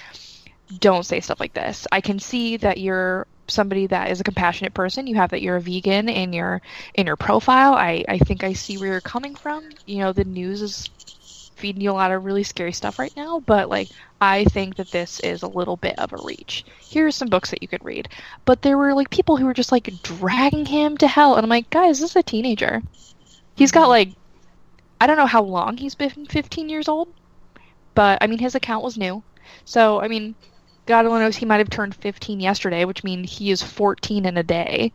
don't 0.79 1.05
say 1.05 1.19
stuff 1.19 1.39
like 1.39 1.53
this. 1.53 1.87
I 1.91 2.01
can 2.01 2.19
see 2.19 2.57
that 2.57 2.77
you're 2.77 3.25
somebody 3.47 3.87
that 3.87 4.11
is 4.11 4.19
a 4.19 4.23
compassionate 4.23 4.73
person. 4.73 5.07
You 5.07 5.15
have 5.15 5.31
that 5.31 5.41
you're 5.41 5.55
a 5.55 5.61
vegan 5.61 6.09
in 6.09 6.33
your 6.33 6.61
in 6.93 7.07
your 7.07 7.15
profile. 7.15 7.73
I 7.73 8.03
i 8.07 8.17
think 8.17 8.43
i 8.43 8.53
see 8.53 8.77
where 8.77 8.89
you're 8.89 9.01
coming 9.01 9.35
from. 9.35 9.69
You 9.85 9.99
know 9.99 10.13
the 10.13 10.25
news 10.25 10.61
is 10.61 10.89
feeding 11.55 11.81
you 11.81 11.91
a 11.91 11.93
lot 11.93 12.11
of 12.11 12.23
really 12.23 12.43
scary 12.43 12.71
stuff 12.71 12.99
right 12.99 13.15
now 13.17 13.39
but 13.39 13.67
like 13.67 13.89
i 14.21 14.43
think 14.43 14.75
that 14.75 14.91
this 14.91 15.19
is 15.21 15.41
a 15.41 15.47
little 15.47 15.77
bit 15.77 15.97
of 15.97 16.13
a 16.13 16.17
reach. 16.23 16.65
Here's 16.79 17.15
some 17.15 17.29
books 17.29 17.49
that 17.49 17.63
you 17.63 17.67
could 17.67 17.83
read. 17.83 18.09
But 18.45 18.61
there 18.61 18.77
were 18.77 18.93
like 18.93 19.09
people 19.09 19.37
who 19.37 19.45
were 19.45 19.55
just 19.55 19.71
like 19.71 19.91
dragging 20.03 20.65
him 20.65 20.97
to 20.97 21.07
hell. 21.07 21.35
And 21.35 21.43
i'm 21.43 21.49
like 21.49 21.69
guys 21.69 21.99
this 21.99 22.11
is 22.11 22.15
a 22.15 22.23
teenager. 22.23 22.83
He's 23.55 23.71
got 23.71 23.83
mm-hmm. 23.83 23.89
like 23.89 24.09
i 24.99 25.07
don't 25.07 25.17
know 25.17 25.25
how 25.25 25.43
long 25.43 25.77
he's 25.77 25.95
been 25.95 26.25
15 26.25 26.69
years 26.69 26.87
old 26.87 27.07
but 27.93 28.17
i 28.21 28.27
mean 28.27 28.39
his 28.39 28.55
account 28.55 28.83
was 28.83 28.97
new. 28.97 29.23
So 29.65 30.01
i 30.01 30.07
mean 30.07 30.35
god 30.87 31.05
only 31.05 31.19
knows 31.19 31.35
he 31.35 31.45
might 31.45 31.59
have 31.59 31.69
turned 31.69 31.95
15 31.95 32.39
yesterday 32.39 32.85
which 32.85 33.03
means 33.03 33.31
he 33.31 33.51
is 33.51 33.61
14 33.61 34.25
in 34.25 34.37
a 34.37 34.43
day. 34.43 34.91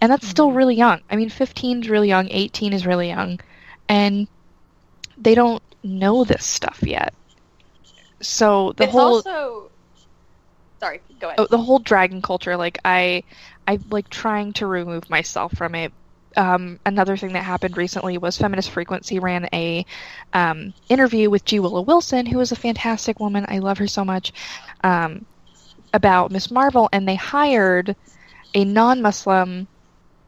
And 0.00 0.12
that's 0.12 0.28
still 0.28 0.52
really 0.52 0.74
young. 0.74 1.00
I 1.08 1.16
mean 1.16 1.30
15 1.30 1.82
is 1.82 1.88
really 1.88 2.08
young 2.08 2.28
18 2.30 2.72
is 2.72 2.86
really 2.86 3.08
young. 3.08 3.40
And 3.88 4.28
they 5.16 5.34
don't 5.34 5.62
know 5.82 6.24
this 6.24 6.44
stuff 6.44 6.80
yet. 6.82 7.14
So 8.20 8.72
the 8.76 8.84
it's 8.84 8.92
whole 8.92 9.16
also. 9.16 9.70
Sorry, 10.80 11.00
go 11.20 11.28
ahead. 11.28 11.40
oh, 11.40 11.46
the 11.46 11.58
whole 11.58 11.78
dragon 11.78 12.20
culture 12.20 12.56
like 12.56 12.78
i 12.84 13.22
i 13.66 13.78
like 13.90 14.10
trying 14.10 14.52
to 14.54 14.66
remove 14.66 15.08
myself 15.08 15.52
from 15.56 15.74
it. 15.74 15.92
Um, 16.36 16.80
another 16.84 17.16
thing 17.16 17.34
that 17.34 17.44
happened 17.44 17.76
recently 17.76 18.18
was 18.18 18.36
feminist 18.36 18.70
frequency 18.70 19.20
ran 19.20 19.48
a 19.52 19.86
um, 20.32 20.74
interview 20.88 21.30
with 21.30 21.44
g 21.44 21.60
willow 21.60 21.82
wilson 21.82 22.26
who 22.26 22.40
is 22.40 22.50
a 22.50 22.56
fantastic 22.56 23.20
woman. 23.20 23.46
I 23.48 23.58
love 23.58 23.78
her 23.78 23.86
so 23.86 24.04
much 24.04 24.32
um, 24.84 25.26
about 25.92 26.30
miss 26.30 26.50
marvel 26.50 26.88
and 26.92 27.08
they 27.08 27.16
hired 27.16 27.96
a 28.54 28.64
non-muslim 28.64 29.66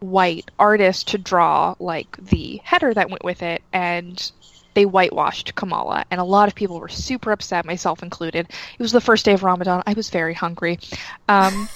white 0.01 0.51
artist 0.59 1.09
to 1.09 1.19
draw 1.19 1.75
like 1.79 2.17
the 2.17 2.61
header 2.65 2.93
that 2.93 3.11
went 3.11 3.25
with 3.25 3.43
it 3.43 3.63
and 3.73 4.33
they 4.75 4.85
whitewashed 4.85 5.55
Kamala. 5.55 6.05
And 6.11 6.21
a 6.21 6.25
lot 6.25 6.49
of 6.49 6.55
people 6.55 6.79
were 6.79 6.89
super 6.89 7.33
upset 7.33 7.65
myself 7.65 8.03
included. 8.03 8.47
It 8.79 8.83
was 8.83 8.93
the 8.93 9.01
first 9.01 9.25
day 9.25 9.33
of 9.33 9.43
Ramadan. 9.43 9.83
I 9.87 9.95
was 9.95 10.11
very 10.11 10.35
hungry. 10.35 10.79
Um, 11.29 11.69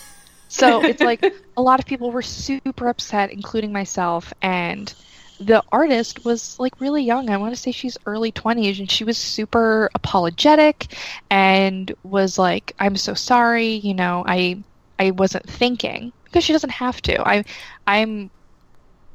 so 0.48 0.84
it's 0.84 1.00
like 1.00 1.24
a 1.56 1.62
lot 1.62 1.80
of 1.80 1.86
people 1.86 2.10
were 2.10 2.22
super 2.22 2.88
upset 2.88 3.30
including 3.30 3.72
myself 3.72 4.34
and 4.42 4.94
the 5.40 5.62
artist 5.72 6.24
was 6.24 6.58
like 6.60 6.80
really 6.80 7.02
young 7.02 7.30
I 7.30 7.38
want 7.38 7.54
to 7.54 7.60
say 7.60 7.72
she's 7.72 7.96
early 8.06 8.30
20s 8.30 8.78
and 8.78 8.90
she 8.90 9.04
was 9.04 9.18
super 9.18 9.90
apologetic 9.94 10.94
and 11.30 11.92
was 12.02 12.38
like 12.38 12.74
I'm 12.78 12.96
so 12.96 13.14
sorry 13.14 13.68
you 13.68 13.94
know 13.94 14.24
I 14.26 14.62
I 15.00 15.12
wasn't 15.12 15.48
thinking 15.48 16.12
because 16.24 16.44
she 16.44 16.52
doesn't 16.52 16.70
have 16.70 17.00
to. 17.02 17.26
I 17.26 17.44
I'm 17.86 18.30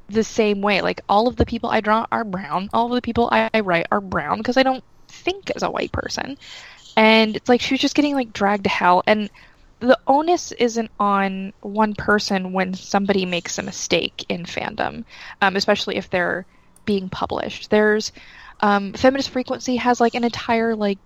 the 0.10 0.24
same 0.24 0.62
way. 0.62 0.82
Like 0.82 1.02
all 1.08 1.28
of 1.28 1.36
the 1.36 1.46
people 1.46 1.70
I 1.70 1.82
draw 1.82 2.06
are 2.12 2.24
brown. 2.24 2.70
All 2.74 2.88
of 2.88 2.94
the 2.94 3.02
people 3.02 3.30
I, 3.32 3.50
I 3.54 3.60
write 3.62 3.88
are 3.92 4.02
brown 4.02 4.40
because 4.40 4.58
I 4.58 4.64
don't 4.64 4.84
think 5.08 5.52
as 5.56 5.64
a 5.64 5.72
white 5.72 5.92
person. 5.92 6.38
And 6.98 7.36
it's 7.36 7.50
like 7.50 7.62
she 7.62 7.74
was 7.76 7.82
just 7.82 7.96
getting 7.96 8.16
like 8.16 8.34
dragged 8.34 8.64
to 8.64 8.70
hell 8.70 9.04
and 9.08 9.30
the 9.80 10.00
onus 10.08 10.52
isn't 10.54 10.92
on 11.00 11.54
one 11.62 11.94
person 11.94 12.54
when 12.54 12.74
somebody 12.74 13.26
makes 13.26 13.58
a 13.58 13.64
mistake 13.64 14.26
in 14.30 14.46
fandom, 14.46 15.04
um, 15.42 15.56
especially 15.56 15.98
if 15.98 16.10
they're 16.10 16.46
being 16.86 17.10
published. 17.10 17.70
There's 17.70 18.12
um, 18.62 18.94
feminist 18.94 19.30
frequency 19.30 19.76
has 19.76 20.00
like 20.00 20.16
an 20.16 20.24
entire 20.24 20.76
like 20.76 21.00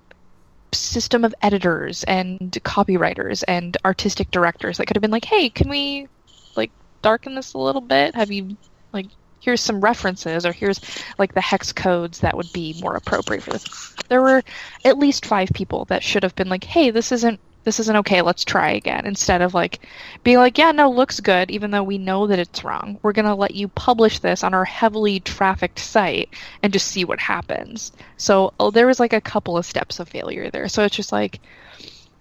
system 0.71 1.25
of 1.25 1.33
editors 1.41 2.03
and 2.03 2.51
copywriters 2.63 3.43
and 3.47 3.75
artistic 3.85 4.29
directors 4.31 4.77
that 4.77 4.85
could 4.85 4.95
have 4.95 5.01
been 5.01 5.11
like, 5.11 5.25
hey, 5.25 5.49
can 5.49 5.69
we 5.69 6.07
like 6.55 6.71
darken 7.01 7.35
this 7.35 7.53
a 7.53 7.57
little 7.57 7.81
bit? 7.81 8.13
Have 8.15 8.31
you 8.31 8.55
like 8.93 9.07
here's 9.41 9.61
some 9.61 9.81
references 9.81 10.45
or 10.45 10.51
here's 10.51 10.79
like 11.17 11.33
the 11.33 11.41
hex 11.41 11.71
codes 11.71 12.19
that 12.19 12.35
would 12.35 12.51
be 12.53 12.79
more 12.81 12.95
appropriate 12.95 13.41
for 13.41 13.51
this. 13.51 13.95
There 14.09 14.21
were 14.21 14.43
at 14.83 14.97
least 14.97 15.25
five 15.25 15.49
people 15.53 15.85
that 15.85 16.03
should 16.03 16.23
have 16.23 16.35
been 16.35 16.49
like, 16.49 16.63
hey, 16.63 16.91
this 16.91 17.11
isn't 17.11 17.39
this 17.63 17.79
isn't 17.79 17.97
okay, 17.97 18.21
let's 18.21 18.45
try 18.45 18.71
again. 18.71 19.05
Instead 19.05 19.41
of 19.41 19.53
like 19.53 19.79
being 20.23 20.37
like, 20.37 20.57
yeah, 20.57 20.71
no, 20.71 20.89
looks 20.89 21.19
good, 21.19 21.51
even 21.51 21.71
though 21.71 21.83
we 21.83 21.97
know 21.97 22.27
that 22.27 22.39
it's 22.39 22.63
wrong. 22.63 22.99
We're 23.01 23.13
gonna 23.13 23.35
let 23.35 23.55
you 23.55 23.67
publish 23.67 24.19
this 24.19 24.43
on 24.43 24.53
our 24.53 24.65
heavily 24.65 25.19
trafficked 25.19 25.79
site 25.79 26.29
and 26.63 26.73
just 26.73 26.87
see 26.87 27.05
what 27.05 27.19
happens. 27.19 27.91
So 28.17 28.53
oh, 28.59 28.71
there 28.71 28.87
was 28.87 28.99
like 28.99 29.13
a 29.13 29.21
couple 29.21 29.57
of 29.57 29.65
steps 29.65 29.99
of 29.99 30.09
failure 30.09 30.49
there. 30.49 30.67
So 30.67 30.83
it's 30.83 30.95
just 30.95 31.11
like 31.11 31.39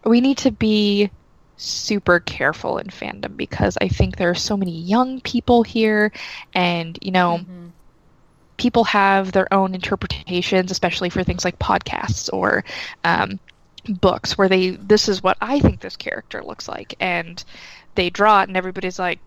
we 0.04 0.20
need 0.20 0.38
to 0.38 0.50
be 0.50 1.10
super 1.56 2.20
careful 2.20 2.78
in 2.78 2.86
fandom 2.86 3.36
because 3.36 3.76
I 3.80 3.88
think 3.88 4.16
there 4.16 4.30
are 4.30 4.34
so 4.34 4.56
many 4.56 4.80
young 4.80 5.20
people 5.20 5.62
here 5.62 6.12
and, 6.54 6.98
you 7.02 7.10
know, 7.10 7.38
mm-hmm 7.38 7.68
people 8.58 8.84
have 8.84 9.32
their 9.32 9.52
own 9.54 9.74
interpretations, 9.74 10.70
especially 10.70 11.08
for 11.08 11.24
things 11.24 11.44
like 11.44 11.58
podcasts 11.58 12.28
or 12.30 12.64
um, 13.04 13.38
books 13.88 14.36
where 14.36 14.48
they 14.48 14.70
this 14.70 15.08
is 15.08 15.22
what 15.22 15.36
I 15.40 15.60
think 15.60 15.80
this 15.80 15.96
character 15.96 16.42
looks 16.42 16.68
like. 16.68 16.94
And 17.00 17.42
they 17.94 18.10
draw 18.10 18.42
it 18.42 18.48
and 18.48 18.56
everybody's 18.56 18.98
like 18.98 19.18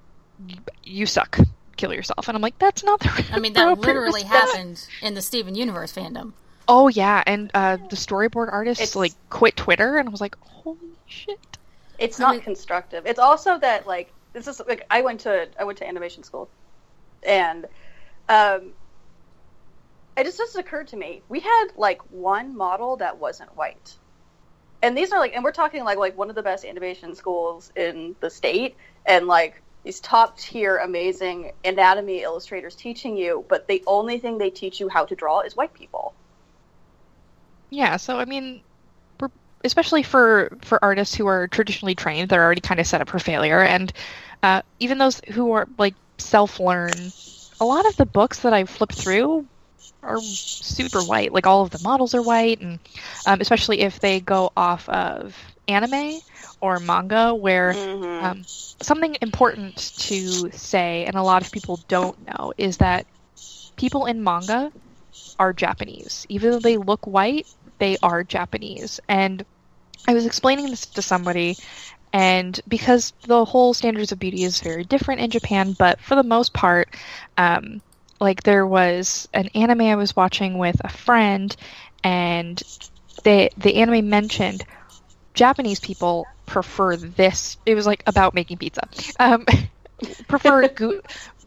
you 0.84 1.06
suck. 1.06 1.40
Kill 1.78 1.94
yourself. 1.94 2.28
And 2.28 2.36
I'm 2.36 2.42
like 2.42 2.58
that's 2.60 2.84
not 2.84 3.00
the 3.00 3.26
I 3.32 3.40
mean 3.40 3.54
that 3.54 3.80
literally 3.80 4.24
happened 4.24 4.86
in 5.02 5.14
the 5.14 5.22
Steven 5.22 5.56
Universe 5.56 5.94
fandom. 5.94 6.34
Oh 6.68 6.88
yeah, 6.88 7.24
and 7.26 7.52
uh, 7.54 7.78
the 7.78 7.96
storyboard 7.96 8.52
artists 8.52 8.84
it's, 8.84 8.96
like 8.96 9.14
quit 9.30 9.58
Twitter 9.58 9.98
and 9.98 10.08
I 10.08 10.12
was 10.12 10.22
like 10.22 10.38
holy 10.40 10.78
shit. 11.08 11.40
It's 11.98 12.20
not 12.20 12.30
I 12.30 12.34
mean, 12.34 12.42
constructive. 12.42 13.06
It's 13.06 13.20
also 13.20 13.58
that 13.60 13.88
like 13.88 14.12
this 14.34 14.48
is 14.48 14.62
like 14.68 14.86
I 14.90 15.02
went 15.02 15.22
to 15.22 15.50
I 15.60 15.64
went 15.64 15.80
to 15.80 15.88
animation 15.88 16.24
school. 16.24 16.50
And 17.24 17.66
um 18.30 18.74
it 20.18 20.26
just 20.26 20.38
just 20.38 20.58
occurred 20.58 20.90
to 20.90 20.98
me. 20.98 21.22
We 21.30 21.40
had 21.40 21.68
like 21.78 22.02
one 22.12 22.56
model 22.56 22.98
that 22.98 23.18
wasn't 23.18 23.56
white 23.58 23.98
and 24.82 24.98
these 24.98 25.12
are 25.12 25.20
like 25.20 25.34
and 25.34 25.44
we're 25.44 25.52
talking 25.52 25.84
like 25.84 25.98
like 25.98 26.18
one 26.18 26.30
of 26.30 26.36
the 26.36 26.44
best 26.44 26.66
animation 26.66 27.16
schools 27.16 27.72
in 27.76 28.16
the 28.20 28.30
state 28.30 28.78
and 29.06 29.28
like 29.28 29.62
these 29.84 30.00
top 30.00 30.38
tier 30.38 30.78
amazing 30.78 31.52
anatomy 31.64 32.22
illustrators 32.22 32.76
teaching 32.76 33.18
you 33.18 33.46
but 33.50 33.68
the 33.68 33.84
only 33.88 34.20
thing 34.20 34.38
they 34.38 34.50
teach 34.50 34.80
you 34.80 34.90
how 34.90 35.06
to 35.06 35.16
draw 35.16 35.42
is 35.42 35.56
white 35.56 35.74
people. 35.74 36.14
Yeah 37.70 37.98
so 37.98 38.20
i 38.20 38.26
mean 38.26 38.64
especially 39.64 40.04
for 40.04 40.58
for 40.62 40.84
artists 40.84 41.16
who 41.16 41.28
are 41.28 41.48
traditionally 41.48 41.96
trained 41.96 42.30
they're 42.30 42.44
already 42.44 42.62
kind 42.62 42.80
of 42.80 42.88
set 42.88 43.02
up 43.02 43.10
for 43.10 43.20
failure 43.20 43.62
and 43.62 43.94
uh, 44.44 44.62
even 44.80 44.98
those 44.98 45.22
who 45.32 45.52
are 45.52 45.68
like 45.78 45.94
self 46.18 46.60
learn 46.60 47.14
a 47.60 47.66
lot 47.66 47.86
of 47.86 47.96
the 47.96 48.06
books 48.06 48.40
that 48.40 48.54
i've 48.54 48.70
flipped 48.70 48.96
through 48.96 49.46
are 50.04 50.20
super 50.22 51.02
white. 51.02 51.34
Like 51.34 51.48
all 51.48 51.62
of 51.62 51.70
the 51.70 51.80
models 51.84 52.14
are 52.16 52.22
white, 52.22 52.62
and 52.62 52.80
um, 53.26 53.42
especially 53.42 53.82
if 53.82 54.00
they 54.00 54.20
go 54.20 54.52
off 54.56 54.88
of 54.90 55.36
anime 55.68 56.20
or 56.60 56.80
manga, 56.80 57.34
where 57.34 57.74
mm-hmm. 57.74 58.26
um, 58.26 58.44
something 58.46 59.18
important 59.22 59.94
to 59.98 60.52
say, 60.52 61.06
and 61.06 61.16
a 61.16 61.24
lot 61.24 61.46
of 61.46 61.52
people 61.52 61.80
don't 61.88 62.18
know, 62.28 62.54
is 62.58 62.78
that 62.78 63.06
people 63.76 64.06
in 64.06 64.24
manga 64.24 64.72
are 65.40 65.54
Japanese. 65.54 66.26
Even 66.30 66.52
though 66.52 66.60
they 66.60 66.78
look 66.78 67.06
white, 67.06 67.48
they 67.80 67.98
are 68.04 68.24
Japanese. 68.24 69.00
And 69.08 69.44
I 70.08 70.14
was 70.14 70.26
explaining 70.26 70.68
this 70.68 70.86
to 70.86 71.02
somebody, 71.02 71.58
and 72.14 72.60
because 72.68 73.14
the 73.24 73.46
whole 73.46 73.74
standards 73.74 74.12
of 74.12 74.20
beauty 74.20 74.44
is 74.44 74.60
very 74.60 74.84
different 74.84 75.22
in 75.22 75.30
Japan, 75.30 75.74
but 75.78 76.00
for 76.00 76.16
the 76.16 76.24
most 76.24 76.54
part, 76.54 76.90
um, 77.38 77.82
like 78.22 78.44
there 78.44 78.68
was 78.68 79.28
an 79.34 79.50
anime 79.56 79.82
I 79.82 79.96
was 79.96 80.16
watching 80.16 80.58
with 80.60 80.80
a 80.84 80.90
friend, 80.90 81.56
and 82.04 82.62
the 83.24 83.52
the 83.58 83.76
anime 83.78 84.10
mentioned 84.10 84.66
Japanese 85.34 85.80
people 85.80 86.26
prefer 86.46 86.98
this. 86.98 87.58
It 87.66 87.76
was 87.76 87.88
like 87.88 88.04
about 88.08 88.36
making 88.36 88.60
pizza. 88.60 88.84
Um, 89.20 89.46
prefer 90.28 90.68
gu- 90.68 91.02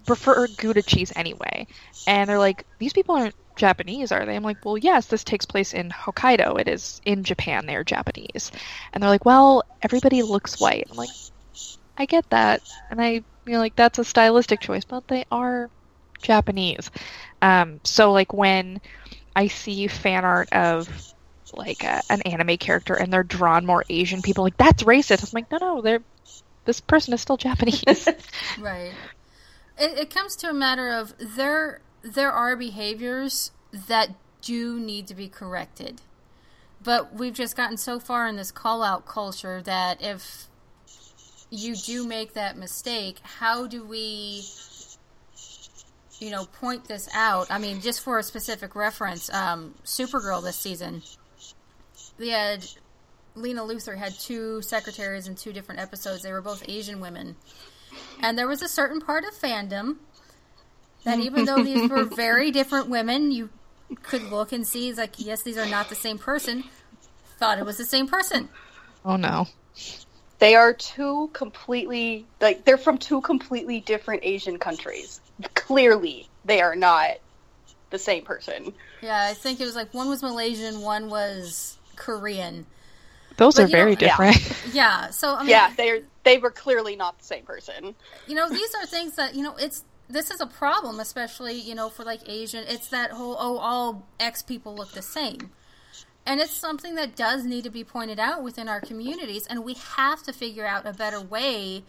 prefer 0.06 0.48
Gouda 0.48 0.82
cheese 0.82 1.12
anyway, 1.16 1.66
and 2.06 2.28
they're 2.28 2.38
like, 2.38 2.66
these 2.80 2.92
people 2.92 3.16
aren't 3.16 3.36
Japanese, 3.56 4.12
are 4.12 4.26
they? 4.26 4.34
I'm 4.36 4.42
like, 4.42 4.64
well, 4.64 4.76
yes, 4.76 5.06
this 5.06 5.24
takes 5.24 5.46
place 5.46 5.74
in 5.74 5.90
Hokkaido. 5.90 6.60
It 6.60 6.68
is 6.68 7.00
in 7.06 7.24
Japan. 7.24 7.66
They 7.66 7.76
are 7.76 7.84
Japanese, 7.84 8.50
and 8.92 9.02
they're 9.02 9.10
like, 9.10 9.24
well, 9.24 9.62
everybody 9.82 10.22
looks 10.22 10.60
white. 10.60 10.88
I'm 10.90 10.96
like, 10.96 11.10
I 11.96 12.06
get 12.06 12.28
that, 12.30 12.62
and 12.90 13.00
I 13.00 13.10
you 13.46 13.52
know 13.52 13.58
like 13.60 13.76
that's 13.76 13.98
a 14.00 14.04
stylistic 14.04 14.60
choice, 14.60 14.84
but 14.84 15.06
they 15.08 15.24
are 15.30 15.70
Japanese. 16.22 16.90
Um, 17.42 17.80
so 17.84 18.12
like 18.12 18.32
when 18.32 18.80
I 19.36 19.48
see 19.48 19.86
fan 19.86 20.24
art 20.24 20.52
of 20.52 21.14
like 21.52 21.84
a, 21.84 22.02
an 22.10 22.22
anime 22.22 22.56
character 22.56 22.94
and 22.94 23.12
they're 23.12 23.22
drawn 23.22 23.66
more 23.66 23.84
Asian, 23.88 24.22
people 24.22 24.44
like 24.44 24.56
that's 24.56 24.82
racist. 24.82 25.22
I'm 25.22 25.30
like, 25.32 25.50
no, 25.50 25.58
no, 25.58 25.80
they're 25.80 26.02
this 26.64 26.80
person 26.80 27.14
is 27.14 27.20
still 27.20 27.36
Japanese. 27.38 28.08
right. 28.58 28.92
It, 29.78 29.98
it 29.98 30.10
comes 30.10 30.36
to 30.36 30.50
a 30.50 30.54
matter 30.54 30.90
of 30.90 31.14
there 31.18 31.80
there 32.02 32.32
are 32.32 32.56
behaviors 32.56 33.50
that 33.72 34.10
do 34.42 34.78
need 34.78 35.06
to 35.08 35.14
be 35.14 35.28
corrected, 35.28 36.02
but 36.82 37.14
we've 37.14 37.34
just 37.34 37.56
gotten 37.56 37.76
so 37.76 37.98
far 37.98 38.26
in 38.26 38.36
this 38.36 38.52
call 38.52 38.82
out 38.82 39.06
culture 39.06 39.62
that 39.62 40.02
if 40.02 40.46
you 41.50 41.74
do 41.74 42.06
make 42.06 42.34
that 42.34 42.56
mistake, 42.56 43.20
how 43.22 43.66
do 43.66 43.84
we 43.84 44.44
you 46.20 46.30
know, 46.30 46.44
point 46.44 46.86
this 46.86 47.08
out. 47.14 47.50
I 47.50 47.58
mean, 47.58 47.80
just 47.80 48.00
for 48.00 48.18
a 48.18 48.22
specific 48.22 48.74
reference, 48.74 49.32
um, 49.32 49.74
Supergirl 49.84 50.42
this 50.42 50.56
season, 50.56 51.02
they 52.18 52.28
had 52.28 52.64
Lena 53.34 53.62
Luthor 53.62 53.96
had 53.96 54.12
two 54.18 54.62
secretaries 54.62 55.26
in 55.26 55.34
two 55.34 55.52
different 55.52 55.80
episodes. 55.80 56.22
They 56.22 56.32
were 56.32 56.42
both 56.42 56.68
Asian 56.68 57.00
women, 57.00 57.36
and 58.20 58.38
there 58.38 58.48
was 58.48 58.62
a 58.62 58.68
certain 58.68 59.00
part 59.00 59.24
of 59.24 59.34
fandom 59.34 59.96
that 61.04 61.18
even 61.18 61.44
though 61.44 61.62
these 61.62 61.90
were 61.90 62.04
very 62.04 62.50
different 62.50 62.88
women, 62.88 63.30
you 63.30 63.50
could 64.02 64.22
look 64.22 64.52
and 64.52 64.66
see 64.66 64.92
like, 64.94 65.14
yes, 65.18 65.42
these 65.42 65.58
are 65.58 65.66
not 65.66 65.88
the 65.88 65.94
same 65.94 66.18
person. 66.18 66.64
Thought 67.38 67.58
it 67.58 67.64
was 67.64 67.76
the 67.76 67.84
same 67.84 68.06
person. 68.06 68.48
Oh 69.04 69.16
no. 69.16 69.46
They 70.38 70.54
are 70.54 70.72
two 70.72 71.30
completely 71.32 72.26
like 72.40 72.64
they're 72.64 72.78
from 72.78 72.98
two 72.98 73.20
completely 73.20 73.80
different 73.80 74.24
Asian 74.24 74.58
countries 74.58 75.20
clearly 75.54 76.28
they 76.44 76.60
are 76.60 76.76
not 76.76 77.16
the 77.90 77.98
same 77.98 78.24
person. 78.24 78.72
Yeah, 79.02 79.28
I 79.30 79.34
think 79.34 79.60
it 79.60 79.64
was 79.64 79.76
like 79.76 79.92
one 79.94 80.08
was 80.08 80.22
Malaysian, 80.22 80.80
one 80.80 81.08
was 81.08 81.78
Korean. 81.96 82.66
Those 83.36 83.56
but, 83.56 83.64
are 83.64 83.68
very 83.68 83.92
know, 83.92 83.96
different. 83.96 84.40
Yeah. 84.66 84.72
yeah. 84.72 85.10
So 85.10 85.34
I 85.34 85.40
mean, 85.40 85.50
yeah, 85.50 85.72
they 85.76 86.02
they 86.22 86.38
were 86.38 86.50
clearly 86.50 86.96
not 86.96 87.18
the 87.18 87.24
same 87.24 87.44
person. 87.44 87.94
You 88.26 88.34
know, 88.34 88.48
these 88.48 88.74
are 88.74 88.86
things 88.86 89.16
that 89.16 89.34
you 89.34 89.42
know 89.42 89.56
it's 89.56 89.84
this 90.08 90.30
is 90.30 90.40
a 90.40 90.46
problem, 90.46 91.00
especially 91.00 91.54
you 91.54 91.74
know 91.74 91.88
for 91.88 92.04
like 92.04 92.28
Asian. 92.28 92.64
It's 92.68 92.88
that 92.88 93.10
whole 93.10 93.36
oh 93.38 93.58
all 93.58 94.06
X 94.20 94.42
people 94.42 94.74
look 94.74 94.92
the 94.92 95.02
same. 95.02 95.50
And 96.26 96.40
it's 96.40 96.52
something 96.52 96.94
that 96.94 97.16
does 97.16 97.44
need 97.44 97.64
to 97.64 97.70
be 97.70 97.84
pointed 97.84 98.18
out 98.18 98.42
within 98.42 98.66
our 98.66 98.80
communities, 98.80 99.46
and 99.46 99.62
we 99.62 99.74
have 99.74 100.22
to 100.22 100.32
figure 100.32 100.64
out 100.64 100.86
a 100.86 100.94
better 100.94 101.20
way 101.20 101.84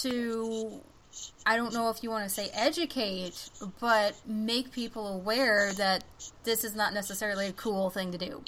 to 0.00 0.80
I 1.48 1.56
don't 1.56 1.72
know 1.72 1.88
if 1.90 2.02
you 2.02 2.10
want 2.10 2.24
to 2.24 2.34
say 2.34 2.50
educate, 2.52 3.50
but 3.80 4.16
make 4.26 4.72
people 4.72 5.06
aware 5.06 5.72
that 5.74 6.02
this 6.42 6.64
is 6.64 6.74
not 6.74 6.92
necessarily 6.92 7.46
a 7.46 7.52
cool 7.52 7.88
thing 7.88 8.10
to 8.10 8.18
do. 8.18 8.42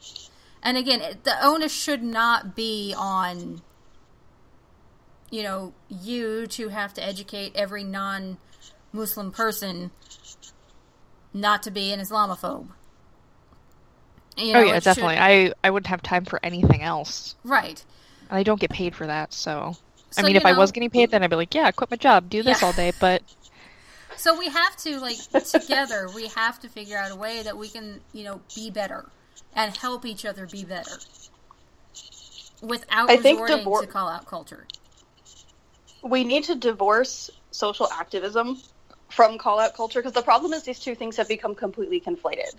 And 0.64 0.76
again, 0.76 1.00
it, 1.00 1.22
the 1.22 1.36
onus 1.40 1.72
should 1.72 2.02
not 2.02 2.56
be 2.56 2.92
on 2.98 3.62
you 5.30 5.42
know 5.42 5.72
you 5.88 6.46
to 6.48 6.68
have 6.68 6.94
to 6.94 7.04
educate 7.04 7.52
every 7.54 7.84
non-Muslim 7.84 9.30
person 9.30 9.90
not 11.32 11.62
to 11.62 11.70
be 11.70 11.92
an 11.92 12.00
Islamophobe. 12.00 12.68
You 14.36 14.50
oh, 14.50 14.52
know, 14.52 14.60
oh 14.60 14.62
yeah, 14.64 14.80
definitely. 14.80 15.14
Should... 15.14 15.22
I 15.22 15.52
I 15.62 15.70
wouldn't 15.70 15.88
have 15.88 16.02
time 16.02 16.24
for 16.24 16.40
anything 16.42 16.82
else. 16.82 17.36
Right. 17.44 17.84
I 18.30 18.42
don't 18.42 18.60
get 18.60 18.70
paid 18.70 18.94
for 18.94 19.06
that, 19.06 19.32
so. 19.32 19.76
So 20.10 20.22
I 20.22 20.26
mean, 20.26 20.36
if 20.36 20.44
know, 20.44 20.50
I 20.50 20.58
was 20.58 20.72
getting 20.72 20.90
paid, 20.90 21.10
then 21.10 21.22
I'd 21.22 21.30
be 21.30 21.36
like, 21.36 21.54
yeah, 21.54 21.70
quit 21.70 21.90
my 21.90 21.96
job, 21.96 22.30
do 22.30 22.42
this 22.42 22.60
yeah. 22.60 22.66
all 22.66 22.72
day. 22.72 22.92
But. 22.98 23.22
So 24.16 24.36
we 24.36 24.48
have 24.48 24.76
to 24.78 24.98
like 24.98 25.18
together. 25.44 26.08
we 26.12 26.26
have 26.34 26.58
to 26.60 26.68
figure 26.68 26.98
out 26.98 27.12
a 27.12 27.14
way 27.14 27.40
that 27.44 27.56
we 27.56 27.68
can, 27.68 28.00
you 28.12 28.24
know, 28.24 28.40
be 28.52 28.68
better 28.68 29.08
and 29.54 29.76
help 29.76 30.04
each 30.04 30.24
other 30.24 30.44
be 30.44 30.64
better 30.64 30.98
without 32.60 33.10
I 33.10 33.14
resorting 33.14 33.58
divor- 33.58 33.82
to 33.82 33.86
call 33.86 34.08
out 34.08 34.26
culture. 34.26 34.66
We 36.02 36.24
need 36.24 36.44
to 36.44 36.56
divorce 36.56 37.30
social 37.52 37.88
activism 37.92 38.60
from 39.08 39.38
call 39.38 39.58
out 39.58 39.74
culture 39.74 40.00
because 40.00 40.12
the 40.12 40.22
problem 40.22 40.52
is 40.52 40.64
these 40.64 40.80
two 40.80 40.94
things 40.94 41.16
have 41.16 41.28
become 41.28 41.54
completely 41.54 42.00
conflated. 42.00 42.54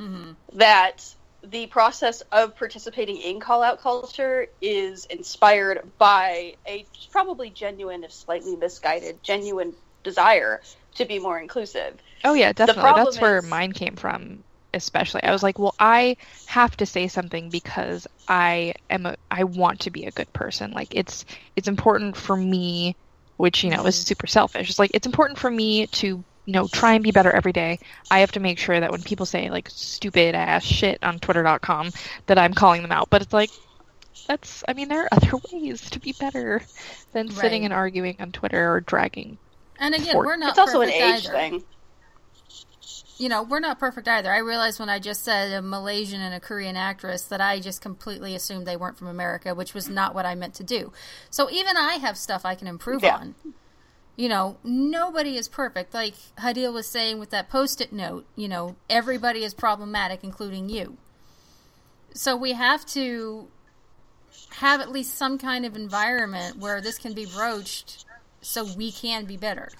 Mm-hmm. 0.00 0.32
That 0.54 1.14
the 1.50 1.66
process 1.66 2.22
of 2.32 2.56
participating 2.56 3.18
in 3.18 3.40
call 3.40 3.62
out 3.62 3.80
culture 3.80 4.46
is 4.60 5.04
inspired 5.06 5.82
by 5.98 6.54
a 6.66 6.86
probably 7.10 7.50
genuine, 7.50 8.04
if 8.04 8.12
slightly 8.12 8.56
misguided, 8.56 9.22
genuine 9.22 9.74
desire 10.02 10.60
to 10.94 11.04
be 11.04 11.18
more 11.18 11.38
inclusive. 11.38 11.96
Oh 12.24 12.34
yeah, 12.34 12.52
definitely. 12.52 12.92
That's 12.96 13.16
is... 13.16 13.20
where 13.20 13.42
mine 13.42 13.72
came 13.72 13.96
from. 13.96 14.42
Especially, 14.72 15.22
I 15.22 15.30
was 15.30 15.44
like, 15.44 15.56
well, 15.56 15.74
I 15.78 16.16
have 16.46 16.76
to 16.78 16.86
say 16.86 17.06
something 17.06 17.48
because 17.48 18.08
I 18.26 18.74
am 18.90 19.06
a, 19.06 19.14
I 19.30 19.44
want 19.44 19.80
to 19.80 19.90
be 19.92 20.06
a 20.06 20.10
good 20.10 20.32
person. 20.32 20.72
Like 20.72 20.96
it's 20.96 21.24
it's 21.54 21.68
important 21.68 22.16
for 22.16 22.36
me, 22.36 22.96
which 23.36 23.62
you 23.62 23.70
know 23.70 23.78
mm-hmm. 23.78 23.86
is 23.86 23.96
super 23.96 24.26
selfish. 24.26 24.70
It's 24.70 24.78
like 24.80 24.90
it's 24.92 25.06
important 25.06 25.38
for 25.38 25.48
me 25.48 25.86
to 25.86 26.24
you 26.44 26.52
know, 26.52 26.68
try 26.68 26.94
and 26.94 27.02
be 27.02 27.10
better 27.10 27.30
every 27.30 27.52
day. 27.52 27.78
I 28.10 28.20
have 28.20 28.32
to 28.32 28.40
make 28.40 28.58
sure 28.58 28.78
that 28.78 28.90
when 28.90 29.02
people 29.02 29.26
say 29.26 29.50
like 29.50 29.68
stupid 29.70 30.34
ass 30.34 30.64
shit 30.64 30.98
on 31.02 31.18
twitter.com 31.18 31.90
that 32.26 32.38
I'm 32.38 32.54
calling 32.54 32.82
them 32.82 32.92
out. 32.92 33.10
But 33.10 33.22
it's 33.22 33.32
like 33.32 33.50
that's 34.26 34.64
I 34.68 34.72
mean 34.74 34.88
there 34.88 35.04
are 35.04 35.08
other 35.12 35.32
ways 35.52 35.90
to 35.90 36.00
be 36.00 36.12
better 36.12 36.62
than 37.12 37.28
right. 37.28 37.36
sitting 37.36 37.64
and 37.64 37.72
arguing 37.72 38.16
on 38.20 38.32
Twitter 38.32 38.72
or 38.74 38.80
dragging. 38.80 39.38
And 39.78 39.94
again, 39.94 40.16
we're 40.16 40.36
not 40.36 40.50
It's 40.50 40.58
also 40.58 40.82
an 40.82 40.90
age 40.90 41.26
either. 41.26 41.32
thing. 41.32 41.64
You 43.16 43.28
know, 43.28 43.42
we're 43.44 43.60
not 43.60 43.78
perfect 43.78 44.08
either. 44.08 44.32
I 44.32 44.38
realized 44.38 44.80
when 44.80 44.88
I 44.88 44.98
just 44.98 45.22
said 45.22 45.52
a 45.52 45.62
Malaysian 45.62 46.20
and 46.20 46.34
a 46.34 46.40
Korean 46.40 46.76
actress 46.76 47.22
that 47.24 47.40
I 47.40 47.60
just 47.60 47.80
completely 47.80 48.34
assumed 48.34 48.66
they 48.66 48.76
weren't 48.76 48.98
from 48.98 49.06
America, 49.06 49.54
which 49.54 49.72
was 49.72 49.88
not 49.88 50.14
what 50.14 50.26
I 50.26 50.34
meant 50.34 50.54
to 50.54 50.64
do. 50.64 50.92
So 51.30 51.48
even 51.50 51.76
I 51.76 51.94
have 51.94 52.16
stuff 52.16 52.44
I 52.44 52.56
can 52.56 52.66
improve 52.66 53.04
yeah. 53.04 53.16
on 53.16 53.34
you 54.16 54.28
know, 54.28 54.56
nobody 54.62 55.36
is 55.36 55.48
perfect. 55.48 55.94
Like 55.94 56.14
Hadil 56.38 56.72
was 56.72 56.86
saying 56.86 57.18
with 57.18 57.30
that 57.30 57.48
post 57.48 57.80
it 57.80 57.92
note, 57.92 58.26
you 58.36 58.48
know, 58.48 58.76
everybody 58.88 59.44
is 59.44 59.54
problematic, 59.54 60.22
including 60.22 60.68
you. 60.68 60.96
So 62.12 62.36
we 62.36 62.52
have 62.52 62.86
to 62.86 63.48
have 64.50 64.80
at 64.80 64.90
least 64.90 65.16
some 65.16 65.38
kind 65.38 65.66
of 65.66 65.74
environment 65.74 66.58
where 66.58 66.80
this 66.80 66.98
can 66.98 67.12
be 67.12 67.26
broached 67.26 68.04
so 68.40 68.64
we 68.76 68.92
can 68.92 69.24
be 69.24 69.36
better. 69.36 69.70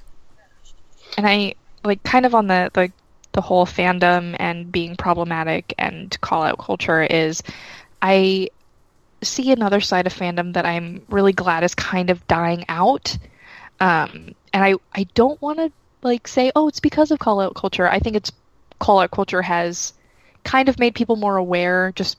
And 1.17 1.27
I 1.27 1.55
like 1.85 2.03
kind 2.03 2.27
of 2.27 2.35
on 2.35 2.49
the, 2.49 2.71
the 2.73 2.91
the 3.33 3.41
whole 3.41 3.67
fandom 3.67 4.37
and 4.39 4.71
being 4.71 4.97
problematic 4.97 5.75
and 5.77 6.19
call 6.21 6.45
out 6.45 6.59
culture 6.59 7.03
is 7.03 7.43
I 8.01 8.51
see 9.23 9.51
another 9.51 9.81
side 9.81 10.07
of 10.07 10.15
fandom 10.15 10.55
that 10.55 10.65
I'm 10.65 11.03
really 11.09 11.33
glad 11.33 11.65
is 11.65 11.75
kind 11.75 12.11
of 12.11 12.25
dying 12.29 12.65
out 12.69 13.19
um, 13.81 14.35
and 14.53 14.65
I, 14.65 14.75
I 14.95 15.05
don't 15.15 15.41
want 15.43 15.59
to 15.59 15.73
like 16.03 16.29
say, 16.29 16.53
oh, 16.55 16.69
it's 16.69 16.81
because 16.81 17.11
of 17.11 17.19
call 17.19 17.41
out 17.41 17.55
culture. 17.55 17.89
I 17.89 17.99
think 17.99 18.17
it's 18.17 18.33
call 18.79 19.01
out 19.01 19.11
culture 19.11 19.43
has 19.43 19.93
kind 20.45 20.69
of 20.69 20.79
made 20.79 20.95
people 20.95 21.17
more 21.17 21.37
aware, 21.37 21.93
just 21.95 22.19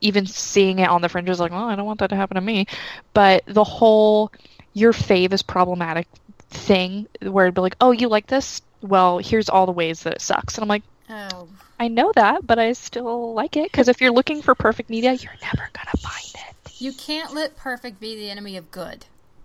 even 0.00 0.26
seeing 0.26 0.78
it 0.78 0.88
on 0.88 1.02
the 1.02 1.08
fringes, 1.08 1.40
like, 1.40 1.52
oh, 1.52 1.56
I 1.56 1.74
don't 1.74 1.86
want 1.86 2.00
that 2.00 2.10
to 2.10 2.16
happen 2.16 2.36
to 2.36 2.40
me. 2.40 2.66
But 3.12 3.44
the 3.46 3.64
whole 3.64 4.30
your 4.72 4.92
fave 4.92 5.32
is 5.32 5.42
problematic 5.42 6.06
thing 6.50 7.08
where 7.22 7.46
it'd 7.46 7.54
be 7.54 7.60
like, 7.60 7.76
oh, 7.80 7.92
you 7.92 8.08
like 8.08 8.26
this? 8.26 8.62
Well, 8.82 9.18
here's 9.18 9.48
all 9.48 9.66
the 9.66 9.72
ways 9.72 10.02
that 10.02 10.14
it 10.14 10.20
sucks. 10.20 10.56
And 10.56 10.62
I'm 10.62 10.68
like, 10.68 10.82
oh. 11.10 11.48
I 11.78 11.88
know 11.88 12.12
that, 12.14 12.46
but 12.46 12.58
I 12.58 12.72
still 12.72 13.34
like 13.34 13.56
it 13.56 13.70
because 13.70 13.88
if 13.88 14.00
you're 14.00 14.12
looking 14.12 14.42
for 14.42 14.54
perfect 14.54 14.88
media, 14.88 15.12
you're 15.12 15.32
never 15.42 15.68
going 15.72 15.88
to 15.90 15.96
find 15.98 16.34
it. 16.34 16.80
You 16.80 16.92
can't 16.92 17.34
let 17.34 17.56
perfect 17.56 18.00
be 18.00 18.16
the 18.16 18.30
enemy 18.30 18.56
of 18.56 18.70
good. 18.70 19.04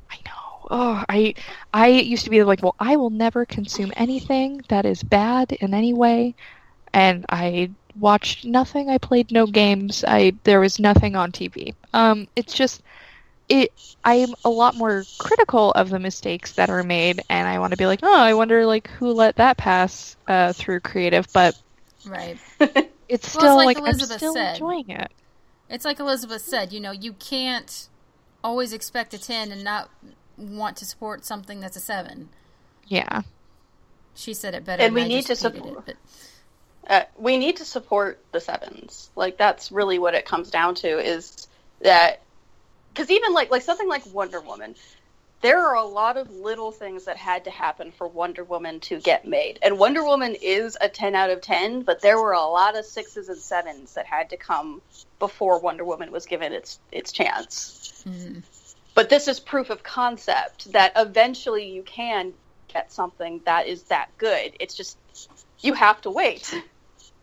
I 0.10 0.18
know 0.26 0.51
oh, 0.70 1.04
I 1.10 1.34
I 1.74 1.88
used 1.88 2.24
to 2.26 2.30
be 2.30 2.44
like, 2.44 2.62
well, 2.62 2.76
I 2.80 2.96
will 2.96 3.10
never 3.10 3.46
consume 3.46 3.92
anything 3.96 4.64
that 4.68 4.86
is 4.86 5.04
bad 5.04 5.52
in 5.54 5.74
any 5.74 5.94
way, 5.94 6.36
and 6.94 7.26
I 7.30 7.72
watched 8.00 8.46
nothing. 8.46 8.90
I 8.90 8.98
played 8.98 9.32
no 9.32 9.48
games. 9.48 10.04
I 10.08 10.34
there 10.44 10.60
was 10.60 10.80
nothing 10.80 11.16
on 11.16 11.32
TV. 11.32 11.74
Um, 11.94 12.28
it's 12.36 12.54
just 12.54 12.82
it. 13.50 13.72
I'm 14.04 14.34
a 14.44 14.50
lot 14.50 14.76
more 14.76 15.04
critical 15.20 15.72
of 15.72 15.90
the 15.90 16.00
mistakes 16.00 16.54
that 16.54 16.70
are 16.70 16.84
made, 16.84 17.22
and 17.30 17.48
I 17.48 17.60
want 17.60 17.72
to 17.72 17.78
be 17.78 17.86
like, 17.86 18.00
oh, 18.04 18.20
I 18.20 18.34
wonder 18.34 18.66
like 18.66 18.90
who 18.90 19.12
let 19.12 19.36
that 19.38 19.58
pass 19.58 20.16
uh, 20.28 20.54
through 20.54 20.82
creative, 20.82 21.28
but 21.34 21.58
right. 22.06 22.38
It's 23.12 23.28
still 23.28 23.58
well, 23.58 23.60
it's 23.60 23.66
like, 23.66 23.84
like 23.84 23.94
I'm 23.94 24.00
still 24.00 24.34
said. 24.34 24.56
enjoying 24.56 24.90
it. 24.90 25.12
It's 25.70 25.84
like 25.84 26.00
Elizabeth 26.00 26.42
said, 26.42 26.72
you 26.72 26.80
know, 26.80 26.92
you 26.92 27.12
can't 27.12 27.90
always 28.42 28.72
expect 28.72 29.14
a 29.14 29.20
10 29.20 29.52
and 29.52 29.66
not 29.66 29.90
want 30.38 30.78
to 30.78 30.86
support 30.86 31.26
something 31.26 31.60
that's 31.60 31.78
a 31.78 31.82
seven. 31.82 32.30
Yeah. 32.88 33.22
She 34.16 34.34
said 34.34 34.56
it 34.56 34.66
better. 34.66 34.84
And 34.84 34.94
we 34.94 35.08
need 35.08 35.26
to 35.28 35.36
support. 35.36 35.88
It, 35.88 35.98
uh, 36.88 37.04
we 37.18 37.38
need 37.38 37.58
to 37.58 37.66
support 37.66 38.20
the 38.32 38.40
sevens. 38.40 39.10
Like 39.16 39.38
that's 39.38 39.72
really 39.72 40.00
what 40.00 40.14
it 40.14 40.26
comes 40.26 40.50
down 40.50 40.76
to. 40.76 41.00
Is 41.00 41.48
that 41.82 42.22
because 42.94 43.10
even 43.10 43.34
like 43.34 43.52
like 43.52 43.62
something 43.62 43.88
like 43.88 44.06
Wonder 44.14 44.42
Woman, 44.42 44.76
there 45.42 45.60
are 45.60 45.76
a 45.76 45.84
lot 45.84 46.18
of 46.18 46.30
little 46.32 46.72
things 46.72 47.06
that 47.06 47.18
had 47.18 47.46
to 47.46 47.52
happen 47.52 47.92
for 47.92 48.08
Wonder 48.08 48.44
Woman 48.44 48.80
to 48.82 49.00
get 49.00 49.28
made. 49.28 49.60
And 49.62 49.80
Wonder 49.80 50.04
Woman 50.04 50.36
is 50.40 50.78
a 50.80 50.88
10 50.88 51.16
out 51.16 51.32
of 51.32 51.42
10, 51.42 51.82
but 51.82 52.02
there 52.02 52.22
were 52.22 52.34
a 52.34 52.46
lot 52.46 52.78
of 52.78 52.86
sixes 52.86 53.28
and 53.28 53.38
sevens 53.38 53.96
that 53.96 54.06
had 54.06 54.30
to 54.30 54.38
come 54.38 54.82
before 55.20 55.60
Wonder 55.60 55.84
Woman 55.84 56.12
was 56.12 56.26
given 56.26 56.54
its 56.54 56.80
its 56.92 57.12
chance. 57.12 58.04
Mm-hmm. 58.08 58.40
But 58.94 59.10
this 59.10 59.28
is 59.28 59.40
proof 59.40 59.70
of 59.70 59.84
concept 59.84 60.72
that 60.74 60.94
eventually 60.96 61.72
you 61.72 61.84
can 61.84 62.34
get 62.74 62.92
something 62.92 63.42
that 63.46 63.68
is 63.68 63.84
that 63.84 64.10
good. 64.18 64.54
It's 64.60 64.76
just 64.76 64.98
you 65.60 65.74
have 65.74 66.02
to 66.02 66.10
wait, 66.10 66.54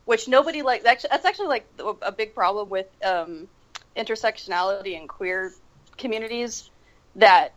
which 0.05 0.29
nobody 0.29 0.63
like. 0.63 0.83
That's 0.83 1.05
actually 1.05 1.49
like 1.49 1.67
a 2.03 2.13
big 2.13 2.35
problem 2.35 2.69
with 2.69 2.87
um, 3.05 3.49
intersectionality 3.97 4.99
and 4.99 5.09
queer 5.09 5.53
communities 5.97 6.71
that 7.17 7.53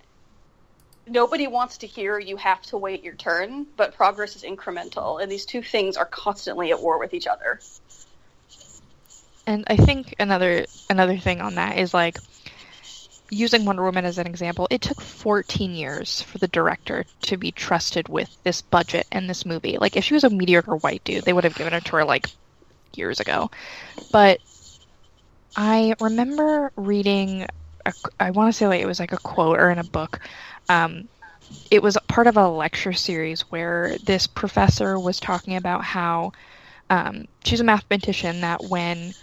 nobody 1.07 1.47
wants 1.47 1.79
to 1.79 1.87
hear 1.87 2.19
you 2.19 2.37
have 2.37 2.61
to 2.63 2.77
wait 2.77 3.03
your 3.03 3.15
turn, 3.15 3.65
but 3.77 3.95
progress 3.95 4.35
is 4.35 4.43
incremental, 4.43 5.21
and 5.21 5.31
these 5.31 5.45
two 5.45 5.61
things 5.61 5.97
are 5.97 6.05
constantly 6.05 6.71
at 6.71 6.81
war 6.81 6.99
with 6.99 7.13
each 7.13 7.27
other. 7.27 7.59
And 9.47 9.63
I 9.67 9.75
think 9.75 10.15
another 10.19 10.65
another 10.89 11.17
thing 11.17 11.41
on 11.41 11.55
that 11.55 11.77
is 11.77 11.93
like 11.93 12.17
using 13.31 13.65
Wonder 13.65 13.83
Woman 13.83 14.05
as 14.05 14.17
an 14.19 14.27
example, 14.27 14.67
it 14.69 14.81
took 14.81 15.01
14 15.01 15.73
years 15.73 16.21
for 16.21 16.37
the 16.37 16.49
director 16.49 17.05
to 17.23 17.37
be 17.37 17.51
trusted 17.51 18.09
with 18.09 18.29
this 18.43 18.61
budget 18.61 19.07
and 19.11 19.29
this 19.29 19.45
movie. 19.45 19.77
Like, 19.79 19.95
if 19.95 20.03
she 20.03 20.13
was 20.13 20.25
a 20.25 20.29
mediocre 20.29 20.75
white 20.75 21.03
dude, 21.05 21.25
they 21.25 21.33
would 21.33 21.45
have 21.45 21.55
given 21.55 21.73
it 21.73 21.85
to 21.85 21.95
her 21.97 22.05
like 22.05 22.29
years 22.95 23.19
ago. 23.21 23.49
But 24.11 24.41
I 25.55 25.95
remember 25.99 26.71
reading, 26.75 27.47
a, 27.85 27.93
I 28.19 28.31
want 28.31 28.53
to 28.53 28.57
say 28.57 28.67
like 28.67 28.81
it 28.81 28.87
was 28.87 28.99
like 28.99 29.13
a 29.13 29.17
quote 29.17 29.59
or 29.59 29.71
in 29.71 29.79
a 29.79 29.83
book. 29.83 30.19
Um, 30.69 31.07
it 31.71 31.81
was 31.81 31.97
part 32.07 32.27
of 32.27 32.37
a 32.37 32.49
lecture 32.49 32.93
series 32.93 33.41
where 33.51 33.97
this 34.03 34.27
professor 34.27 34.99
was 34.99 35.19
talking 35.19 35.55
about 35.55 35.83
how 35.83 36.33
um, 36.89 37.25
she's 37.45 37.61
a 37.61 37.63
mathematician 37.65 38.41
that 38.41 38.63
when 38.63 39.15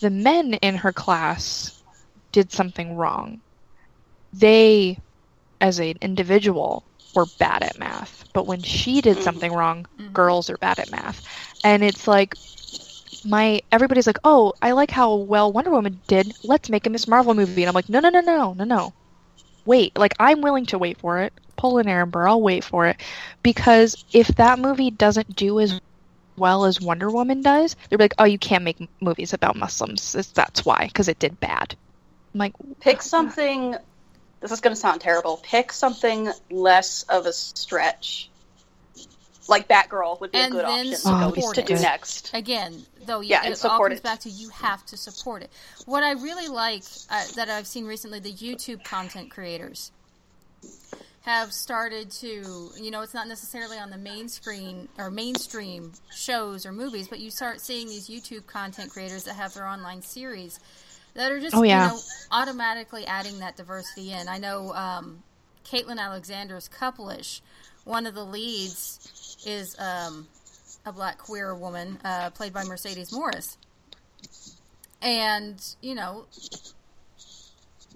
the 0.00 0.10
men 0.10 0.54
in 0.54 0.76
her 0.76 0.92
class 0.92 1.72
did 2.32 2.52
something 2.52 2.96
wrong, 2.96 3.40
they, 4.38 4.98
as 5.60 5.78
an 5.78 5.98
individual, 6.00 6.84
were 7.14 7.26
bad 7.38 7.62
at 7.62 7.78
math. 7.78 8.24
But 8.32 8.46
when 8.46 8.62
she 8.62 9.00
did 9.00 9.16
mm-hmm. 9.16 9.24
something 9.24 9.52
wrong, 9.52 9.86
mm-hmm. 9.98 10.12
girls 10.12 10.50
are 10.50 10.56
bad 10.56 10.78
at 10.78 10.90
math. 10.90 11.24
And 11.62 11.82
it's 11.82 12.08
like, 12.08 12.34
my 13.24 13.62
everybody's 13.72 14.06
like, 14.06 14.18
oh, 14.24 14.52
I 14.60 14.72
like 14.72 14.90
how 14.90 15.14
well 15.14 15.52
Wonder 15.52 15.70
Woman 15.70 16.00
did. 16.06 16.32
Let's 16.42 16.68
make 16.68 16.86
a 16.86 16.90
Miss 16.90 17.08
Marvel 17.08 17.34
movie, 17.34 17.62
and 17.62 17.68
I'm 17.68 17.74
like, 17.74 17.88
no, 17.88 18.00
no, 18.00 18.10
no, 18.10 18.20
no, 18.20 18.52
no, 18.52 18.64
no. 18.64 18.92
wait. 19.64 19.96
Like 19.96 20.14
I'm 20.18 20.40
willing 20.40 20.66
to 20.66 20.78
wait 20.78 20.98
for 20.98 21.20
it. 21.20 21.32
Pull 21.56 21.78
an 21.78 21.88
Aaron 21.88 22.10
Burr, 22.10 22.28
I'll 22.28 22.40
wait 22.40 22.64
for 22.64 22.86
it. 22.86 22.96
Because 23.42 24.04
if 24.12 24.28
that 24.28 24.58
movie 24.58 24.90
doesn't 24.90 25.36
do 25.36 25.60
as 25.60 25.80
well 26.36 26.64
as 26.64 26.80
Wonder 26.80 27.10
Woman 27.10 27.42
does, 27.42 27.76
they're 27.88 27.98
like, 27.98 28.14
oh, 28.18 28.24
you 28.24 28.38
can't 28.38 28.64
make 28.64 28.88
movies 29.00 29.32
about 29.32 29.56
Muslims. 29.56 30.12
That's 30.34 30.64
why, 30.64 30.86
because 30.86 31.08
it 31.08 31.18
did 31.18 31.38
bad. 31.40 31.76
I'm 32.34 32.40
like, 32.40 32.54
pick 32.80 33.02
something. 33.02 33.76
This 34.44 34.52
is 34.52 34.60
going 34.60 34.74
to 34.74 34.78
sound 34.80 35.00
terrible. 35.00 35.40
Pick 35.42 35.72
something 35.72 36.30
less 36.50 37.04
of 37.04 37.24
a 37.24 37.32
stretch. 37.32 38.28
Like 39.48 39.68
Batgirl 39.68 40.20
would 40.20 40.32
be 40.32 40.38
And 40.38 40.52
a 40.52 40.56
good 40.58 40.66
then 40.66 40.94
option 41.06 41.32
to, 41.32 41.40
go, 41.40 41.52
to 41.54 41.62
do 41.62 41.74
next. 41.76 42.30
Again, 42.34 42.84
though, 43.06 43.20
you, 43.20 43.30
Yeah, 43.30 43.46
it 43.46 43.64
all 43.64 43.78
comes 43.78 44.00
it. 44.00 44.02
back 44.02 44.20
to 44.20 44.28
you 44.28 44.50
have 44.50 44.84
to 44.84 44.98
support 44.98 45.44
it. 45.44 45.50
What 45.86 46.02
I 46.02 46.12
really 46.12 46.48
like 46.48 46.82
uh, 47.08 47.24
that 47.36 47.48
I've 47.48 47.66
seen 47.66 47.86
recently, 47.86 48.20
the 48.20 48.34
YouTube 48.34 48.84
content 48.84 49.30
creators 49.30 49.92
have 51.22 51.50
started 51.54 52.10
to, 52.10 52.68
you 52.78 52.90
know, 52.90 53.00
it's 53.00 53.14
not 53.14 53.26
necessarily 53.28 53.78
on 53.78 53.88
the 53.88 53.96
main 53.96 54.28
screen 54.28 54.88
or 54.98 55.10
mainstream 55.10 55.92
shows 56.14 56.66
or 56.66 56.72
movies, 56.72 57.08
but 57.08 57.18
you 57.18 57.30
start 57.30 57.62
seeing 57.62 57.88
these 57.88 58.10
YouTube 58.10 58.46
content 58.46 58.90
creators 58.90 59.24
that 59.24 59.36
have 59.36 59.54
their 59.54 59.66
online 59.66 60.02
series 60.02 60.60
that 61.14 61.32
are 61.32 61.40
just, 61.40 61.54
Oh, 61.54 61.62
yeah. 61.62 61.86
you 61.86 61.92
know, 61.94 62.00
automatically 62.30 63.06
adding 63.06 63.38
that 63.40 63.56
diversity 63.56 64.12
in. 64.12 64.28
I 64.28 64.38
know 64.38 64.72
um, 64.74 65.22
Kaitlyn 65.64 65.98
Alexander's 65.98 66.68
Couplish, 66.68 67.40
one 67.84 68.06
of 68.06 68.14
the 68.14 68.24
leads 68.24 69.42
is 69.46 69.76
um, 69.78 70.26
a 70.86 70.92
black 70.92 71.18
queer 71.18 71.54
woman 71.54 71.98
uh, 72.04 72.30
played 72.30 72.52
by 72.52 72.64
Mercedes 72.64 73.12
Morris. 73.12 73.56
And, 75.02 75.60
you 75.82 75.94
know, 75.94 76.26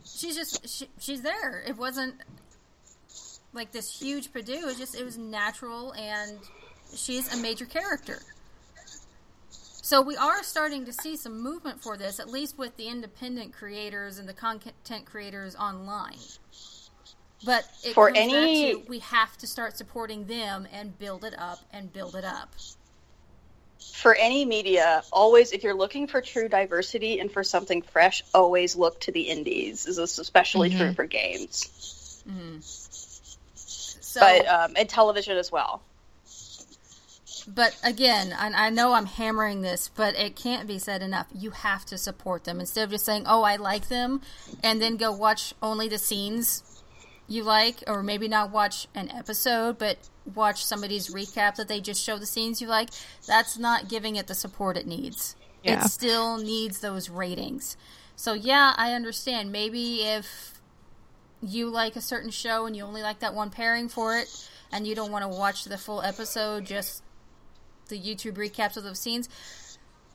she's 0.04 0.36
just, 0.36 0.68
she, 0.68 0.88
she's 1.00 1.22
there. 1.22 1.62
It 1.66 1.76
wasn't 1.76 2.16
like 3.52 3.72
this 3.72 3.98
huge 4.00 4.32
Purdue. 4.32 4.52
It 4.52 4.64
was 4.64 4.78
just, 4.78 4.94
it 4.94 5.04
was 5.04 5.16
natural 5.16 5.92
and 5.94 6.38
she's 6.94 7.32
a 7.32 7.36
major 7.38 7.64
character. 7.64 8.20
So 9.88 10.02
we 10.02 10.18
are 10.18 10.42
starting 10.42 10.84
to 10.84 10.92
see 10.92 11.16
some 11.16 11.40
movement 11.40 11.80
for 11.80 11.96
this, 11.96 12.20
at 12.20 12.28
least 12.28 12.58
with 12.58 12.76
the 12.76 12.88
independent 12.88 13.54
creators 13.54 14.18
and 14.18 14.28
the 14.28 14.34
content 14.34 15.06
creators 15.06 15.56
online. 15.56 16.18
But 17.42 17.64
it 17.82 17.94
For 17.94 18.10
any- 18.10 18.74
to 18.74 18.82
we 18.86 18.98
have 18.98 19.38
to 19.38 19.46
start 19.46 19.78
supporting 19.78 20.26
them 20.26 20.68
and 20.70 20.98
build 20.98 21.24
it 21.24 21.32
up 21.38 21.60
and 21.72 21.90
build 21.90 22.16
it 22.16 22.24
up. 22.26 22.50
For 23.94 24.14
any 24.14 24.44
media, 24.44 25.04
always 25.10 25.52
if 25.52 25.62
you're 25.62 25.72
looking 25.72 26.06
for 26.06 26.20
true 26.20 26.50
diversity 26.50 27.18
and 27.20 27.32
for 27.32 27.42
something 27.42 27.80
fresh, 27.80 28.22
always 28.34 28.76
look 28.76 29.00
to 29.00 29.10
the 29.10 29.22
indies. 29.22 29.84
This 29.84 29.96
is 29.96 30.18
especially 30.18 30.68
true 30.68 30.90
Mhm. 30.90 30.96
for 30.96 31.06
games, 31.06 32.22
So, 34.02 34.20
but 34.20 34.46
um, 34.46 34.74
and 34.76 34.86
television 34.86 35.38
as 35.38 35.50
well. 35.50 35.80
But 37.48 37.78
again, 37.82 38.34
I, 38.38 38.66
I 38.66 38.70
know 38.70 38.92
I'm 38.92 39.06
hammering 39.06 39.62
this, 39.62 39.90
but 39.94 40.14
it 40.16 40.36
can't 40.36 40.68
be 40.68 40.78
said 40.78 41.00
enough. 41.00 41.28
You 41.34 41.50
have 41.50 41.86
to 41.86 41.96
support 41.96 42.44
them 42.44 42.60
instead 42.60 42.84
of 42.84 42.90
just 42.90 43.06
saying, 43.06 43.24
"Oh, 43.26 43.42
I 43.42 43.56
like 43.56 43.88
them," 43.88 44.20
and 44.62 44.82
then 44.82 44.98
go 44.98 45.12
watch 45.12 45.54
only 45.62 45.88
the 45.88 45.96
scenes 45.96 46.62
you 47.26 47.42
like, 47.42 47.82
or 47.86 48.02
maybe 48.02 48.28
not 48.28 48.50
watch 48.50 48.86
an 48.94 49.10
episode, 49.10 49.78
but 49.78 49.96
watch 50.34 50.62
somebody's 50.62 51.12
recap 51.14 51.56
that 51.56 51.68
they 51.68 51.80
just 51.80 52.02
show 52.02 52.18
the 52.18 52.26
scenes 52.26 52.60
you 52.60 52.66
like. 52.66 52.90
That's 53.26 53.58
not 53.58 53.88
giving 53.88 54.16
it 54.16 54.26
the 54.26 54.34
support 54.34 54.76
it 54.76 54.86
needs. 54.86 55.34
Yeah. 55.64 55.84
It 55.84 55.88
still 55.88 56.36
needs 56.36 56.80
those 56.80 57.08
ratings. 57.08 57.78
So 58.14 58.34
yeah, 58.34 58.74
I 58.76 58.92
understand. 58.92 59.52
Maybe 59.52 60.02
if 60.02 60.60
you 61.42 61.70
like 61.70 61.96
a 61.96 62.02
certain 62.02 62.30
show 62.30 62.66
and 62.66 62.76
you 62.76 62.84
only 62.84 63.02
like 63.02 63.20
that 63.20 63.32
one 63.32 63.48
pairing 63.48 63.88
for 63.88 64.18
it, 64.18 64.28
and 64.70 64.86
you 64.86 64.94
don't 64.94 65.10
want 65.10 65.22
to 65.22 65.28
watch 65.28 65.64
the 65.64 65.78
full 65.78 66.02
episode, 66.02 66.66
just 66.66 67.02
the 67.88 67.98
YouTube 67.98 68.34
recaps 68.34 68.76
of 68.76 68.84
those 68.84 68.98
scenes, 68.98 69.28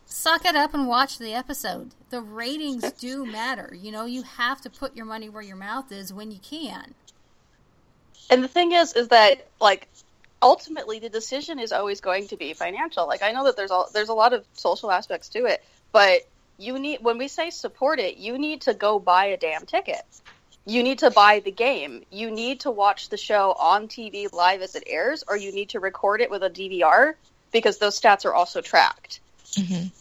suck 0.06 0.46
it 0.46 0.56
up 0.56 0.74
and 0.74 0.88
watch 0.88 1.18
the 1.18 1.34
episode. 1.34 1.92
The 2.10 2.22
ratings 2.22 2.92
do 3.00 3.26
matter. 3.26 3.76
You 3.80 3.92
know, 3.92 4.06
you 4.06 4.24
have 4.24 4.62
to 4.62 4.70
put 4.70 4.96
your 4.96 5.06
money 5.06 5.30
where 5.30 5.44
your 5.44 5.56
mouth 5.56 5.92
is 5.92 6.14
when 6.14 6.32
you 6.32 6.40
can. 6.40 6.94
And 8.30 8.44
the 8.44 8.48
thing 8.48 8.72
is, 8.72 8.94
is 8.94 9.10
that 9.10 9.48
like 9.60 9.88
ultimately 10.42 11.00
the 11.00 11.10
decision 11.10 11.60
is 11.60 11.72
always 11.72 12.02
going 12.02 12.28
to 12.28 12.38
be 12.38 12.54
financial. 12.54 13.08
Like 13.08 13.24
I 13.24 13.32
know 13.32 13.46
that 13.46 13.56
there's 13.56 13.72
a 13.72 13.84
there's 13.94 14.10
a 14.10 14.14
lot 14.14 14.34
of 14.34 14.46
social 14.54 14.92
aspects 14.92 15.30
to 15.30 15.46
it, 15.46 15.64
but 15.92 16.22
you 16.58 16.78
need 16.80 17.00
when 17.02 17.18
we 17.18 17.28
say 17.28 17.50
support 17.50 18.00
it, 18.00 18.18
you 18.18 18.38
need 18.38 18.62
to 18.62 18.74
go 18.74 19.00
buy 19.00 19.26
a 19.26 19.38
damn 19.38 19.66
ticket. 19.66 20.04
You 20.66 20.82
need 20.82 21.00
to 21.00 21.12
buy 21.12 21.42
the 21.42 21.52
game. 21.52 22.04
You 22.10 22.32
need 22.32 22.62
to 22.62 22.72
watch 22.72 23.10
the 23.10 23.18
show 23.18 23.52
on 23.52 23.90
TV 23.90 24.32
live 24.32 24.62
as 24.62 24.76
it 24.76 24.84
airs, 24.88 25.24
or 25.28 25.36
you 25.36 25.52
need 25.52 25.70
to 25.70 25.82
record 25.82 26.22
it 26.22 26.32
with 26.32 26.42
a 26.42 26.50
DVR 26.50 27.16
because 27.54 27.78
those 27.78 28.00
stats 28.00 28.26
are 28.26 28.34
also 28.34 28.60
tracked. 28.60 29.22
Mhm. 29.54 29.92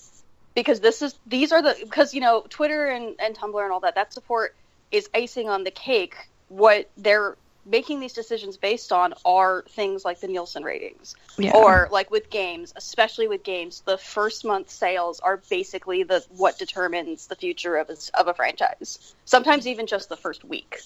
Because 0.55 0.81
this 0.81 1.03
is 1.03 1.15
these 1.27 1.53
are 1.53 1.63
the 1.63 1.77
because 1.81 2.13
you 2.13 2.21
know 2.21 2.45
Twitter 2.49 2.87
and, 2.87 3.15
and 3.21 3.37
Tumblr 3.37 3.63
and 3.63 3.73
all 3.73 3.81
that 3.81 3.95
that 3.95 4.13
support 4.13 4.57
is 4.91 5.09
icing 5.15 5.49
on 5.49 5.63
the 5.63 5.71
cake. 5.71 6.17
What 6.49 6.91
they're 6.97 7.37
making 7.65 8.01
these 8.01 8.13
decisions 8.13 8.57
based 8.57 8.93
on 8.93 9.15
are 9.25 9.65
things 9.71 10.05
like 10.05 10.21
the 10.21 10.27
Nielsen 10.27 10.65
ratings, 10.65 11.15
yeah. 11.39 11.53
or 11.55 11.89
like 11.93 12.11
with 12.11 12.29
games, 12.29 12.73
especially 12.77 13.29
with 13.29 13.45
games, 13.45 13.83
the 13.87 13.97
first 13.97 14.45
month 14.45 14.69
sales 14.69 15.21
are 15.21 15.41
basically 15.49 16.03
the 16.03 16.25
what 16.31 16.59
determines 16.59 17.29
the 17.29 17.37
future 17.37 17.77
of 17.77 17.89
a, 17.89 17.97
of 18.19 18.29
a 18.29 18.35
franchise. 18.35 19.15
Sometimes 19.25 19.67
even 19.67 19.87
just 19.87 20.09
the 20.09 20.17
first 20.17 20.45
week. 20.45 20.81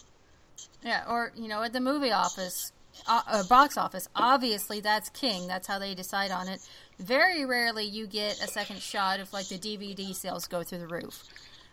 Yeah, 0.82 1.04
or 1.08 1.32
you 1.34 1.48
know, 1.48 1.62
at 1.62 1.72
the 1.72 1.80
movie 1.80 2.12
office, 2.12 2.72
uh, 3.06 3.22
uh, 3.26 3.42
box 3.44 3.76
office, 3.76 4.08
obviously 4.14 4.80
that's 4.80 5.08
king. 5.10 5.46
That's 5.46 5.66
how 5.66 5.78
they 5.78 5.94
decide 5.94 6.30
on 6.30 6.48
it. 6.48 6.60
Very 6.98 7.44
rarely 7.44 7.84
you 7.84 8.06
get 8.06 8.42
a 8.42 8.46
second 8.48 8.80
shot 8.80 9.20
if 9.20 9.32
like 9.32 9.48
the 9.48 9.58
DVD 9.58 10.14
sales 10.14 10.46
go 10.46 10.62
through 10.62 10.78
the 10.78 10.86
roof, 10.88 11.24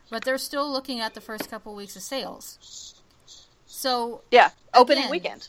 but 0.10 0.24
they're 0.24 0.38
still 0.38 0.72
looking 0.72 1.00
at 1.00 1.14
the 1.14 1.22
first 1.22 1.50
couple 1.50 1.74
weeks 1.76 1.96
of 1.96 2.02
sales. 2.02 2.94
So 3.66 4.22
Yeah, 4.32 4.50
opening 4.74 5.04
Again. 5.06 5.12
weekend. 5.12 5.48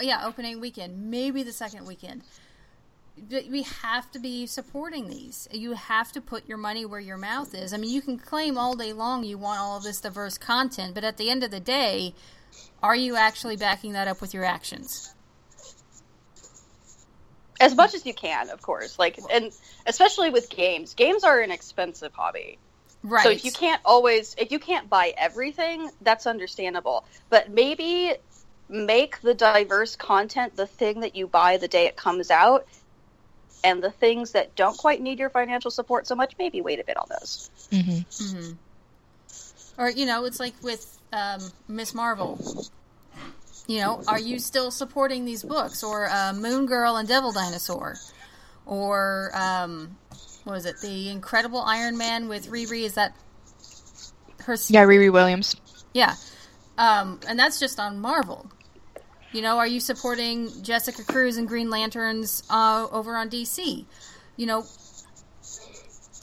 yeah, 0.00 0.24
opening 0.26 0.60
weekend, 0.60 1.10
maybe 1.10 1.42
the 1.42 1.52
second 1.52 1.86
weekend. 1.86 2.22
But 3.28 3.48
we 3.48 3.62
have 3.62 4.12
to 4.12 4.20
be 4.20 4.46
supporting 4.46 5.08
these. 5.08 5.48
You 5.50 5.72
have 5.72 6.12
to 6.12 6.20
put 6.20 6.48
your 6.48 6.56
money 6.58 6.84
where 6.84 7.00
your 7.00 7.16
mouth 7.16 7.52
is. 7.52 7.72
I 7.74 7.76
mean, 7.76 7.90
you 7.90 8.00
can 8.00 8.16
claim 8.16 8.56
all 8.56 8.76
day 8.76 8.92
long 8.92 9.24
you 9.24 9.36
want 9.36 9.58
all 9.58 9.76
of 9.76 9.82
this 9.82 10.00
diverse 10.00 10.38
content, 10.38 10.94
but 10.94 11.02
at 11.02 11.16
the 11.16 11.28
end 11.28 11.42
of 11.42 11.50
the 11.50 11.58
day, 11.58 12.14
are 12.82 12.96
you 12.96 13.16
actually 13.16 13.56
backing 13.56 13.92
that 13.92 14.08
up 14.08 14.20
with 14.20 14.34
your 14.34 14.44
actions? 14.44 15.08
as 17.60 17.74
much 17.74 17.94
as 17.94 18.06
you 18.06 18.14
can, 18.14 18.50
of 18.50 18.62
course. 18.62 18.98
Like, 18.98 19.18
and 19.30 19.52
especially 19.86 20.30
with 20.30 20.48
games, 20.48 20.94
games 20.94 21.24
are 21.24 21.40
an 21.40 21.50
expensive 21.50 22.12
hobby. 22.12 22.58
Right. 23.02 23.22
So 23.22 23.30
if 23.30 23.44
you 23.44 23.52
can't 23.52 23.80
always, 23.84 24.34
if 24.38 24.50
you 24.50 24.58
can't 24.58 24.88
buy 24.88 25.14
everything, 25.16 25.90
that's 26.00 26.26
understandable. 26.26 27.04
But 27.30 27.50
maybe 27.50 28.14
make 28.68 29.20
the 29.22 29.34
diverse 29.34 29.96
content 29.96 30.56
the 30.56 30.66
thing 30.66 31.00
that 31.00 31.16
you 31.16 31.26
buy 31.26 31.56
the 31.56 31.68
day 31.68 31.86
it 31.86 31.96
comes 31.96 32.30
out, 32.30 32.64
and 33.64 33.82
the 33.82 33.90
things 33.90 34.32
that 34.32 34.54
don't 34.54 34.76
quite 34.76 35.00
need 35.00 35.18
your 35.18 35.30
financial 35.30 35.70
support 35.70 36.06
so 36.06 36.14
much, 36.14 36.34
maybe 36.38 36.60
wait 36.60 36.80
a 36.80 36.84
bit 36.84 36.96
on 36.96 37.06
those. 37.08 37.50
Mhm. 37.72 38.04
hmm 38.18 38.52
Or 39.78 39.88
you 39.88 40.06
know, 40.06 40.24
it's 40.24 40.40
like 40.40 40.54
with 40.62 40.98
um, 41.12 41.40
Miss 41.68 41.94
Marvel. 41.94 42.38
You 43.66 43.80
know, 43.80 44.02
are 44.08 44.18
you 44.18 44.38
still 44.38 44.70
supporting 44.70 45.24
these 45.24 45.42
books, 45.42 45.84
or 45.84 46.08
uh, 46.10 46.32
Moon 46.34 46.66
Girl 46.66 46.96
and 46.96 47.06
Devil 47.06 47.32
Dinosaur, 47.32 47.96
or 48.66 49.30
um, 49.34 49.96
what 50.44 50.54
was 50.54 50.66
it, 50.66 50.80
the 50.80 51.10
Incredible 51.10 51.60
Iron 51.60 51.98
Man 51.98 52.28
with 52.28 52.50
Riri? 52.50 52.82
Is 52.82 52.94
that 52.94 53.14
her? 54.40 54.56
Yeah, 54.68 54.84
Riri 54.84 55.12
Williams. 55.12 55.54
Yeah. 55.92 56.14
Um, 56.78 57.20
and 57.28 57.38
that's 57.38 57.58
just 57.60 57.78
on 57.78 57.98
Marvel. 57.98 58.50
You 59.32 59.42
know, 59.42 59.58
are 59.58 59.66
you 59.66 59.80
supporting 59.80 60.50
Jessica 60.62 61.04
Cruz 61.04 61.36
and 61.36 61.46
Green 61.46 61.68
Lanterns 61.68 62.42
uh, 62.48 62.86
over 62.90 63.14
on 63.14 63.28
DC? 63.28 63.84
You 64.36 64.46
know, 64.46 64.64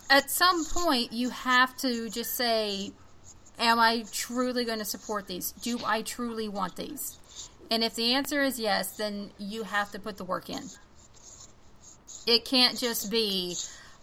at 0.10 0.32
some 0.32 0.66
point 0.66 1.14
you 1.14 1.30
have 1.30 1.78
to 1.78 2.10
just 2.10 2.36
say, 2.36 2.92
Am 3.60 3.80
I 3.80 4.06
truly 4.12 4.66
going 4.66 4.80
to 4.80 4.86
support 4.86 5.28
these? 5.28 5.52
Do 5.52 5.80
I 5.86 6.02
truly 6.02 6.48
want 6.48 6.76
these? 6.76 7.18
And 7.72 7.84
if 7.84 7.96
the 7.96 8.14
answer 8.14 8.42
is 8.42 8.60
yes, 8.60 8.98
then 8.98 9.32
you 9.38 9.64
have 9.64 9.92
to 9.92 10.00
put 10.00 10.18
the 10.18 10.24
work 10.24 10.50
in. 10.50 10.64
It 12.28 12.46
can't 12.46 12.78
just 12.78 13.10
be, 13.10 13.56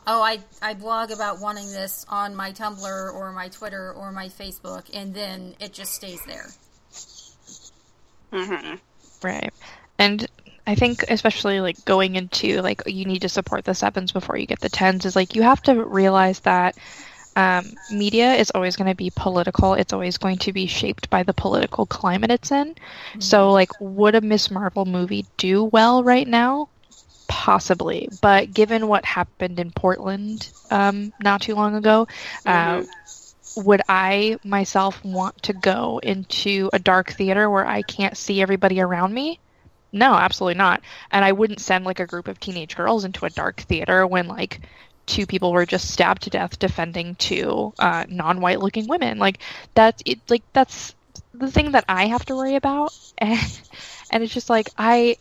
oh, 0.07 0.23
I, 0.23 0.41
I 0.61 0.75
blog 0.75 1.11
about 1.11 1.41
wanting 1.41 1.71
this 1.73 2.05
on 2.09 2.35
my 2.35 2.53
Tumblr 2.53 3.15
or 3.15 3.33
my 3.33 3.49
Twitter 3.49 3.93
or 3.93 4.13
my 4.13 4.29
Facebook, 4.29 4.85
and 4.93 5.15
then 5.15 5.55
it 5.61 5.73
just 5.73 5.93
stays 5.93 6.21
there. 6.25 6.47
hmm 8.33 8.75
Right. 9.23 9.53
And 9.99 10.27
I 10.67 10.75
think 10.75 11.05
especially 11.09 11.61
like 11.61 11.85
going 11.85 12.17
into 12.17 12.61
like 12.63 12.83
you 12.87 13.05
need 13.05 13.23
to 13.23 13.29
support 13.29 13.65
the 13.65 13.75
sevens 13.75 14.13
before 14.13 14.37
you 14.37 14.47
get 14.47 14.61
the 14.61 14.69
tens 14.69 15.05
is 15.05 15.17
like 15.17 15.35
you 15.35 15.43
have 15.43 15.63
to 15.63 15.85
realize 15.85 16.41
that 16.41 16.77
um, 17.37 17.73
media 17.91 18.35
is 18.35 18.51
always 18.51 18.77
going 18.77 18.91
to 18.91 18.97
be 18.97 19.11
political. 19.15 19.75
It's 19.75 19.93
always 19.93 20.19
going 20.19 20.39
to 20.39 20.53
be 20.53 20.67
shaped 20.67 21.09
by 21.11 21.23
the 21.23 21.33
political 21.33 21.87
climate 21.87 22.31
it's 22.31 22.51
in. 22.51 22.75
Mm-hmm. 22.75 23.21
So, 23.21 23.53
like, 23.53 23.71
would 23.81 24.15
a 24.15 24.21
Miss 24.21 24.51
Marvel 24.51 24.85
movie 24.85 25.27
do 25.37 25.65
well 25.65 26.05
right 26.05 26.27
now? 26.27 26.69
Possibly, 27.29 28.11
but 28.21 28.53
given 28.53 28.89
what 28.89 29.05
happened 29.05 29.59
in 29.59 29.71
Portland 29.71 30.51
um, 30.71 31.13
not 31.23 31.41
too 31.41 31.55
long 31.55 31.75
ago, 31.75 32.07
uh, 32.45 32.51
mm-hmm. 32.51 32.83
uh, 32.83 33.63
would 33.65 33.81
I 33.89 34.39
myself 34.45 35.03
want 35.05 35.43
to 35.45 35.53
go 35.53 35.99
into 36.03 36.69
a 36.73 36.79
dark 36.79 37.13
theater 37.13 37.49
where 37.49 37.67
I 37.67 37.83
can't 37.83 38.17
see 38.17 38.43
everybody 38.43 38.81
around 38.81 39.15
me? 39.15 39.39
No, 39.93 40.15
absolutely 40.15 40.59
not. 40.59 40.83
And 41.11 41.25
I 41.25 41.33
wouldn't 41.33 41.61
send 41.61 41.85
like 41.85 42.01
a 42.01 42.07
group 42.07 42.29
of 42.29 42.41
teenage 42.41 42.77
girls 42.77 43.05
into 43.05 43.27
a 43.27 43.31
dark 43.31 43.61
theater 43.61 44.07
when 44.07 44.27
like 44.27 44.61
two 45.07 45.27
people 45.27 45.53
were 45.53 45.67
just 45.67 45.91
stabbed 45.91 46.23
to 46.23 46.31
death 46.31 46.59
defending 46.59 47.15
two 47.17 47.73
uh, 47.79 48.05
non-white 48.09 48.61
looking 48.61 48.87
women. 48.87 49.19
Like 49.19 49.39
that's 49.75 50.03
it. 50.07 50.21
Like 50.29 50.43
that's 50.53 50.95
the 51.35 51.51
thing 51.51 51.73
that 51.73 51.85
I 51.89 52.07
have 52.07 52.25
to 52.27 52.37
worry 52.37 52.57
about, 52.57 52.97
and 53.19 53.61
and 54.11 54.23
it's 54.23 54.35
just 54.35 54.51
like 54.51 54.69
I 54.79 55.17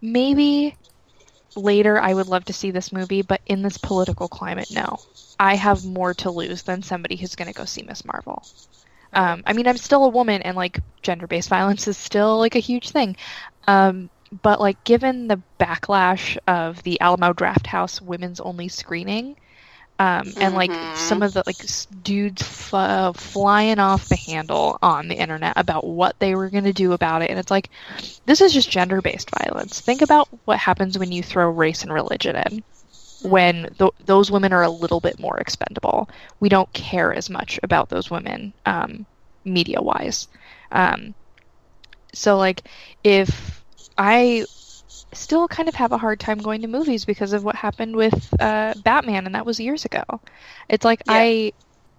maybe 0.00 0.76
later 1.56 1.98
I 2.00 2.14
would 2.14 2.28
love 2.28 2.44
to 2.46 2.52
see 2.52 2.70
this 2.70 2.92
movie, 2.92 3.22
but 3.22 3.40
in 3.46 3.62
this 3.62 3.78
political 3.78 4.28
climate, 4.28 4.70
no. 4.70 4.98
I 5.40 5.54
have 5.54 5.84
more 5.84 6.14
to 6.14 6.30
lose 6.30 6.62
than 6.62 6.82
somebody 6.82 7.16
who's 7.16 7.36
going 7.36 7.48
to 7.48 7.54
go 7.54 7.64
see 7.64 7.82
Miss 7.82 8.04
Marvel. 8.04 8.42
Um, 9.12 9.42
I 9.46 9.52
mean, 9.52 9.66
I'm 9.68 9.76
still 9.76 10.04
a 10.04 10.08
woman, 10.08 10.42
and 10.42 10.56
like 10.56 10.80
gender-based 11.02 11.48
violence 11.56 11.88
is 11.88 11.96
still 11.96 12.38
like 12.38 12.56
a 12.56 12.60
huge 12.60 12.90
thing. 12.90 13.16
Um, 13.66 14.10
but 14.42 14.60
like 14.60 14.82
given 14.84 15.28
the 15.28 15.40
backlash 15.58 16.36
of 16.46 16.82
the 16.82 17.00
Alamo 17.00 17.32
Drafthouse 17.32 18.00
women's 18.00 18.40
only 18.40 18.68
screening, 18.68 19.36
um, 19.98 20.24
mm-hmm. 20.24 20.42
and 20.42 20.54
like 20.54 20.72
some 20.96 21.22
of 21.22 21.32
the 21.32 21.42
like 21.46 21.56
dudes 22.02 22.42
f- 22.42 23.16
flying 23.16 23.78
off 23.78 24.08
the 24.08 24.16
handle 24.16 24.78
on 24.80 25.08
the 25.08 25.16
internet 25.16 25.54
about 25.56 25.84
what 25.84 26.18
they 26.20 26.34
were 26.34 26.50
going 26.50 26.64
to 26.64 26.72
do 26.72 26.92
about 26.92 27.22
it, 27.22 27.30
and 27.30 27.38
it's 27.38 27.50
like 27.50 27.70
this 28.26 28.40
is 28.40 28.52
just 28.52 28.70
gender 28.70 29.02
based 29.02 29.30
violence. 29.30 29.80
Think 29.80 30.02
about 30.02 30.28
what 30.44 30.58
happens 30.58 30.98
when 30.98 31.12
you 31.12 31.22
throw 31.22 31.50
race 31.50 31.82
and 31.82 31.92
religion 31.92 32.36
in. 32.36 32.62
When 33.22 33.74
th- 33.76 33.90
those 34.06 34.30
women 34.30 34.52
are 34.52 34.62
a 34.62 34.70
little 34.70 35.00
bit 35.00 35.18
more 35.18 35.38
expendable, 35.38 36.08
we 36.38 36.48
don't 36.48 36.72
care 36.72 37.12
as 37.12 37.28
much 37.28 37.58
about 37.64 37.88
those 37.88 38.12
women, 38.12 38.52
um, 38.64 39.06
media 39.44 39.82
wise. 39.82 40.28
Um, 40.70 41.14
so 42.12 42.36
like 42.36 42.62
if 43.02 43.57
I 43.98 44.46
still 45.14 45.48
kind 45.48 45.68
of 45.68 45.74
have 45.76 45.92
a 45.92 45.98
hard 45.98 46.20
time 46.20 46.38
going 46.38 46.62
to 46.62 46.68
movies 46.68 47.04
because 47.06 47.32
of 47.32 47.44
what 47.44 47.56
happened 47.56 47.96
with 47.96 48.34
uh, 48.40 48.74
Batman, 48.76 49.26
and 49.26 49.34
that 49.36 49.46
was 49.46 49.60
years 49.60 49.84
ago. 49.86 50.04
It's 50.68 50.84
like 50.84 51.02
yeah. 51.04 51.26
I 51.26 51.52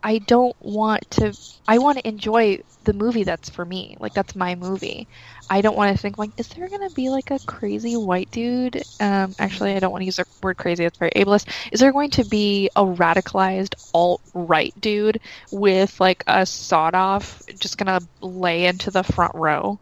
I 0.03 0.19
don't 0.19 0.55
want 0.61 1.09
to. 1.11 1.35
I 1.67 1.79
want 1.79 1.99
to 1.99 2.07
enjoy 2.07 2.59
the 2.83 2.93
movie 2.93 3.23
that's 3.23 3.49
for 3.49 3.65
me. 3.65 3.95
Like 3.99 4.13
that's 4.13 4.35
my 4.35 4.55
movie. 4.55 5.07
I 5.49 5.61
don't 5.61 5.77
want 5.77 5.95
to 5.95 6.01
think 6.01 6.17
like, 6.17 6.31
is 6.37 6.47
there 6.49 6.69
gonna 6.69 6.89
be 6.91 7.09
like 7.09 7.31
a 7.31 7.39
crazy 7.41 7.97
white 7.97 8.31
dude? 8.31 8.83
Um, 8.99 9.35
actually, 9.39 9.75
I 9.75 9.79
don't 9.79 9.91
want 9.91 10.01
to 10.03 10.05
use 10.07 10.17
the 10.17 10.25
word 10.43 10.57
crazy. 10.57 10.85
It's 10.85 10.97
very 10.97 11.11
ableist. 11.15 11.49
Is 11.71 11.79
there 11.81 11.91
going 11.93 12.11
to 12.11 12.25
be 12.25 12.69
a 12.75 12.83
radicalized 12.85 13.75
alt 13.93 14.21
right 14.33 14.73
dude 14.79 15.21
with 15.51 15.99
like 15.99 16.23
a 16.27 16.45
sawed 16.45 16.95
off, 16.95 17.41
just 17.59 17.77
gonna 17.77 18.01
lay 18.21 18.65
into 18.65 18.91
the 18.91 19.03
front 19.03 19.33
row? 19.35 19.79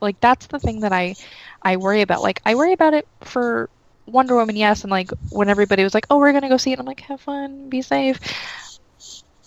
Like 0.00 0.20
that's 0.20 0.46
the 0.46 0.58
thing 0.60 0.80
that 0.80 0.92
I 0.92 1.16
I 1.62 1.76
worry 1.76 2.02
about. 2.02 2.22
Like 2.22 2.40
I 2.44 2.54
worry 2.54 2.72
about 2.72 2.94
it 2.94 3.06
for 3.22 3.68
Wonder 4.06 4.36
Woman, 4.36 4.56
yes, 4.56 4.82
and 4.82 4.90
like 4.90 5.10
when 5.30 5.48
everybody 5.48 5.82
was 5.82 5.94
like, 5.94 6.06
"Oh, 6.10 6.18
we're 6.18 6.32
gonna 6.32 6.48
go 6.48 6.56
see 6.56 6.72
it," 6.72 6.78
I'm 6.78 6.86
like, 6.86 7.00
"Have 7.00 7.20
fun, 7.20 7.68
be 7.68 7.82
safe." 7.82 8.20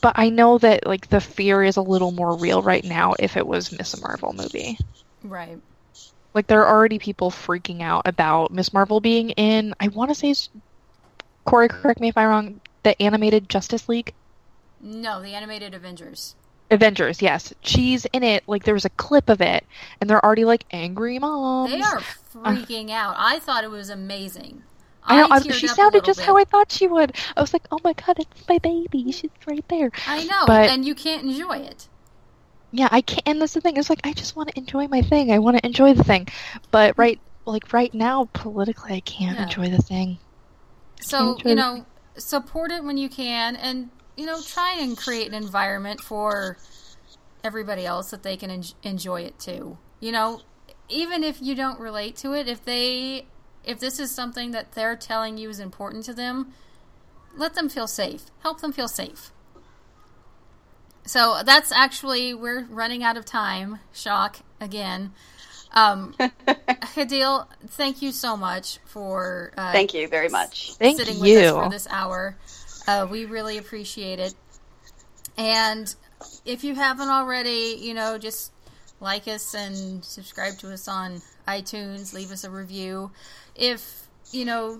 But 0.01 0.14
I 0.16 0.30
know 0.30 0.57
that 0.57 0.88
like 0.88 1.10
the 1.10 1.22
fear 1.22 1.64
is 1.64 1.78
a 1.78 1.82
little 1.82 2.12
more 2.12 2.36
real 2.36 2.62
right 2.62 2.84
now 2.84 3.16
if 3.20 3.38
it 3.38 3.45
was 3.45 3.72
Miss 3.72 3.99
Marvel 4.01 4.34
movie. 4.34 4.78
Right. 5.24 5.60
Like 6.34 6.47
there 6.47 6.66
are 6.66 6.76
already 6.76 6.99
people 6.99 7.32
freaking 7.32 7.82
out 7.82 8.03
about 8.05 8.51
Miss 8.51 8.72
Marvel 8.72 9.01
being 9.01 9.32
in. 9.32 9.74
I 9.80 9.89
want 9.89 10.10
to 10.12 10.16
say, 10.16 10.34
Corey, 11.45 11.68
correct 11.68 11.99
me 11.99 12.10
if 12.10 12.18
I'm 12.18 12.28
wrong. 12.30 12.62
The 12.84 13.01
animated 13.01 13.49
Justice 13.49 13.89
League. 13.89 14.14
No, 14.82 15.22
the 15.22 15.34
animated 15.34 15.74
Avengers. 15.74 16.36
Avengers, 16.72 17.22
yes. 17.22 17.54
She's 17.62 18.06
in 18.06 18.24
it. 18.24 18.44
Like 18.48 18.64
there 18.64 18.74
was 18.74 18.86
a 18.86 18.90
clip 18.92 19.30
of 19.30 19.42
it, 19.42 19.66
and 20.00 20.10
they're 20.10 20.24
already 20.24 20.46
like 20.46 20.66
angry 20.72 21.20
moms. 21.20 21.72
They 21.72 21.82
are 21.82 22.02
freaking 22.34 22.90
uh, 22.90 22.94
out. 22.94 23.16
I 23.18 23.40
thought 23.40 23.64
it 23.64 23.70
was 23.72 23.90
amazing. 23.90 24.64
I 25.04 25.18
know. 25.18 25.28
I, 25.32 25.40
she 25.40 25.68
sounded 25.68 26.06
just 26.06 26.20
bit. 26.20 26.26
how 26.26 26.38
I 26.38 26.44
thought 26.44 26.72
she 26.72 26.88
would. 26.88 27.16
I 27.36 27.42
was 27.42 27.54
like, 27.54 27.64
"Oh 27.72 27.80
my 27.84 27.94
god, 27.94 28.20
it's 28.20 28.48
my 28.48 28.60
baby. 28.60 29.12
She's 29.12 29.32
right 29.48 29.68
there." 29.68 29.92
I 30.08 30.24
know, 30.26 30.44
but, 30.46 30.70
and 30.70 30.86
you 30.86 30.94
can't 30.94 31.24
enjoy 31.24 31.58
it. 31.58 31.88
Yeah, 32.72 32.90
I 32.92 33.02
can't. 33.02 33.24
And 33.26 33.42
that's 33.42 33.54
the 33.54 33.62
thing. 33.62 33.78
It's 33.78 33.90
like 33.90 34.02
I 34.04 34.14
just 34.14 34.36
want 34.36 34.50
to 34.50 34.58
enjoy 34.58 34.88
my 34.88 35.02
thing. 35.02 35.32
I 35.32 35.40
want 35.40 35.58
to 35.58 35.66
enjoy 35.66 35.94
the 35.94 36.04
thing, 36.04 36.28
but 36.70 36.98
right, 36.98 37.20
like 37.46 37.74
right 37.74 37.94
now, 37.94 38.30
politically, 38.34 38.94
I 38.94 39.00
can't 39.00 39.38
yeah. 39.38 39.44
enjoy 39.44 39.70
the 39.70 39.82
thing. 39.82 40.20
So 41.02 41.38
you 41.44 41.56
know, 41.56 41.86
support 42.16 42.72
it 42.72 42.84
when 42.84 42.98
you 42.98 43.10
can, 43.10 43.56
and 43.56 43.90
you 44.20 44.26
know, 44.26 44.42
try 44.42 44.76
and 44.78 44.98
create 44.98 45.28
an 45.28 45.34
environment 45.34 46.02
for 46.02 46.58
everybody 47.42 47.86
else 47.86 48.12
that 48.12 48.22
they 48.22 48.36
can 48.36 48.52
en- 48.52 48.64
enjoy 48.84 49.22
it 49.22 49.40
too. 49.40 49.78
You 50.02 50.12
know, 50.12 50.42
even 50.90 51.24
if 51.24 51.42
you 51.42 51.56
don't 51.56 51.80
relate 51.80 52.18
to 52.18 52.34
it, 52.34 52.50
if 52.50 52.66
they 52.66 53.28
if 53.64 53.80
this 53.80 53.98
is 53.98 54.14
something 54.14 54.52
that 54.52 54.74
they're 54.74 54.98
telling 54.98 55.38
you 55.38 55.50
is 55.50 55.62
important 55.62 56.04
to 56.06 56.14
them, 56.14 56.52
let 57.38 57.54
them 57.54 57.70
feel 57.70 57.88
safe. 57.88 58.26
Help 58.40 58.60
them 58.60 58.74
feel 58.74 58.90
safe. 58.90 59.32
So 61.06 61.42
that's 61.46 61.72
actually 61.72 62.34
we're 62.34 62.66
running 62.66 63.04
out 63.04 63.16
of 63.16 63.24
time. 63.24 63.80
Shock 63.94 64.40
again. 64.60 65.14
Um, 65.72 66.14
Hadil, 66.20 67.48
thank 67.68 68.02
you 68.02 68.12
so 68.12 68.36
much 68.36 68.80
for 68.86 69.54
uh, 69.58 69.72
thank 69.72 69.94
you 69.94 70.10
very 70.10 70.28
much. 70.28 70.74
Thank 70.74 70.98
sitting 71.00 71.24
you. 71.24 71.36
with 71.36 71.46
us 71.46 71.64
for 71.64 71.70
this 71.70 71.88
hour. 71.90 72.36
Uh, 72.90 73.06
we 73.06 73.26
really 73.26 73.60
appreciate 73.60 74.18
it. 74.18 74.34
And 75.38 75.94
if 76.44 76.64
you 76.64 76.74
haven't 76.74 77.10
already, 77.10 77.78
you 77.80 77.94
know, 77.94 78.18
just 78.18 78.52
like 79.00 79.28
us 79.28 79.54
and 79.54 80.04
subscribe 80.04 80.58
to 80.58 80.74
us 80.74 80.88
on 80.88 81.22
iTunes, 81.48 82.16
leave 82.16 82.32
us 82.32 82.46
a 82.46 82.50
review. 82.50 83.12
If, 83.56 84.08
you 84.32 84.44
know, 84.44 84.80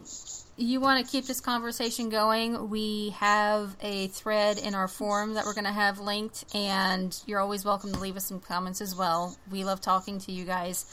you 0.58 0.80
want 0.80 1.06
to 1.06 1.12
keep 1.12 1.28
this 1.28 1.40
conversation 1.40 2.10
going, 2.10 2.72
we 2.72 3.12
have 3.12 3.76
a 3.80 4.08
thread 4.08 4.58
in 4.58 4.74
our 4.74 4.88
forum 4.88 5.36
that 5.36 5.46
we're 5.46 5.54
going 5.54 5.66
to 5.66 5.72
have 5.72 6.00
linked, 6.00 6.46
and 6.56 7.16
you're 7.28 7.40
always 7.40 7.64
welcome 7.64 7.94
to 7.94 8.00
leave 8.00 8.18
us 8.18 8.26
some 8.26 8.40
comments 8.40 8.82
as 8.82 8.96
well. 8.96 9.38
We 9.52 9.64
love 9.64 9.82
talking 9.82 10.18
to 10.22 10.32
you 10.32 10.46
guys. 10.46 10.88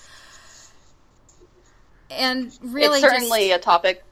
And 2.10 2.52
really, 2.60 2.98
it's 2.98 3.08
certainly 3.08 3.48
just, 3.48 3.60
a 3.60 3.64
topic 3.64 4.04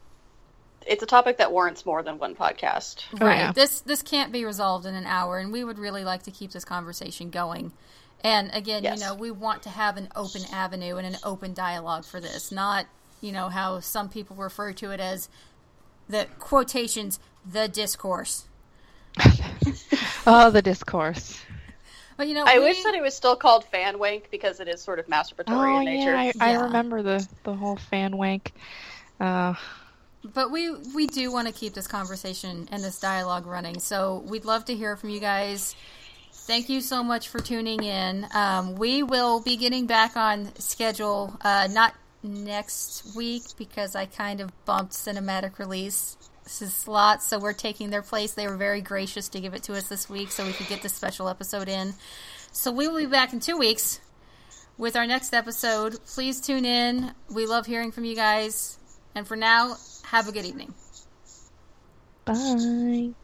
it's 0.87 1.03
a 1.03 1.07
topic 1.07 1.39
that 1.39 1.53
warrants 1.53 1.85
more 1.87 2.03
than 2.03 2.19
one 2.19 2.35
podcast. 2.35 3.05
Oh, 3.21 3.27
right. 3.27 3.39
yeah. 3.39 3.53
This 3.53 3.81
this 3.81 4.03
can't 4.03 4.33
be 4.33 4.45
resolved 4.45 4.87
in 4.87 4.95
an 4.95 5.07
hour, 5.07 5.39
and 5.39 5.53
we 5.53 5.65
would 5.65 5.79
really 5.79 6.05
like 6.05 6.25
to 6.25 6.31
keep 6.31 6.53
this 6.53 6.65
conversation 6.65 7.31
going. 7.31 7.73
And 8.23 8.51
again, 8.55 8.83
yes. 8.83 8.99
you 8.99 9.05
know, 9.05 9.15
we 9.15 9.31
want 9.31 9.63
to 9.65 9.69
have 9.69 9.97
an 9.97 10.09
open 10.17 10.43
avenue 10.53 10.97
and 10.97 11.07
an 11.07 11.17
open 11.23 11.53
dialogue 11.53 12.05
for 12.05 12.21
this, 12.21 12.51
not 12.51 12.87
you 13.21 13.33
know 13.33 13.49
how 13.49 13.81
some 13.81 14.09
people 14.09 14.37
refer 14.37 14.73
to 14.75 14.91
it 14.91 15.01
as 15.01 15.29
the 16.09 16.27
quotations, 16.39 17.19
the 17.51 17.69
discourse. 17.69 18.47
oh, 20.27 20.51
the 20.51 20.63
discourse. 20.63 21.41
But 22.17 22.29
you 22.29 22.35
know, 22.35 22.45
I 22.47 22.59
we... 22.59 22.67
wish 22.67 22.83
that 22.85 22.95
it 22.95 23.03
was 23.03 23.15
still 23.15 23.37
called 23.37 23.65
fan 23.65 23.99
wank 23.99 24.31
because 24.31 24.61
it 24.61 24.69
is 24.69 24.83
sort 24.83 24.99
of 24.99 25.07
masturbatory 25.07 25.77
oh, 25.77 25.79
in 25.81 25.85
nature. 25.85 26.13
Yeah, 26.13 26.33
I, 26.41 26.53
I 26.53 26.63
remember 26.63 27.03
the 27.03 27.27
the 27.43 27.55
whole 27.55 27.77
fan 27.77 28.17
wank. 28.17 28.53
Uh, 29.21 29.55
but 30.33 30.51
we 30.51 30.71
we 30.95 31.07
do 31.07 31.31
want 31.33 31.49
to 31.49 31.53
keep 31.53 31.75
this 31.75 31.87
conversation 31.87 32.69
and 32.71 32.83
this 32.83 32.99
dialogue 32.99 33.47
running. 33.47 33.79
So 33.79 34.25
we'd 34.27 34.45
love 34.45 34.65
to 34.67 34.75
hear 34.75 34.97
from 34.97 35.11
you 35.11 35.21
guys. 35.21 35.75
Thank 36.33 36.69
you 36.69 36.81
so 36.81 37.03
much 37.03 37.29
for 37.29 37.39
tuning 37.39 37.83
in. 37.83 38.27
Um, 38.35 38.75
we 38.75 39.03
will 39.03 39.41
be 39.41 39.57
getting 39.57 39.87
back 39.87 40.17
on 40.17 40.55
schedule, 40.59 41.37
uh, 41.41 41.69
not 41.71 41.95
next 42.23 43.15
week 43.15 43.43
because 43.57 43.95
I 43.95 44.07
kind 44.07 44.41
of 44.41 44.51
bumped 44.65 44.93
cinematic 44.93 45.59
release 45.59 46.17
slot, 46.47 47.23
so 47.23 47.39
we're 47.39 47.55
taking 47.55 47.91
their 47.91 48.03
place. 48.03 48.35
They 48.35 48.47
were 48.47 48.57
very 48.57 48.81
gracious 48.83 49.29
to 49.31 49.41
give 49.41 49.55
it 49.55 49.63
to 49.65 49.75
us 49.75 49.89
this 49.89 50.11
week 50.11 50.31
so 50.31 50.45
we 50.45 50.53
could 50.53 50.67
get 50.69 50.83
this 50.83 50.93
special 50.93 51.29
episode 51.29 51.69
in. 51.69 51.95
So 52.53 52.71
we 52.71 52.89
will 52.89 52.99
be 52.99 53.07
back 53.07 53.33
in 53.33 53.41
two 53.41 53.57
weeks 53.57 54.01
with 54.77 54.97
our 54.97 55.07
next 55.07 55.33
episode. 55.33 55.99
Please 56.07 56.41
tune 56.41 56.65
in. 56.65 57.13
We 57.31 57.47
love 57.47 57.67
hearing 57.67 57.93
from 57.93 58.05
you 58.05 58.15
guys. 58.15 58.79
And 59.15 59.27
for 59.27 59.37
now, 59.37 59.77
have 60.15 60.29
a 60.29 60.33
good 60.33 60.47
evening. 60.47 60.75
Bye. 62.27 63.15